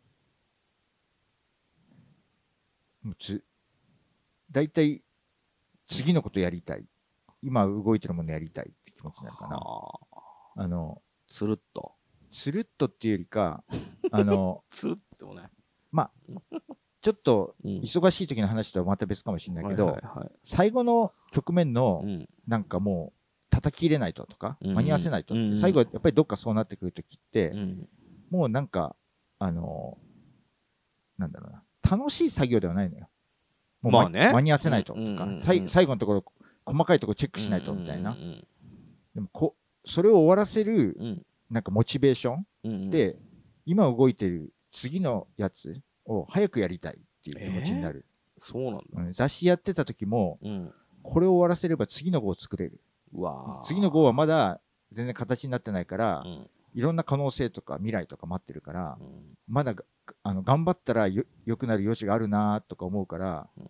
[3.05, 3.45] もうつ
[4.51, 5.03] 大体、
[5.87, 6.85] 次のことやりたい。
[7.43, 9.57] 今動いてるものやりたいって気持ちになるかな。
[9.57, 10.01] は
[10.57, 10.63] あ。
[10.63, 11.93] あの、つるっと
[12.33, 13.63] スルッとっていうよりか、
[14.11, 15.51] あの、つるってもね、
[17.03, 17.71] ちょっとうん。
[17.81, 19.99] 忙しい時の話とはまた別かもしれないけど、
[20.45, 22.29] 最後の局面のうん。
[22.47, 23.19] なんかもう
[23.51, 27.89] 叩き入れないととか、うん間に合わせないと最後はやっぱりどっかそうなってくる時って、うん。
[28.31, 28.95] もうなんか、
[29.39, 29.99] あの
[31.19, 31.65] なんだろうな、
[31.97, 33.09] 楽しい作業ではないのよ。
[33.83, 34.31] もうまあね。
[34.33, 36.25] 間に合わせないととか、最後のところ、
[36.65, 38.17] 細かいところチェックしないとみたいな。
[39.15, 42.37] でもこ、それを終わらせる、うんなんかモチベーショ
[42.67, 43.17] ンで、
[43.67, 48.07] 今動いてる次のやつを早くやりたいっていう気持ちになる。
[48.39, 48.81] そうなんだ。
[48.95, 50.73] うん雑誌やってた時も、うん。
[51.03, 52.81] これを終わらせれば次の号を作れる。
[53.65, 54.61] 次の号はまだ
[54.93, 56.51] 全然形になってないからう、ん。
[56.75, 59.37] いろんな可能性とか未来とか待ってるから、うん。
[59.47, 59.85] まだが
[60.23, 63.65] あの頑張ったらよ良くなる余地があるなとか思うから、うん。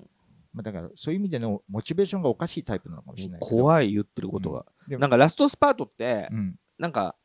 [0.53, 3.41] まあ、だからそういう意味でのモチベーションがおかしいタイプなのかもしれない。
[3.41, 7.17] 怖い言ってることが、でもなんかラストスパートって、うん、なんか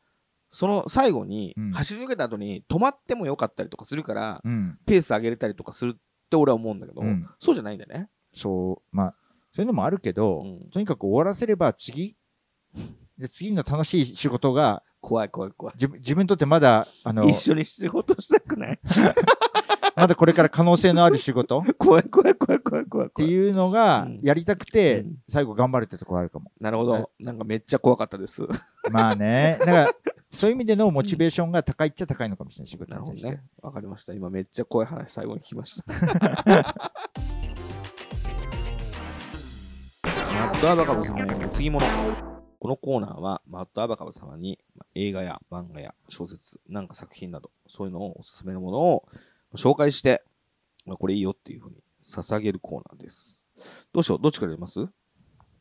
[0.50, 5.94] その最後にうん走り抜けた後に止まってもよかったりとかするから、うん、ペース上げれたりとかするっ
[6.30, 8.08] て俺は思うんだけど、うんそうじゃないんだよね。
[8.32, 9.14] そう、まあ、
[9.52, 12.16] そういうのもあるけど、うんとにかく終わらせれば次、
[13.18, 15.74] で次の楽しい仕事が怖い怖い怖い。
[15.74, 18.78] 自分自分にとってまだあの一緒に仕事したくない？
[19.96, 21.58] まだこれから可能性のある仕事？
[21.68, 23.10] っ怖い怖い怖い怖い怖い。
[23.10, 26.52] ていうのがうんやりたくて、うん最後頑張るってところあるかも。
[26.60, 27.10] なるほはいど。
[27.18, 28.42] なんかめっちゃ怖かったです。
[28.90, 29.94] まあね、だから
[30.38, 33.30] そういう意味でのモチベーションが高いっちゃ高いのかもしれない、仕事に対して。
[33.32, 33.42] ね。
[33.60, 34.12] わかりました。
[34.14, 35.92] 今めっちゃ怖い話最後に聞きました。
[40.04, 41.84] マッドアバカブ様への次物。
[42.60, 49.08] このコーナーは、マッドアバカブ様にまあ映画や漫画や小説、なんか作品など、そういうのをおすすめのものを
[49.56, 50.22] 紹介して、
[50.86, 53.42] まあこれいいよっていうふうに捧げるコーナーです。
[53.92, 54.86] どうしようどっちからやります？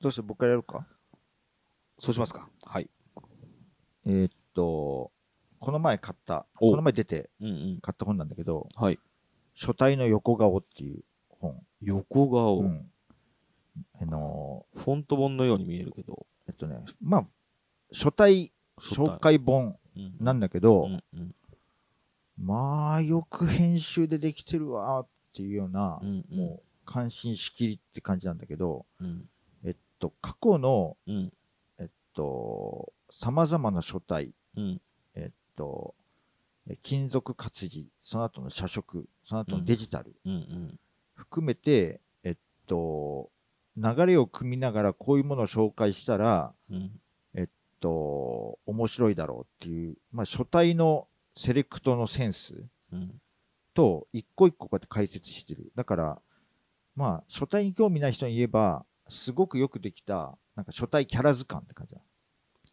[0.01, 0.85] どうして僕からやるか
[1.97, 2.87] そうしますかはい。
[4.05, 5.11] えーっと、
[5.59, 6.71] この前買った、お。
[6.71, 7.79] この前出てうんうん。
[7.81, 8.99] 買った本なんだけど、はい。
[9.53, 11.61] 書体の横顔っていう本。
[11.81, 12.91] 横顔、うん。
[14.01, 17.27] あのフォント本のように見えるけど、ーえっとね、まあ、
[17.91, 20.15] 書体紹介本うん。
[20.19, 21.35] なんだけど、うんうん。
[22.39, 26.37] まあ、よく編集でできてるわーっていうような、うんうん。
[26.37, 29.25] もう感心しきりって感じなんだけど、うん。
[29.63, 31.33] えっと、過去の、うん。
[31.79, 34.81] えっと、様々な書体、うん。
[35.15, 35.95] えっと、
[36.69, 40.33] え金属活字、その後の写植、その後のデジタル、うん。
[40.33, 40.79] うん
[41.17, 42.35] 含めて、えっ
[42.67, 43.31] と、
[43.75, 46.91] 流れを組みながらこういうものを紹介したら、うん。
[47.33, 47.47] えっ
[47.79, 52.63] と、面白いだろうっていう、まあ、書体のセレクトのセンス
[52.93, 53.19] うん。
[53.73, 55.71] と、一個一個こうやって解説してる。
[55.75, 56.21] だから、
[56.95, 62.01] まあ、書体に興味ない人に言えば、すごくよくできた、なんか書体キャラ図鑑って感じだ。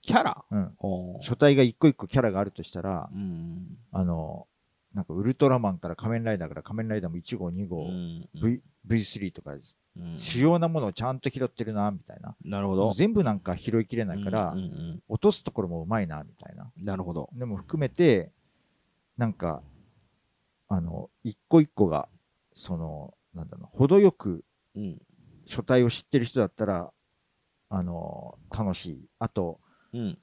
[0.06, 0.44] キャラ？
[0.50, 0.76] うん。
[1.22, 4.46] 書体が一個一個キャラがあるとしたら、うんあの、
[4.94, 12.36] なんかウルトラマンから仮面ライダーから仮面ライダーも1号、2う号、ん V、V3 とかうん主要なものをちゃんと拾ってるな、みたいな。
[12.44, 12.92] なるほど。
[12.92, 16.70] 全部なんか拾いきれないから、うんうん落とすところもうまいな、みたいな。
[16.76, 17.30] うんなるほど。
[17.34, 18.30] でも含めて、
[19.16, 19.62] なんか、
[20.68, 22.08] あの、一個一個が、
[22.54, 24.44] その、なんだろう、程よく
[24.76, 25.00] うん。
[25.46, 26.90] 書体を知ってる人だったら、
[27.68, 29.08] あの、楽しい。
[29.18, 29.60] あと、
[29.98, 30.18] うん。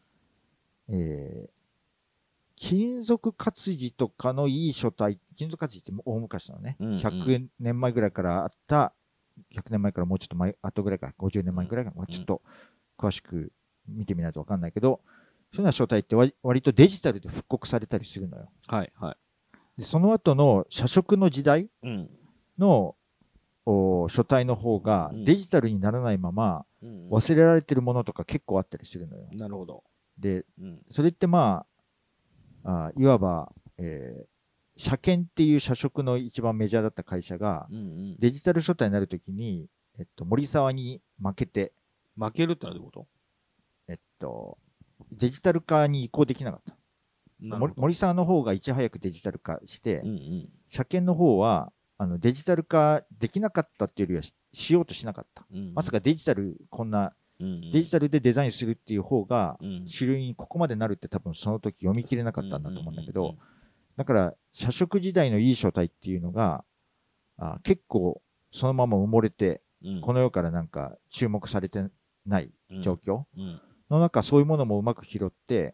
[0.89, 1.61] えー
[2.63, 8.93] 金属活字とかのいい書体、金属活字って大昔のね、うんうん100年前ぐらいからあった、
[9.55, 12.43] 100年前からもうちょっと前、後ぐらいか、50年前ぐらいか、まあちょっと
[12.99, 13.51] 詳しく
[13.87, 15.01] 見てみないとわかんないけど、
[15.53, 18.51] そういうような書体って割割とデジタルで復刻されたりするのよ。
[18.67, 19.17] はいはい。
[19.79, 22.09] でその後の社食の時代うん。
[22.59, 22.95] の
[23.65, 26.63] お書体の方がうんデジタルにならないままうん
[27.09, 29.27] 忘れられてるものとか結構あったりするのよ。
[29.33, 29.83] なるほど。
[30.17, 30.81] で、うん。
[30.89, 31.65] それってま
[32.63, 34.31] あ、あいわば、えー
[34.77, 38.15] 車検っていう社食の一番メジャーだった会社が、うんうん。
[38.19, 39.67] デジタル書体になるときに、
[39.99, 41.73] えっと、森沢に負けて、
[42.17, 43.07] 負けるってのはどういうこ
[43.87, 44.57] えっと、
[45.11, 46.75] デジタル化に移行できなかった。
[47.75, 50.49] 森沢の方がいち早くデジタル化して、うんうん。
[50.69, 55.45] 車検の方はあのデジタル化できなかったっていうよりはししようとしなかった。
[55.51, 55.73] うん。
[55.73, 57.13] まさかデジタル、こんな
[57.71, 59.83] デジタルでデザインするっていう方がうん。
[59.87, 63.35] 主流にここまでなるって多分その時読み切れなかったんだと思うんだけど
[63.97, 66.63] だから社食時代のいい書体っていうのが
[67.37, 68.21] あ結構
[68.51, 69.61] そのまま埋もれて
[70.03, 71.83] この世からなんか注目されて
[72.25, 72.51] ない
[72.81, 73.59] 状況うん。
[73.89, 75.73] の中そういうものもうまく拾って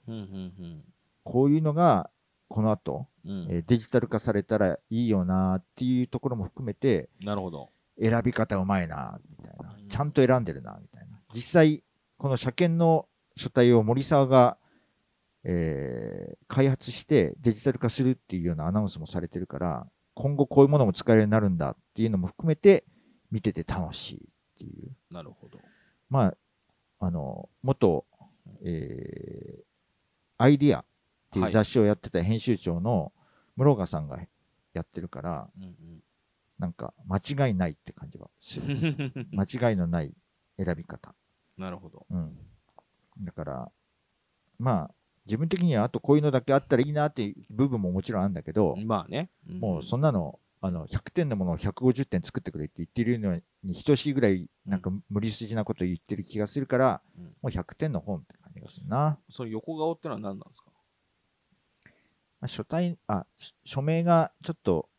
[1.23, 2.09] こういうのが
[2.47, 3.31] この後、うん。
[3.31, 7.71] うんえーデジタル化されたらいいよなっていうところも含めてなるほど。
[7.99, 9.75] 選び方うまいなみたいな。
[9.79, 9.87] うん。
[9.87, 11.19] ちゃんと選んでるなみたいな。
[11.33, 11.83] 実際
[12.17, 14.57] この車検の書体を森沢が、
[15.43, 22.85] えー開発してデジタル化するっていうようなアナウンスもされてるから今後こういうものも使えるようになるんだっていうのも含めて
[23.31, 24.95] 見てて楽しいっていう。
[25.13, 25.59] なるほど。
[26.09, 26.37] まあ
[26.99, 28.05] あの元、
[28.63, 29.67] えー
[30.39, 30.85] アイディアっ
[31.31, 33.11] ていう雑誌をやってた編集長の
[33.55, 34.19] 室岡さんが
[34.73, 35.75] やってるからうん
[36.59, 40.13] なんか間違いないって感じはするうん 間違いのない
[40.57, 41.13] 選び方。
[41.57, 42.05] なるほど。
[42.09, 42.37] うん。
[43.21, 43.71] だから、
[44.59, 44.91] まあ、
[45.25, 49.29] 自分的にはあとこういうのだけあったらいいなっていう部分ももちろんあるんだけど、まあね。
[49.45, 59.19] もうそんなの、あの、100点のものを150点作ってくれって言ってるのに等しいぐらい、なんか無理筋なこと言ってる気がするから、うんもう100点の本って感じがするな。
[59.29, 60.71] その横顔ってのは何なんですか？
[62.39, 64.89] まあ、書体、あ、し署名がちょっと、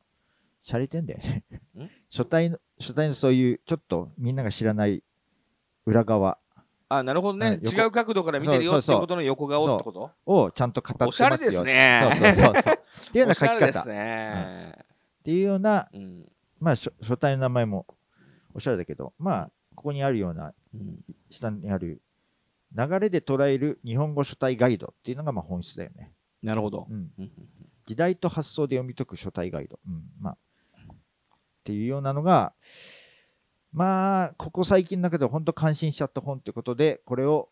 [0.69, 1.45] 洒落てんだよね
[1.83, 1.91] ん？
[2.11, 5.03] 書体の、書体のそういう、ちょっとみんなが知らない
[5.87, 6.37] 裏側
[6.91, 7.59] あ、なるほどね。
[7.65, 10.11] 違う角度から見てるよっていうことの横顔ってこと？
[10.27, 11.51] をちゃんと語っておしゃれますよ。
[11.51, 12.01] ですね。
[12.03, 12.75] そうそうそうそう。
[12.75, 13.57] っていうような書き方。
[13.57, 14.75] おしゃれですっね。
[15.25, 16.27] ていうような、うん。
[16.61, 17.87] まあ、書書体の名前も
[18.53, 20.99] おしゃれだけど、まあ、ここにあるような、うん
[21.31, 22.03] 下にある、
[22.77, 26.13] 流れで捉える日本語書体ガイドっていうのがまあ本質だよね。
[26.43, 26.93] なるほどう。
[26.93, 27.11] ん。
[27.19, 27.31] うん
[27.87, 29.79] 時代と発想で読み解く書体ガイド。
[29.87, 30.03] うん。
[30.21, 30.37] まあ、
[31.69, 32.55] っていうようなのが、
[33.73, 37.51] まあ、ここ最近の中で本当感心しちゃった本ということで、これを、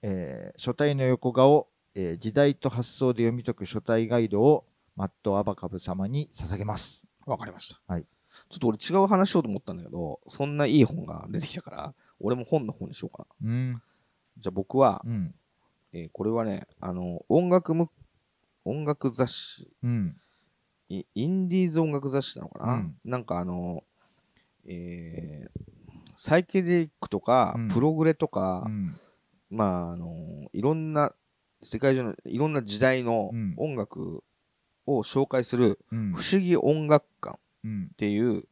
[0.00, 4.64] えー書体の横顔、えー時代と発想で読み解く書体ガイドを
[4.96, 7.06] マット・アバカブ様に捧げます。
[7.26, 7.78] わかりました。
[7.92, 8.06] はい。
[8.48, 13.50] ちょっと俺違う話しようと思ったんだけど、そんないい本が出てきたから、俺も本の方にしようかな。
[13.50, 13.82] うん。
[14.38, 15.34] じゃあ僕は、うん。
[15.92, 17.90] えーこれはね、あの、音楽む、
[18.64, 20.16] 音楽雑誌、うん。
[20.88, 22.96] イインディーズ音楽雑誌なのかな、うん。
[23.04, 23.84] なんかあの、
[24.66, 25.78] えー
[26.20, 27.68] サイケデリックとか、うん。
[27.68, 28.96] プログレとか、うん。
[29.50, 31.14] まあ、あの、いろんな、
[31.62, 33.54] 世界中のいろんな時代のうん。
[33.56, 34.24] 音楽
[34.84, 36.12] を紹介する、うん。
[36.14, 37.90] 不思議音楽館っうん。
[37.96, 38.42] ていう、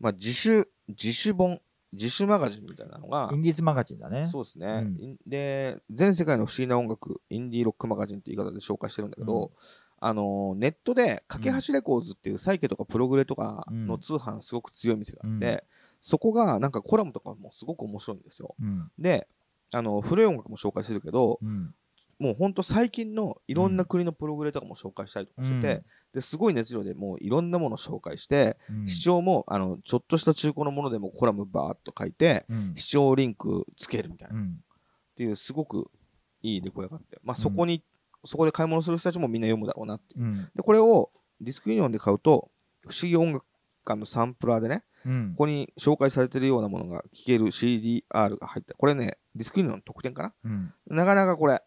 [0.00, 1.60] まあ、自主、自主本、
[1.92, 4.24] 自主マガジンみたいなのがイ、ンディーズマガジンだね。
[4.26, 4.86] そうですね、
[5.26, 9.50] で、全世界の不思議な音楽、インディーロックマガジンって言い方で紹介してるんだけど、うん
[10.04, 15.60] あのネットで、架け橋レコーズっていうサイケとかプログレとかの通販すごく強い店があって、うん
[16.04, 18.56] そこがなんかコラムとかもすごく面白いんですよ。
[18.60, 18.90] うん。
[18.98, 19.28] で、
[19.70, 21.72] あの古い音楽も紹介するけど、うん。
[22.18, 32.74] もうほんと最近のいろんな国のプログレとかも紹介したりとかしてて、うんですごい熱量でもういろんなものを紹介して、うん視聴もあのちょっとした中古のものでもコラムバーっと書いて、うん。
[32.76, 34.56] 視聴リンクつけるみたいな、っうん。
[35.16, 35.88] ていうすごく
[36.42, 37.82] いいレコ屋があって、まあ、そこに、
[38.24, 40.24] そこで買い物する人たちもみんな読むだろうなっていう。
[40.24, 40.50] うん。
[40.54, 42.50] で、これをディスクユニオンで買うと、
[42.86, 43.44] 不思議音楽
[43.84, 45.30] 館のサンプラーでね、うん。
[45.32, 50.34] ここに紹介されてるようなものが聴ける CDR が入って、これね、ディスクユニオンの特典かな？
[50.44, 50.74] うん。
[50.86, 51.62] なかなかこれ、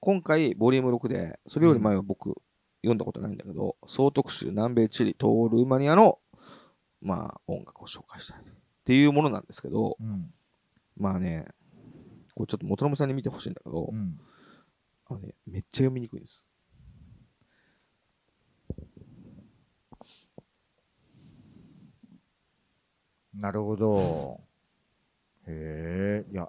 [0.00, 2.34] 今回、ボリューム6で、それより前は僕、
[2.82, 6.18] 読んだことないんだけど、総特集、南米チリ、東欧ルーマニアの、
[7.02, 8.42] まあ、音楽を紹介したいっ
[8.84, 10.32] ていうものなんですけど、うん。
[10.96, 11.46] まあね、
[12.34, 14.18] これちょっと元信さんに見てほしいんだけど、うん。
[15.10, 16.46] あのね、めっちゃ読みにくいです。
[23.34, 24.40] なるほど。
[25.48, 26.48] へえ、いや。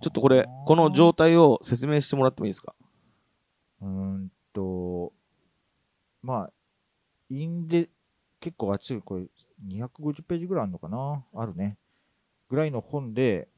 [0.00, 2.74] ちょっとこれ、この状態を説明してもらってもいいですか？
[3.80, 5.12] うんと、
[6.22, 6.52] まあ、
[7.30, 7.90] インデ、
[8.40, 9.26] 結構厚い、これ
[9.68, 11.24] 250ページぐらいあるのかな？
[11.34, 11.78] あるね。
[12.48, 13.48] ぐらいの本で、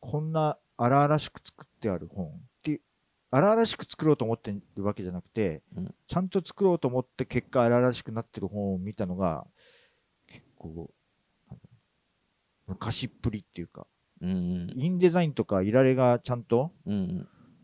[0.00, 2.32] こんな荒々しく作ってある本
[3.30, 5.94] 荒々しく作ろうと思ってるわけじゃなくて、うん。
[6.06, 9.46] ちゃんと作ろうと思って結果荒々しくなってる本を見たのが、
[10.26, 10.90] 結構、
[12.66, 13.86] 昔っぷりっていうか、
[14.20, 16.72] うんインデザインとかいられがちゃんと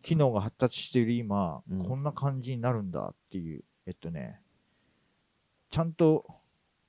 [0.01, 1.85] 機能が発達している今、うん。
[1.85, 4.41] こんな感じになるんだっていう、えっとね、
[5.71, 6.25] ちゃんと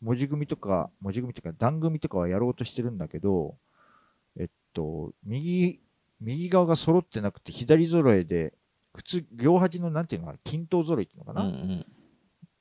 [0.01, 3.57] 文字組みとか、文字組みとか段組みとかはやろうとしてるんだけど、
[4.39, 5.81] えっと、右、
[6.21, 8.53] 右側が揃ってなくて左揃えで、
[8.97, 11.85] 普通、両端のなんていうのかな、均等揃いっていうのかな、うんうん。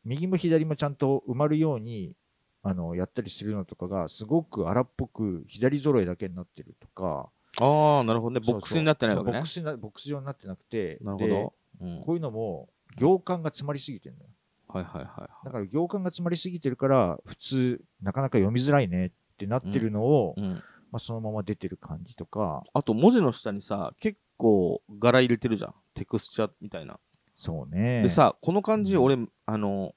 [0.05, 2.15] 右も左もちゃんと埋まるように、
[2.63, 8.41] あの、やったりするのとかが、すごく荒っぽく左揃えだけになってるとか、ああ、なるほどね。
[8.47, 9.49] ボックスになってないわけねボック。
[9.49, 11.55] スになボックス状になってなくて、なるほでど。
[11.81, 14.31] うんこういうのも行間が詰まりすぎてるのよ。
[14.69, 20.63] はいはいはいだから行間が詰まりすぎてるから、普通、なかなか読みづらいねってなってるのを、うん。
[20.93, 25.75] まあ、そのまま出てる感じとか、あと文字の下にさ、結構柄入れてるじゃん。
[25.95, 26.99] テクスチャーみたいな。
[27.35, 28.03] そうね。
[28.03, 29.95] で、さ、この感じ、うん俺、あの、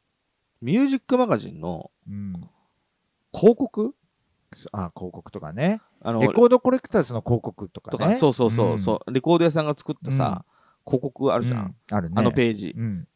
[0.61, 2.33] ミュージックマガジンのうん。
[3.33, 3.95] 広告？
[4.71, 5.81] あ、広告とかね。
[6.01, 7.97] あのレコードコレクターズの広告とかね。
[7.97, 10.43] とか、そうそうそう、んそう、レコード屋さんが作ったさ、
[10.85, 11.59] 広告あるじゃん。
[11.59, 12.15] うんあるね。
[12.17, 12.73] あのページ。
[12.75, 13.07] うん。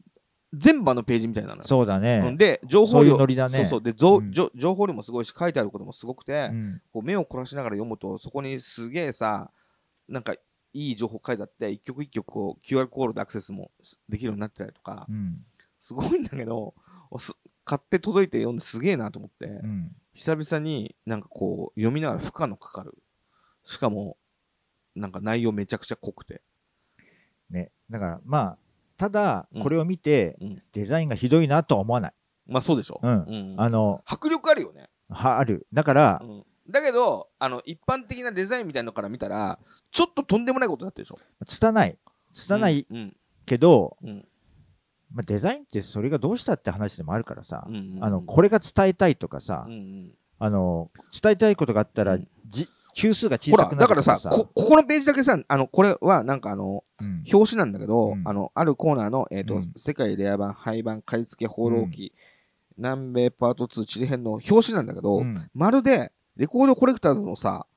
[0.54, 1.64] 全部あのページみたいなのよ。
[1.64, 2.22] そうだね。
[2.28, 3.82] うんで、情報量、そうそう。
[3.82, 9.50] で、ぞうんじょ情報量もすごいし、書いてあることもすごくて、うんこう目を凝らしながら読むと、そこにすげえさ、
[10.08, 10.36] なんか
[10.74, 13.72] いい情報書いてあって、一曲一曲こう QR コードでアクセスも
[14.10, 15.46] できるようになってたりとか、うん。
[15.80, 16.74] すごいんだけど、
[17.18, 17.36] す
[17.66, 19.96] 買って届いて読んですげえなと思って、うん。
[20.14, 22.98] 久々になんかこう読みながら負荷のかかる。
[23.66, 24.18] しかも、
[24.96, 26.42] なんか内容めちゃくちゃ濃くて。
[27.50, 27.72] ね。
[27.90, 28.58] だから、まあ、
[28.98, 32.14] ただうん、これを見て、うんデザインがひどいなとは思わない。
[32.48, 33.00] まあそうでしょ。
[33.02, 34.90] うんうんあの、迫力あるよね。
[35.10, 35.68] はある。
[35.74, 39.60] だからう、んだけど、あの、一般的なデザインみたいのから見たら、
[39.92, 41.20] ちょっととんでもないことになってるでしょ。
[41.46, 41.98] 拙い。
[42.34, 43.16] 拙いうん。
[43.46, 44.26] けど、うん。
[45.14, 48.04] まあ、デザインってそれがどうしたって話でもあるからさ、うんうんうん。
[48.04, 50.12] あの、これが伝えたいとかさ、うんうん。
[50.40, 50.90] あの、
[51.22, 52.28] 伝えたいことがあったら、うん。
[52.50, 57.24] じ級数が小さくなるだからさ、こ、ここのページだけさ、あの、これはなんかあの、うん。
[57.32, 58.22] 表紙なんだけど、うん。
[58.26, 59.74] あの、あるコーナーの、えっ、と、うん。
[59.76, 62.14] 世界レア版、廃版、買い付け、放浪記、
[62.78, 65.50] 南米パート2、チリ編の表紙なんだけど、うん。
[65.54, 67.68] まるで、レコードコレクターズのさ、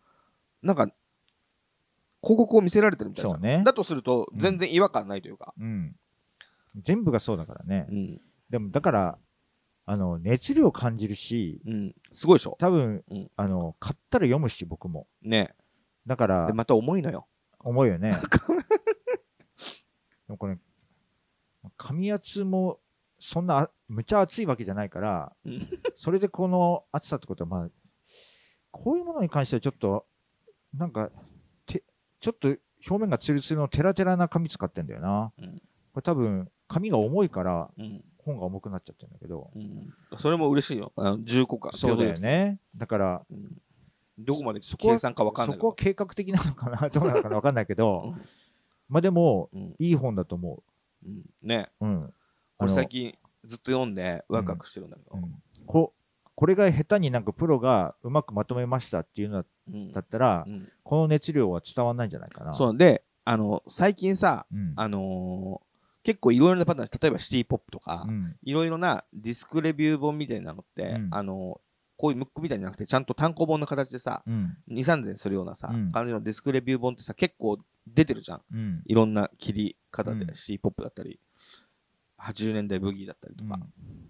[0.62, 0.86] なんか、
[2.22, 3.30] 広告を見せられてるみたいな。
[3.32, 5.54] そうねだとすると、うん全然違和感ないというか。
[5.58, 5.94] うん
[6.82, 7.94] 全部がそうだからねう。
[7.94, 8.20] ん。
[8.50, 9.18] でも、だから、
[9.86, 11.94] あの、熱量感じるし、うん。
[12.12, 12.56] すごいでしょ。
[12.58, 15.06] 多分、うんあの、買ったら読むし、僕も。
[15.22, 15.54] ね。
[16.06, 17.26] だからで、、また重いのよ。
[17.60, 18.12] 思うよね。
[20.26, 20.58] でもこれ、
[21.76, 22.80] 紙圧も、
[23.18, 27.70] そんなあ、むちゃ熱いわけじゃないから、うんそれでこの厚さってことは、まあ、
[28.76, 30.06] こういうものに関してはちょっと、
[30.74, 31.10] なんか、
[31.66, 31.82] て
[32.20, 32.48] ちょっと
[32.88, 35.32] 表面がツルツルのテラテラな紙使ってんだよな。
[35.38, 35.62] うん
[35.92, 38.04] これ多分、紙が重いから、うん。
[38.18, 39.50] 本が重くなっちゃってるんだけど。
[39.54, 39.88] うん。
[40.18, 40.92] それも嬉しいよ。
[40.94, 41.70] あの10個か。
[41.72, 42.60] そうだよね。
[42.76, 43.56] だから、うん。
[44.18, 45.56] どこまでそこは計算かわかんない。
[45.56, 48.22] そこは計画的なのかな、 どうなのかなわかんないけど、うん
[48.88, 50.62] まあでも、うんいい本だと思
[51.04, 51.70] うんね。
[51.80, 51.86] う。
[51.86, 52.14] うん。
[52.58, 55.18] これ最近ずっと読んでワクワクしてるんだけどう。
[55.18, 55.94] んこ
[56.36, 62.54] これが下手になんかプロがうまくまとめましたっていうのうんだったら、うんこの熱量は伝わらないんじゃないかな。
[62.54, 64.72] そうで、あの、最近さ、うん。
[64.76, 65.66] あのー
[66.04, 68.36] 結構いろいろなパターン、例えばシティポップとかう、ん。
[68.44, 71.66] いろいろなディスクレビュー本みたいなのって、うんあのー
[71.98, 74.58] こういうムックみたいじゃなくて、ちゃんと単行本の形でさ、うん。
[74.70, 77.58] 2、3千するようなさ、うん感じのディスクレビュー本ってさ、結構
[77.88, 78.42] 出てるじゃん。
[78.52, 78.82] うん。
[78.84, 81.18] いろんな切り方で、うんシティポップだったり、
[82.20, 84.05] 80年代ブギーだったりとか、うん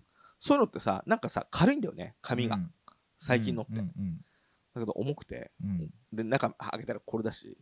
[0.47, 2.57] そういうのってさ、なんかさ、軽いんだよね、紙が。
[2.57, 2.71] うん
[3.19, 3.73] 最近のって。
[3.73, 4.21] うんうん
[4.75, 7.57] だけど重くて、うんで、中開けたらこれだし、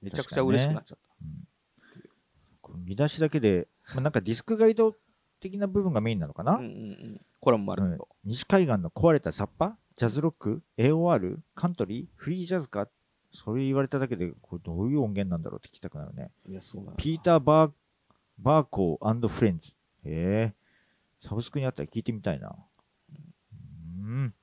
[0.00, 1.14] めちゃくちゃ嬉しくなっちゃった。
[1.22, 4.94] うん見出しだけで、まあ、なんかディスクガイド
[5.40, 7.20] 的な部分がメインなのかな、うんうんうん。
[7.40, 8.08] コラムもあるけど。
[8.24, 11.38] 西海岸の壊れた雑把ジャズロック ?AOR?
[11.56, 12.06] カントリー？
[12.14, 12.88] フリージャズか？
[13.32, 16.30] それ言われただけで、これどういう音源なんだろうって聞きたくなるね。
[16.48, 17.72] いや、そうなのピーター・バー、
[18.38, 19.72] バーコーフレンズ。
[20.04, 20.54] へえ。
[21.20, 22.48] サブスクにあったら聞いてみたいな。
[22.48, 24.34] うーん。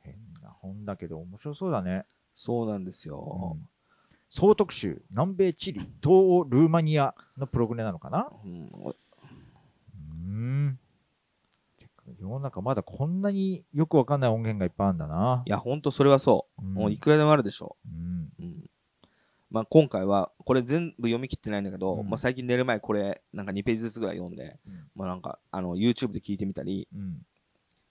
[0.00, 2.06] 変な本だけど面白そうだね。
[2.34, 3.56] そうなんですよ。
[4.28, 8.30] 総特集、南米チリ、東欧ルーマニアのプログレなのかな？
[8.44, 10.30] うんうー
[10.70, 10.78] ん。
[12.20, 15.42] 世の中まだこんなによくわかんない音源がいっぱいあるんだな。
[15.46, 16.66] いや、ほんとそれはそうう。
[16.68, 18.32] んもういくらでもあるでしょうん。
[18.38, 18.42] う。
[18.42, 18.70] うん。
[19.54, 27.24] まあ今回は、これ全部読み切ってないんだけど、うんまあ最近寝る前これ、なんか2ページずつぐらい読んで、うんまあなんか、あの、YouTube で聞いてみたり、うん。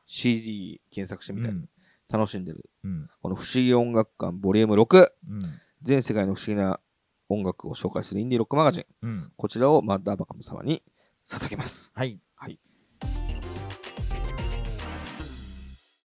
[0.06, 1.70] CD 検索してみたり、うん
[2.10, 2.70] 楽しんでる。
[2.84, 3.10] うん。
[3.24, 5.42] この不思議音楽館ボリューム6、うん。
[5.82, 6.80] 全世界の不思議な
[7.28, 8.86] 音楽を紹介するインディーロックマガジン。
[9.02, 9.32] うん。
[9.36, 10.84] こちらをマッダーバカム様に
[11.26, 11.92] 捧げます。
[11.96, 12.04] は
[12.50, 12.60] い。